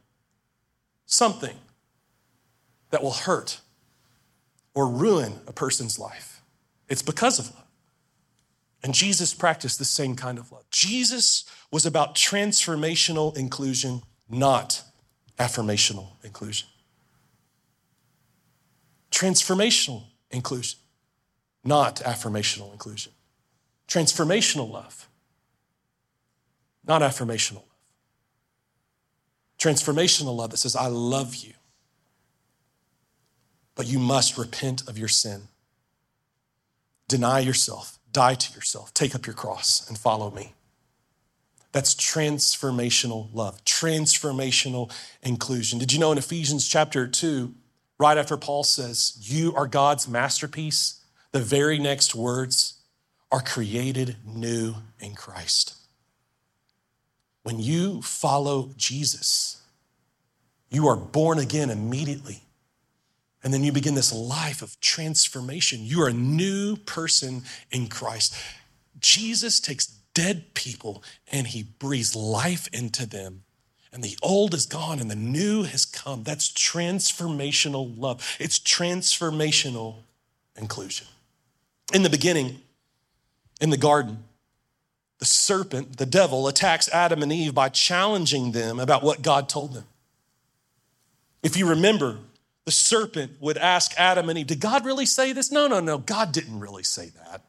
something 1.06 1.56
that 2.90 3.02
will 3.02 3.12
hurt 3.12 3.60
or 4.74 4.88
ruin 4.88 5.40
a 5.46 5.52
person's 5.52 5.98
life. 5.98 6.42
It's 6.88 7.02
because 7.02 7.38
of 7.38 7.46
love. 7.46 7.58
And 8.82 8.94
Jesus 8.94 9.32
practiced 9.32 9.78
the 9.78 9.84
same 9.84 10.16
kind 10.16 10.38
of 10.38 10.50
love. 10.50 10.64
Jesus 10.70 11.44
was 11.70 11.86
about 11.86 12.14
transformational 12.14 13.36
inclusion, 13.36 14.02
not 14.28 14.82
affirmational 15.38 16.08
inclusion. 16.24 16.68
Transformational 19.10 20.04
inclusion, 20.30 20.80
not 21.64 21.96
affirmational 21.96 22.72
inclusion. 22.72 23.12
Transformational 23.86 24.70
love, 24.70 25.08
not 26.84 27.02
affirmational. 27.02 27.62
Transformational 29.62 30.34
love 30.36 30.50
that 30.50 30.56
says, 30.56 30.74
I 30.74 30.88
love 30.88 31.36
you, 31.36 31.52
but 33.76 33.86
you 33.86 34.00
must 34.00 34.36
repent 34.36 34.88
of 34.88 34.98
your 34.98 35.06
sin. 35.06 35.42
Deny 37.06 37.38
yourself, 37.38 38.00
die 38.10 38.34
to 38.34 38.54
yourself, 38.54 38.92
take 38.92 39.14
up 39.14 39.24
your 39.24 39.36
cross, 39.36 39.88
and 39.88 39.96
follow 39.96 40.32
me. 40.32 40.54
That's 41.70 41.94
transformational 41.94 43.28
love, 43.32 43.64
transformational 43.64 44.92
inclusion. 45.22 45.78
Did 45.78 45.92
you 45.92 46.00
know 46.00 46.10
in 46.10 46.18
Ephesians 46.18 46.66
chapter 46.66 47.06
2, 47.06 47.54
right 48.00 48.18
after 48.18 48.36
Paul 48.36 48.64
says, 48.64 49.16
You 49.20 49.54
are 49.54 49.68
God's 49.68 50.08
masterpiece, 50.08 51.04
the 51.30 51.38
very 51.38 51.78
next 51.78 52.16
words 52.16 52.80
are 53.30 53.40
created 53.40 54.16
new 54.26 54.74
in 54.98 55.14
Christ. 55.14 55.76
When 57.42 57.58
you 57.58 58.02
follow 58.02 58.70
Jesus, 58.76 59.62
you 60.70 60.86
are 60.88 60.96
born 60.96 61.38
again 61.38 61.70
immediately. 61.70 62.42
And 63.42 63.52
then 63.52 63.64
you 63.64 63.72
begin 63.72 63.94
this 63.94 64.12
life 64.12 64.62
of 64.62 64.78
transformation. 64.80 65.80
You 65.82 66.02
are 66.02 66.08
a 66.08 66.12
new 66.14 66.76
person 66.76 67.42
in 67.70 67.88
Christ. 67.88 68.34
Jesus 69.00 69.58
takes 69.58 69.86
dead 70.14 70.54
people 70.54 71.02
and 71.30 71.48
he 71.48 71.64
breathes 71.64 72.14
life 72.14 72.68
into 72.72 73.06
them. 73.06 73.42
And 73.92 74.02
the 74.02 74.16
old 74.22 74.54
is 74.54 74.64
gone 74.64 75.00
and 75.00 75.10
the 75.10 75.16
new 75.16 75.64
has 75.64 75.84
come. 75.84 76.22
That's 76.22 76.50
transformational 76.50 77.98
love. 77.98 78.36
It's 78.38 78.58
transformational 78.58 79.96
inclusion. 80.56 81.08
In 81.92 82.02
the 82.02 82.10
beginning, 82.10 82.60
in 83.60 83.70
the 83.70 83.76
garden, 83.76 84.24
the 85.22 85.26
serpent, 85.26 85.98
the 85.98 86.04
devil, 86.04 86.48
attacks 86.48 86.88
Adam 86.88 87.22
and 87.22 87.32
Eve 87.32 87.54
by 87.54 87.68
challenging 87.68 88.50
them 88.50 88.80
about 88.80 89.04
what 89.04 89.22
God 89.22 89.48
told 89.48 89.72
them. 89.72 89.84
If 91.44 91.56
you 91.56 91.68
remember, 91.68 92.18
the 92.64 92.72
serpent 92.72 93.30
would 93.38 93.56
ask 93.56 93.92
Adam 93.96 94.28
and 94.28 94.36
Eve, 94.36 94.48
Did 94.48 94.58
God 94.58 94.84
really 94.84 95.06
say 95.06 95.32
this? 95.32 95.52
No, 95.52 95.68
no, 95.68 95.78
no, 95.78 95.98
God 95.98 96.32
didn't 96.32 96.58
really 96.58 96.82
say 96.82 97.10
that. 97.10 97.44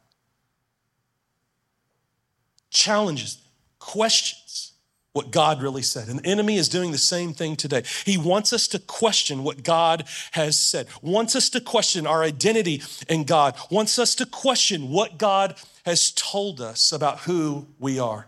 Challenges, 2.69 3.39
questions 3.79 4.73
what 5.13 5.31
God 5.31 5.63
really 5.63 5.81
said. 5.81 6.09
And 6.09 6.19
the 6.19 6.27
enemy 6.27 6.57
is 6.57 6.69
doing 6.69 6.91
the 6.91 6.99
same 6.99 7.33
thing 7.33 7.55
today. 7.55 7.81
He 8.05 8.19
wants 8.19 8.53
us 8.53 8.67
to 8.67 8.77
question 8.77 9.43
what 9.43 9.63
God 9.63 10.03
has 10.33 10.59
said, 10.59 10.85
wants 11.01 11.35
us 11.35 11.49
to 11.49 11.59
question 11.59 12.05
our 12.05 12.21
identity 12.21 12.83
in 13.09 13.23
God, 13.23 13.57
wants 13.71 13.97
us 13.97 14.13
to 14.13 14.27
question 14.27 14.91
what 14.91 15.17
God 15.17 15.55
has 15.83 16.11
told 16.11 16.61
us 16.61 16.91
about 16.91 17.21
who 17.21 17.67
we 17.79 17.99
are. 17.99 18.27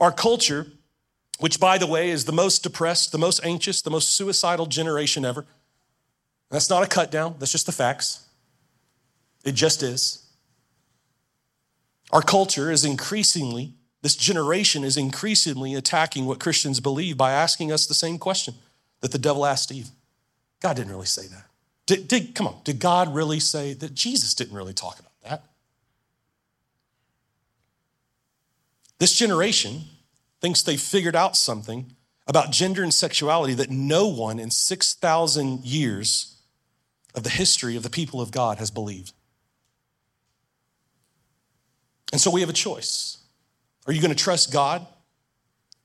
Our 0.00 0.12
culture, 0.12 0.66
which 1.38 1.60
by 1.60 1.78
the 1.78 1.86
way 1.86 2.10
is 2.10 2.24
the 2.24 2.32
most 2.32 2.62
depressed, 2.62 3.12
the 3.12 3.18
most 3.18 3.40
anxious, 3.44 3.82
the 3.82 3.90
most 3.90 4.14
suicidal 4.14 4.66
generation 4.66 5.24
ever. 5.24 5.46
That's 6.50 6.70
not 6.70 6.82
a 6.82 6.86
cut 6.86 7.10
down, 7.10 7.36
that's 7.38 7.52
just 7.52 7.66
the 7.66 7.72
facts. 7.72 8.26
It 9.44 9.52
just 9.52 9.82
is. 9.82 10.24
Our 12.10 12.22
culture 12.22 12.70
is 12.70 12.84
increasingly, 12.84 13.74
this 14.02 14.16
generation 14.16 14.82
is 14.82 14.96
increasingly 14.96 15.74
attacking 15.74 16.26
what 16.26 16.40
Christians 16.40 16.80
believe 16.80 17.16
by 17.16 17.32
asking 17.32 17.70
us 17.70 17.86
the 17.86 17.94
same 17.94 18.18
question 18.18 18.54
that 19.00 19.12
the 19.12 19.18
devil 19.18 19.44
asked 19.44 19.70
Eve. 19.70 19.90
God 20.60 20.76
didn't 20.76 20.90
really 20.90 21.06
say 21.06 21.26
that. 21.28 21.44
Did, 21.86 22.08
did, 22.08 22.34
come 22.34 22.46
on, 22.46 22.56
did 22.64 22.80
God 22.80 23.14
really 23.14 23.40
say 23.40 23.72
that? 23.74 23.94
Jesus 23.94 24.34
didn't 24.34 24.56
really 24.56 24.74
talk 24.74 24.98
about 24.98 25.12
that. 25.24 25.44
This 28.98 29.14
generation 29.14 29.82
thinks 30.40 30.62
they 30.62 30.76
figured 30.76 31.16
out 31.16 31.36
something 31.36 31.92
about 32.26 32.52
gender 32.52 32.82
and 32.82 32.92
sexuality 32.92 33.54
that 33.54 33.70
no 33.70 34.06
one 34.06 34.38
in 34.38 34.50
6,000 34.50 35.64
years 35.64 36.36
of 37.14 37.22
the 37.22 37.30
history 37.30 37.76
of 37.76 37.82
the 37.82 37.90
people 37.90 38.20
of 38.20 38.30
God 38.30 38.58
has 38.58 38.70
believed. 38.70 39.12
And 42.12 42.20
so 42.20 42.30
we 42.30 42.40
have 42.40 42.50
a 42.50 42.54
choice. 42.54 43.18
Are 43.86 43.92
you 43.92 44.00
going 44.00 44.14
to 44.14 44.22
trust 44.22 44.52
God? 44.52 44.86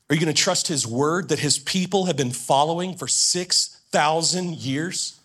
Are 0.10 0.16
you 0.16 0.22
going 0.22 0.34
to 0.34 0.42
trust 0.42 0.68
His 0.68 0.86
word 0.86 1.30
that 1.30 1.40
His 1.40 1.58
people 1.58 2.06
have 2.06 2.18
been 2.18 2.32
following 2.32 2.96
for 2.96 3.08
6,000 3.08 4.56
years? 4.58 5.20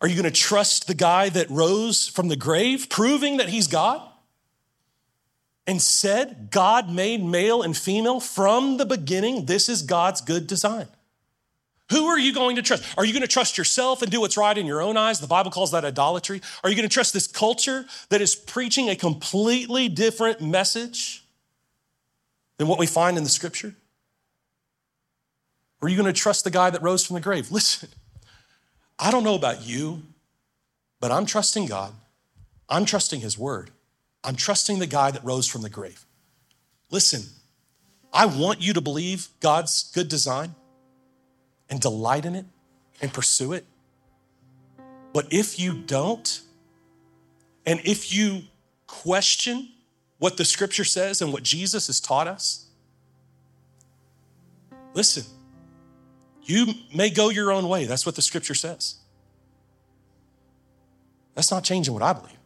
Are 0.00 0.08
you 0.08 0.14
going 0.14 0.24
to 0.24 0.30
trust 0.30 0.88
the 0.88 0.94
guy 0.94 1.28
that 1.28 1.48
rose 1.48 2.08
from 2.08 2.28
the 2.28 2.36
grave, 2.36 2.88
proving 2.90 3.36
that 3.36 3.48
He's 3.48 3.68
God? 3.68 4.02
And 5.66 5.80
said, 5.80 6.48
God 6.50 6.90
made 6.90 7.22
male 7.22 7.62
and 7.62 7.76
female 7.76 8.20
from 8.20 8.76
the 8.76 8.86
beginning. 8.86 9.46
This 9.46 9.68
is 9.68 9.82
God's 9.82 10.20
good 10.20 10.46
design. 10.46 10.88
Who 11.90 12.06
are 12.06 12.18
you 12.18 12.32
going 12.32 12.56
to 12.56 12.62
trust? 12.62 12.84
Are 12.96 13.04
you 13.04 13.12
going 13.12 13.22
to 13.22 13.28
trust 13.28 13.58
yourself 13.58 14.02
and 14.02 14.10
do 14.10 14.20
what's 14.20 14.36
right 14.36 14.56
in 14.56 14.66
your 14.66 14.80
own 14.80 14.96
eyes? 14.96 15.20
The 15.20 15.26
Bible 15.26 15.50
calls 15.50 15.72
that 15.72 15.84
idolatry. 15.84 16.40
Are 16.64 16.70
you 16.70 16.76
going 16.76 16.88
to 16.88 16.92
trust 16.92 17.12
this 17.12 17.26
culture 17.26 17.84
that 18.08 18.20
is 18.20 18.34
preaching 18.34 18.88
a 18.88 18.96
completely 18.96 19.88
different 19.88 20.40
message 20.40 21.24
than 22.56 22.66
what 22.66 22.78
we 22.78 22.86
find 22.86 23.18
in 23.18 23.24
the 23.24 23.30
scripture? 23.30 23.74
Or 25.80 25.86
are 25.86 25.88
you 25.90 25.96
going 25.96 26.12
to 26.12 26.18
trust 26.18 26.44
the 26.44 26.50
guy 26.50 26.70
that 26.70 26.82
rose 26.82 27.04
from 27.04 27.14
the 27.14 27.20
grave? 27.20 27.50
Listen, 27.50 27.90
I 28.98 29.10
don't 29.10 29.24
know 29.24 29.34
about 29.34 29.62
you, 29.62 30.02
but 30.98 31.12
I'm 31.12 31.26
trusting 31.26 31.66
God. 31.66 31.92
I'm 32.68 32.86
trusting 32.86 33.20
his 33.20 33.36
word. 33.36 33.70
I'm 34.24 34.36
trusting 34.36 34.78
the 34.78 34.86
guy 34.86 35.10
that 35.10 35.24
rose 35.24 35.46
from 35.46 35.62
the 35.62 35.70
grave. 35.70 36.04
Listen, 36.90 37.22
I 38.12 38.26
want 38.26 38.60
you 38.60 38.72
to 38.74 38.80
believe 38.80 39.28
God's 39.40 39.90
good 39.94 40.08
design 40.08 40.54
and 41.70 41.80
delight 41.80 42.24
in 42.24 42.34
it 42.34 42.46
and 43.00 43.12
pursue 43.12 43.52
it. 43.52 43.64
But 45.12 45.32
if 45.32 45.58
you 45.58 45.74
don't, 45.74 46.40
and 47.66 47.80
if 47.84 48.14
you 48.14 48.42
question 48.86 49.68
what 50.18 50.36
the 50.36 50.44
scripture 50.44 50.84
says 50.84 51.20
and 51.20 51.32
what 51.32 51.42
Jesus 51.42 51.86
has 51.88 52.00
taught 52.00 52.28
us, 52.28 52.66
listen, 54.94 55.24
you 56.44 56.74
may 56.94 57.10
go 57.10 57.30
your 57.30 57.50
own 57.52 57.68
way. 57.68 57.86
That's 57.86 58.04
what 58.04 58.14
the 58.14 58.22
scripture 58.22 58.54
says. 58.54 58.96
That's 61.34 61.50
not 61.50 61.64
changing 61.64 61.94
what 61.94 62.02
I 62.02 62.12
believe. 62.12 62.41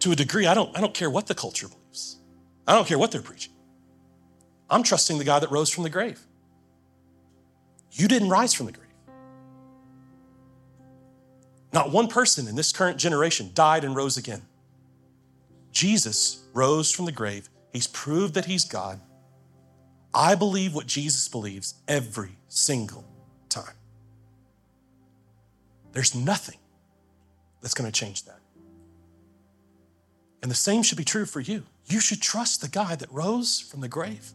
To 0.00 0.12
a 0.12 0.16
degree, 0.16 0.46
I 0.46 0.54
don't, 0.54 0.76
I 0.76 0.80
don't 0.80 0.94
care 0.94 1.10
what 1.10 1.26
the 1.26 1.34
culture 1.34 1.68
believes. 1.68 2.16
I 2.66 2.74
don't 2.74 2.86
care 2.86 2.98
what 2.98 3.10
they're 3.10 3.22
preaching. 3.22 3.52
I'm 4.68 4.82
trusting 4.82 5.18
the 5.18 5.24
God 5.24 5.42
that 5.42 5.50
rose 5.50 5.68
from 5.70 5.84
the 5.84 5.90
grave. 5.90 6.20
You 7.92 8.08
didn't 8.08 8.28
rise 8.28 8.54
from 8.54 8.66
the 8.66 8.72
grave. 8.72 8.86
Not 11.72 11.90
one 11.92 12.08
person 12.08 12.48
in 12.48 12.56
this 12.56 12.72
current 12.72 12.98
generation 12.98 13.50
died 13.54 13.84
and 13.84 13.94
rose 13.94 14.16
again. 14.16 14.42
Jesus 15.72 16.44
rose 16.52 16.90
from 16.90 17.04
the 17.04 17.12
grave. 17.12 17.48
He's 17.72 17.86
proved 17.86 18.34
that 18.34 18.46
he's 18.46 18.64
God. 18.64 19.00
I 20.12 20.34
believe 20.34 20.74
what 20.74 20.86
Jesus 20.86 21.28
believes 21.28 21.74
every 21.86 22.36
single 22.48 23.04
time. 23.48 23.74
There's 25.92 26.14
nothing 26.14 26.58
that's 27.60 27.74
going 27.74 27.90
to 27.90 27.96
change 27.96 28.24
that. 28.24 28.39
And 30.42 30.50
the 30.50 30.56
same 30.56 30.82
should 30.82 30.98
be 30.98 31.04
true 31.04 31.26
for 31.26 31.40
you. 31.40 31.64
You 31.86 32.00
should 32.00 32.22
trust 32.22 32.60
the 32.60 32.68
God 32.68 33.00
that 33.00 33.12
rose 33.12 33.60
from 33.60 33.80
the 33.80 33.88
grave, 33.88 34.32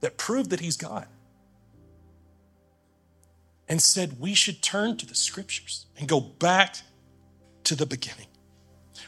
that 0.00 0.16
proved 0.16 0.50
that 0.50 0.60
he's 0.60 0.76
God, 0.76 1.06
and 3.68 3.82
said 3.82 4.20
we 4.20 4.34
should 4.34 4.62
turn 4.62 4.96
to 4.98 5.06
the 5.06 5.14
scriptures 5.14 5.86
and 5.98 6.08
go 6.08 6.20
back 6.20 6.76
to 7.64 7.74
the 7.74 7.86
beginning 7.86 8.26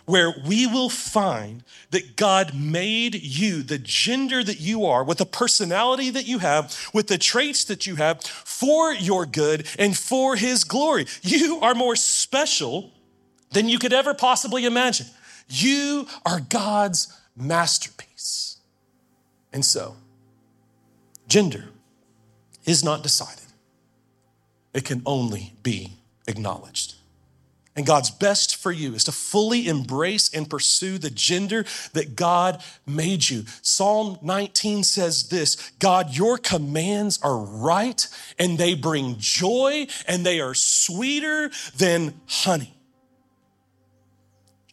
where 0.08 0.34
we 0.46 0.66
will 0.66 0.88
find 0.88 1.62
that 1.90 2.16
God 2.16 2.54
made 2.54 3.14
you, 3.14 3.62
the 3.62 3.78
gender 3.78 4.42
that 4.42 4.58
you 4.58 4.86
are, 4.86 5.04
with 5.04 5.18
the 5.18 5.26
personality 5.26 6.08
that 6.08 6.26
you 6.26 6.38
have, 6.38 6.74
with 6.94 7.08
the 7.08 7.18
traits 7.18 7.64
that 7.64 7.86
you 7.86 7.96
have, 7.96 8.22
for 8.22 8.92
your 8.94 9.26
good 9.26 9.66
and 9.78 9.96
for 9.96 10.34
His 10.34 10.64
glory. 10.64 11.06
You 11.22 11.60
are 11.60 11.74
more 11.74 11.94
special 11.94 12.90
than 13.50 13.68
you 13.68 13.78
could 13.78 13.92
ever 13.92 14.14
possibly 14.14 14.64
imagine. 14.64 15.06
You 15.49 16.07
are 16.26 16.40
God's 16.40 17.12
masterpiece. 17.36 18.59
And 19.53 19.64
so, 19.64 19.96
gender 21.26 21.64
is 22.64 22.84
not 22.84 23.03
decided, 23.03 23.46
it 24.74 24.84
can 24.84 25.03
only 25.07 25.55
be 25.62 25.94
acknowledged. 26.26 26.94
And 27.78 27.86
God's 27.86 28.11
best 28.11 28.57
for 28.57 28.72
you 28.72 28.94
is 28.94 29.05
to 29.05 29.12
fully 29.12 29.68
embrace 29.68 30.34
and 30.34 30.51
pursue 30.51 30.99
the 30.99 31.11
gender 31.11 31.64
that 31.92 32.16
God 32.16 32.61
made 32.84 33.30
you. 33.30 33.44
Psalm 33.62 34.18
19 34.20 34.82
says 34.82 35.28
this 35.28 35.70
God, 35.78 36.12
your 36.12 36.38
commands 36.38 37.20
are 37.22 37.38
right 37.38 38.05
and 38.36 38.59
they 38.59 38.74
bring 38.74 39.14
joy 39.18 39.86
and 40.09 40.26
they 40.26 40.40
are 40.40 40.55
sweeter 40.55 41.53
than 41.76 42.20
honey. 42.26 42.77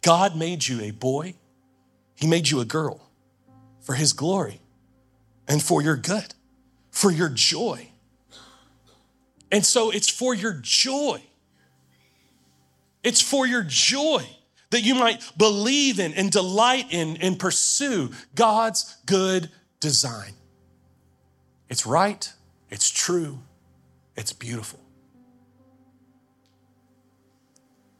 God 0.06 0.36
made 0.36 0.66
you 0.66 0.80
a 0.80 0.90
boy, 0.90 1.34
He 2.14 2.26
made 2.26 2.48
you 2.48 2.60
a 2.60 2.64
girl 2.64 3.10
for 3.80 3.94
His 3.94 4.12
glory 4.12 4.60
and 5.46 5.62
for 5.62 5.82
your 5.82 5.96
good, 5.96 6.34
for 6.90 7.10
your 7.10 7.28
joy. 7.28 7.88
And 9.52 9.66
so 9.66 9.90
it's 9.90 10.08
for 10.08 10.34
your 10.34 10.58
joy 10.62 11.22
it's 13.06 13.22
for 13.22 13.46
your 13.46 13.62
joy 13.62 14.26
that 14.70 14.80
you 14.80 14.96
might 14.96 15.22
believe 15.38 16.00
in 16.00 16.12
and 16.14 16.28
delight 16.28 16.86
in 16.90 17.16
and 17.18 17.38
pursue 17.38 18.10
God's 18.34 18.96
good 19.06 19.48
design. 19.78 20.32
It's 21.68 21.86
right, 21.86 22.28
it's 22.68 22.90
true, 22.90 23.38
it's 24.16 24.32
beautiful. 24.32 24.80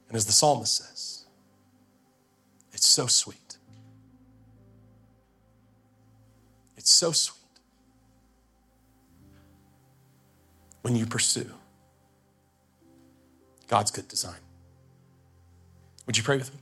And 0.08 0.16
as 0.16 0.26
the 0.26 0.32
psalmist 0.32 0.76
says, 0.76 0.95
it's 2.76 2.86
so 2.86 3.06
sweet. 3.06 3.56
It's 6.76 6.90
so 6.90 7.10
sweet 7.10 7.40
when 10.82 10.94
you 10.94 11.06
pursue 11.06 11.50
God's 13.66 13.90
good 13.90 14.06
design. 14.08 14.36
Would 16.04 16.18
you 16.18 16.22
pray 16.22 16.36
with 16.36 16.52
me? 16.52 16.60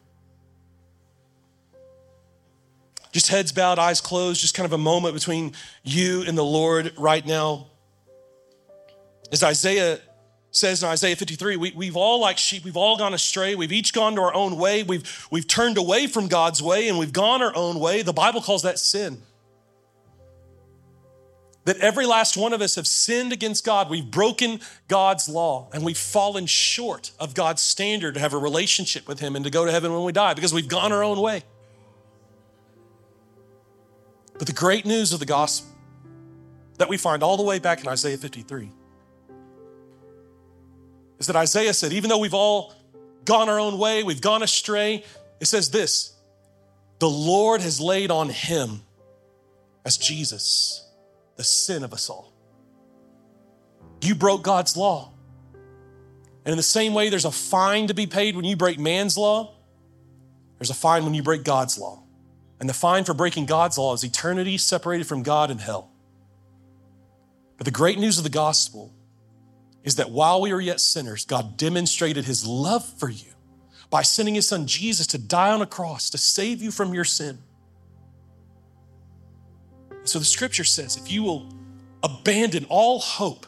Just 3.10 3.26
heads 3.26 3.50
bowed, 3.50 3.80
eyes 3.80 4.00
closed, 4.00 4.40
just 4.40 4.54
kind 4.54 4.66
of 4.66 4.72
a 4.72 4.78
moment 4.78 5.14
between 5.14 5.52
you 5.82 6.22
and 6.22 6.38
the 6.38 6.44
Lord 6.44 6.92
right 6.96 7.26
now. 7.26 7.66
As 9.32 9.42
Isaiah 9.42 9.98
says 10.56 10.82
in 10.82 10.88
Isaiah 10.88 11.16
53, 11.16 11.56
we, 11.56 11.86
have 11.86 11.96
all 11.96 12.20
like 12.20 12.38
sheep, 12.38 12.64
we've 12.64 12.76
all 12.76 12.96
gone 12.96 13.14
astray. 13.14 13.54
We've 13.54 13.72
each 13.72 13.92
gone 13.92 14.14
to 14.16 14.22
our 14.22 14.34
own 14.34 14.56
way. 14.56 14.82
We've, 14.82 15.26
we've 15.30 15.46
turned 15.46 15.78
away 15.78 16.06
from 16.06 16.28
God's 16.28 16.62
way 16.62 16.88
and 16.88 16.98
we've 16.98 17.12
gone 17.12 17.42
our 17.42 17.54
own 17.56 17.80
way. 17.80 18.02
The 18.02 18.12
Bible 18.12 18.40
calls 18.40 18.62
that 18.62 18.78
sin 18.78 19.22
that 21.64 21.78
every 21.78 22.06
last 22.06 22.36
one 22.36 22.52
of 22.52 22.60
us 22.60 22.74
have 22.74 22.86
sinned 22.86 23.32
against 23.32 23.64
God. 23.64 23.88
We've 23.88 24.08
broken 24.08 24.60
God's 24.88 25.28
law 25.28 25.68
and 25.72 25.84
we've 25.84 25.98
fallen 25.98 26.46
short 26.46 27.10
of 27.18 27.34
God's 27.34 27.62
standard 27.62 28.14
to 28.14 28.20
have 28.20 28.34
a 28.34 28.38
relationship 28.38 29.08
with 29.08 29.20
Him 29.20 29.34
and 29.34 29.44
to 29.44 29.50
go 29.50 29.64
to 29.64 29.72
heaven 29.72 29.92
when 29.92 30.04
we 30.04 30.12
die 30.12 30.34
because 30.34 30.52
we've 30.52 30.68
gone 30.68 30.92
our 30.92 31.02
own 31.02 31.20
way. 31.20 31.42
But 34.38 34.46
the 34.46 34.52
great 34.52 34.84
news 34.84 35.12
of 35.12 35.20
the 35.20 35.26
gospel 35.26 35.70
that 36.78 36.88
we 36.88 36.96
find 36.96 37.22
all 37.22 37.36
the 37.36 37.42
way 37.42 37.58
back 37.58 37.80
in 37.80 37.88
Isaiah 37.88 38.18
53 38.18 38.70
is 41.18 41.26
that 41.26 41.36
Isaiah 41.36 41.74
said, 41.74 41.92
even 41.92 42.10
though 42.10 42.18
we've 42.18 42.34
all 42.34 42.74
gone 43.24 43.48
our 43.48 43.58
own 43.58 43.78
way, 43.78 44.02
we've 44.02 44.20
gone 44.20 44.42
astray, 44.42 45.04
it 45.40 45.46
says 45.46 45.70
this 45.70 46.14
the 46.98 47.08
Lord 47.08 47.60
has 47.60 47.80
laid 47.80 48.10
on 48.10 48.28
Him 48.28 48.82
as 49.84 49.96
Jesus 49.96 50.88
the 51.36 51.44
sin 51.44 51.82
of 51.82 51.92
us 51.92 52.08
all. 52.08 52.32
You 54.00 54.14
broke 54.14 54.42
God's 54.42 54.76
law. 54.76 55.10
And 56.44 56.52
in 56.52 56.56
the 56.56 56.62
same 56.62 56.92
way, 56.92 57.08
there's 57.08 57.24
a 57.24 57.32
fine 57.32 57.88
to 57.88 57.94
be 57.94 58.06
paid 58.06 58.36
when 58.36 58.44
you 58.44 58.56
break 58.56 58.78
man's 58.78 59.16
law, 59.16 59.54
there's 60.58 60.70
a 60.70 60.74
fine 60.74 61.04
when 61.04 61.14
you 61.14 61.22
break 61.22 61.42
God's 61.42 61.78
law. 61.78 62.02
And 62.60 62.68
the 62.68 62.74
fine 62.74 63.04
for 63.04 63.14
breaking 63.14 63.46
God's 63.46 63.76
law 63.76 63.94
is 63.94 64.04
eternity 64.04 64.58
separated 64.58 65.06
from 65.06 65.22
God 65.22 65.50
in 65.50 65.58
hell. 65.58 65.90
But 67.56 67.64
the 67.64 67.70
great 67.70 67.98
news 67.98 68.18
of 68.18 68.24
the 68.24 68.30
gospel 68.30 68.92
is 69.84 69.96
that 69.96 70.10
while 70.10 70.40
we 70.40 70.52
were 70.52 70.60
yet 70.60 70.80
sinners, 70.80 71.24
God 71.24 71.56
demonstrated 71.56 72.24
his 72.24 72.46
love 72.46 72.84
for 72.84 73.10
you 73.10 73.30
by 73.90 74.02
sending 74.02 74.34
his 74.34 74.48
son 74.48 74.66
Jesus 74.66 75.06
to 75.08 75.18
die 75.18 75.52
on 75.52 75.62
a 75.62 75.66
cross 75.66 76.10
to 76.10 76.18
save 76.18 76.62
you 76.62 76.70
from 76.70 76.94
your 76.94 77.04
sin. 77.04 77.38
So 80.04 80.18
the 80.18 80.24
scripture 80.24 80.64
says 80.64 80.96
if 80.96 81.12
you 81.12 81.22
will 81.22 81.48
abandon 82.02 82.66
all 82.68 82.98
hope, 82.98 83.46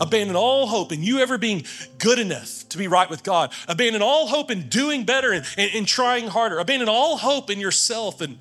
abandon 0.00 0.36
all 0.36 0.66
hope 0.66 0.92
in 0.92 1.02
you 1.02 1.18
ever 1.18 1.36
being 1.36 1.64
good 1.98 2.18
enough 2.18 2.68
to 2.70 2.78
be 2.78 2.88
right 2.88 3.10
with 3.10 3.22
God, 3.22 3.52
abandon 3.68 4.02
all 4.02 4.28
hope 4.28 4.50
in 4.50 4.68
doing 4.68 5.04
better 5.04 5.32
and, 5.32 5.44
and, 5.56 5.70
and 5.74 5.86
trying 5.86 6.28
harder, 6.28 6.58
abandon 6.58 6.88
all 6.88 7.16
hope 7.16 7.50
in 7.50 7.58
yourself 7.58 8.20
and 8.20 8.38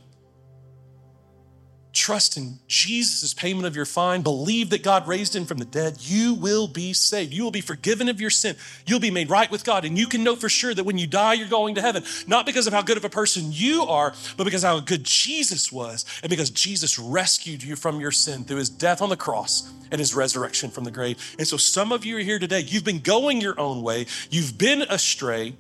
trust 1.94 2.38
in 2.38 2.60
Jesus' 2.68 3.34
payment 3.34 3.68
of 3.68 3.76
your 3.76 3.86
fine, 3.86 4.24
believe 4.24 4.72
that 4.72 4.84
God 4.84 5.08
raised 5.08 5.36
him 5.36 5.46
from 5.46 5.60
the 5.60 5.66
dead, 5.66 5.98
you 6.00 6.34
will 6.34 6.68
be 6.68 6.92
saved. 6.92 7.32
You 7.32 7.44
will 7.44 7.52
be 7.52 7.62
forgiven 7.62 8.10
of 8.10 8.20
your 8.20 8.32
sin. 8.32 8.56
You'll 8.86 9.00
be 9.00 9.12
made 9.12 9.30
right 9.30 9.50
with 9.50 9.64
God. 9.64 9.86
And 9.86 9.98
you 9.98 10.08
can 10.08 10.24
know 10.24 10.36
for 10.36 10.50
sure 10.50 10.74
that 10.74 10.84
when 10.84 10.98
you 10.98 11.08
die, 11.08 11.34
you're 11.34 11.48
going 11.48 11.76
to 11.76 11.82
heaven, 11.82 12.04
not 12.28 12.46
because 12.46 12.68
of 12.68 12.74
how 12.74 12.82
good 12.82 12.98
of 12.98 13.06
a 13.06 13.10
person 13.10 13.52
you 13.52 13.84
are, 13.84 14.14
but 14.36 14.44
because 14.44 14.64
how 14.64 14.80
good 14.80 15.04
Jesus 15.04 15.72
was, 15.72 16.06
and 16.24 16.30
because 16.30 16.50
Jesus 16.50 16.98
rescued 16.98 17.64
you 17.64 17.76
from 17.76 18.00
your 18.00 18.12
sin 18.12 18.44
through 18.44 18.58
his 18.58 18.70
death 18.70 19.02
on 19.02 19.10
the 19.10 19.18
cross 19.18 19.72
and 19.92 20.00
his 20.00 20.16
resurrection 20.16 20.72
from 20.72 20.84
the 20.84 20.92
grave. 20.92 21.36
And 21.38 21.48
so 21.48 21.58
some 21.58 21.92
of 21.92 22.04
you 22.04 22.18
are 22.18 22.22
here 22.22 22.40
today, 22.40 22.62
you've 22.62 22.84
been 22.84 23.00
going 23.00 23.40
your 23.40 23.60
own 23.60 23.84
way, 23.84 24.08
you've 24.30 24.58
been 24.58 24.82
astray. 24.82 25.56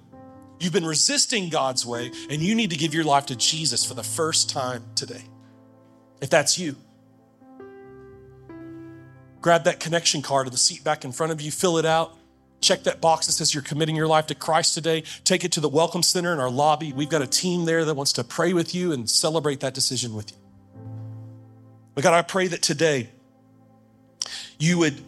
You've 0.59 0.71
been 0.71 0.86
resisting 0.86 1.49
God's 1.49 1.86
way, 1.86 2.09
and 2.29 2.41
you 2.41 2.55
need 2.55 2.69
to 2.69 2.77
give 2.77 2.93
your 2.93 3.03
life 3.03 3.25
to 3.25 3.36
Jesus 3.36 3.84
for 3.84 3.95
the 3.95 4.03
first 4.03 4.49
time 4.49 4.81
today. 4.95 5.23
If 6.24 6.30
that's 6.30 6.57
you, 6.57 6.78
grab 9.41 9.65
that 9.65 9.82
connection 9.82 10.21
card 10.21 10.47
of 10.47 10.53
the 10.53 10.57
seat 10.57 10.82
back 10.82 11.03
in 11.03 11.11
front 11.11 11.34
of 11.34 11.41
you, 11.41 11.51
fill 11.51 11.78
it 11.78 11.86
out. 11.86 12.15
check 12.61 12.84
that 12.84 13.01
box 13.01 13.26
that 13.28 13.34
says 13.34 13.53
you're 13.53 13.61
committing 13.61 13.93
your 13.93 14.07
life 14.07 14.28
to 14.28 14.36
Christ 14.36 14.74
today. 14.74 15.03
Take 15.26 15.43
it 15.43 15.51
to 15.51 15.59
the 15.59 15.67
Welcome 15.67 16.01
Center 16.01 16.32
in 16.32 16.39
our 16.39 16.49
lobby. 16.49 16.93
We've 16.93 17.09
got 17.09 17.21
a 17.21 17.28
team 17.28 17.65
there 17.65 17.84
that 17.84 17.93
wants 17.93 18.13
to 18.13 18.24
pray 18.24 18.53
with 18.53 18.74
you 18.74 18.93
and 18.93 19.09
celebrate 19.09 19.59
that 19.59 19.74
decision 19.74 20.15
with 20.15 20.32
you. 20.32 20.38
But 21.93 22.05
God, 22.05 22.13
I 22.13 22.21
pray 22.21 22.47
that 22.47 22.61
today 22.61 23.09
you 24.57 24.78
would 24.78 25.03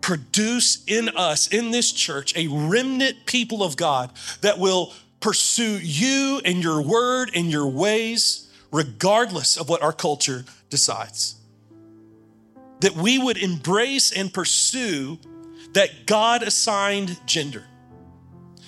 produce 0.00 0.84
in 0.86 1.10
us, 1.10 1.46
in 1.46 1.70
this 1.70 1.92
church, 1.92 2.36
a 2.36 2.48
remnant 2.48 3.24
people 3.24 3.62
of 3.62 3.76
God 3.76 4.10
that 4.40 4.58
will 4.58 4.92
pursue 5.20 5.78
you 5.78 6.40
and 6.44 6.60
your 6.60 6.82
word 6.82 7.30
and 7.36 7.52
your 7.52 7.68
ways, 7.68 8.50
regardless 8.72 9.56
of 9.56 9.68
what 9.68 9.80
our 9.80 9.92
culture 9.92 10.44
decides. 10.70 11.36
That 12.80 12.94
we 12.94 13.18
would 13.18 13.38
embrace 13.38 14.12
and 14.12 14.32
pursue 14.32 15.18
that 15.72 16.06
God 16.06 16.42
assigned 16.42 17.18
gender. 17.26 17.64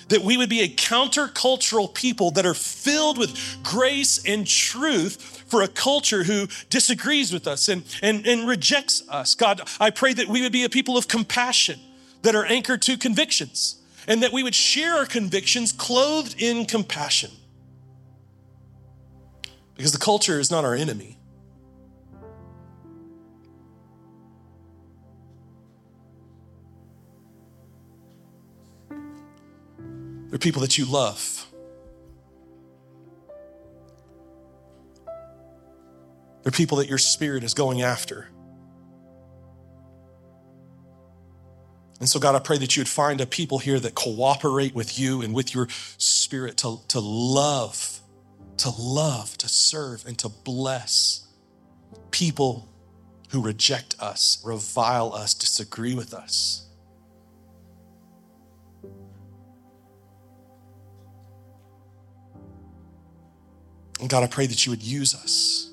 That 0.09 0.21
we 0.21 0.37
would 0.37 0.49
be 0.49 0.61
a 0.61 0.67
countercultural 0.67 1.93
people 1.93 2.31
that 2.31 2.45
are 2.45 2.55
filled 2.55 3.19
with 3.19 3.37
grace 3.63 4.23
and 4.25 4.47
truth 4.47 5.43
for 5.47 5.61
a 5.61 5.67
culture 5.67 6.23
who 6.23 6.47
disagrees 6.69 7.31
with 7.31 7.47
us 7.47 7.69
and, 7.69 7.83
and, 8.01 8.25
and 8.25 8.47
rejects 8.47 9.03
us. 9.09 9.35
God, 9.35 9.61
I 9.79 9.91
pray 9.91 10.13
that 10.13 10.27
we 10.27 10.41
would 10.41 10.51
be 10.51 10.63
a 10.63 10.69
people 10.69 10.97
of 10.97 11.07
compassion 11.07 11.79
that 12.23 12.33
are 12.35 12.45
anchored 12.45 12.81
to 12.83 12.97
convictions 12.97 13.79
and 14.07 14.23
that 14.23 14.33
we 14.33 14.41
would 14.41 14.55
share 14.55 14.95
our 14.95 15.05
convictions 15.05 15.71
clothed 15.71 16.35
in 16.41 16.65
compassion. 16.65 17.29
Because 19.75 19.91
the 19.91 19.99
culture 19.99 20.39
is 20.39 20.49
not 20.49 20.65
our 20.65 20.73
enemy. 20.73 21.18
They're 30.29 30.39
people 30.39 30.61
that 30.61 30.77
you 30.77 30.85
love. 30.85 31.45
They're 36.43 36.51
people 36.51 36.77
that 36.77 36.87
your 36.87 36.97
spirit 36.97 37.43
is 37.43 37.53
going 37.53 37.81
after. 37.81 38.27
And 41.99 42.07
so, 42.07 42.19
God, 42.19 42.35
I 42.35 42.39
pray 42.39 42.57
that 42.57 42.77
you 42.77 42.81
would 42.81 42.87
find 42.87 43.19
a 43.19 43.25
people 43.25 43.59
here 43.59 43.79
that 43.79 43.93
cooperate 43.93 44.73
with 44.73 44.97
you 44.97 45.21
and 45.21 45.33
with 45.33 45.53
your 45.53 45.67
spirit 45.97 46.57
to, 46.57 46.79
to 46.87 46.99
love, 46.99 47.99
to 48.57 48.69
love, 48.69 49.37
to 49.39 49.49
serve, 49.49 50.05
and 50.07 50.17
to 50.19 50.29
bless 50.29 51.27
people 52.11 52.69
who 53.31 53.41
reject 53.41 53.95
us, 53.99 54.41
revile 54.45 55.13
us, 55.13 55.33
disagree 55.33 55.93
with 55.93 56.13
us. 56.13 56.68
And 63.99 64.09
God, 64.09 64.23
I 64.23 64.27
pray 64.27 64.47
that 64.47 64.65
you 64.65 64.71
would 64.71 64.83
use 64.83 65.13
us, 65.13 65.69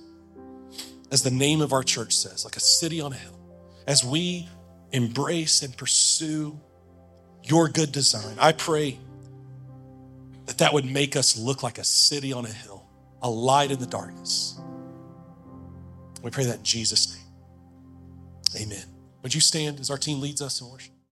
as 1.12 1.22
the 1.22 1.31
name 1.31 1.61
of 1.61 1.72
our 1.72 1.83
church 1.83 2.16
says, 2.16 2.45
like 2.45 2.57
a 2.57 2.61
city 2.61 3.01
on 3.01 3.12
a 3.12 3.16
hill, 3.16 3.39
as 3.87 4.05
we 4.05 4.49
embrace 4.93 5.62
and 5.62 5.77
pursue 5.77 6.59
your 7.45 7.68
good 7.68 7.93
design. 7.93 8.37
I 8.41 8.53
pray 8.53 8.99
that 10.47 10.59
that 10.59 10.72
would 10.72 10.85
make 10.85 11.14
us 11.16 11.37
look 11.37 11.62
like 11.62 11.79
a 11.79 11.85
city 11.85 12.33
on 12.33 12.45
a 12.45 12.53
hill, 12.53 12.85
a 13.22 13.31
light 13.31 13.70
in 13.70 13.79
the 13.79 13.87
darkness. 13.87 14.59
We 16.22 16.31
pray 16.31 16.45
that 16.47 16.59
in 16.59 16.64
Jesus' 16.64 17.14
name. 17.14 17.22
Amen. 18.62 18.85
Would 19.22 19.35
you 19.35 19.41
stand 19.41 19.81
as 19.81 19.91
our 19.91 19.99
team 19.99 20.20
leads 20.20 20.43
us 20.43 20.61
in 20.61 20.68
worship? 20.68 20.95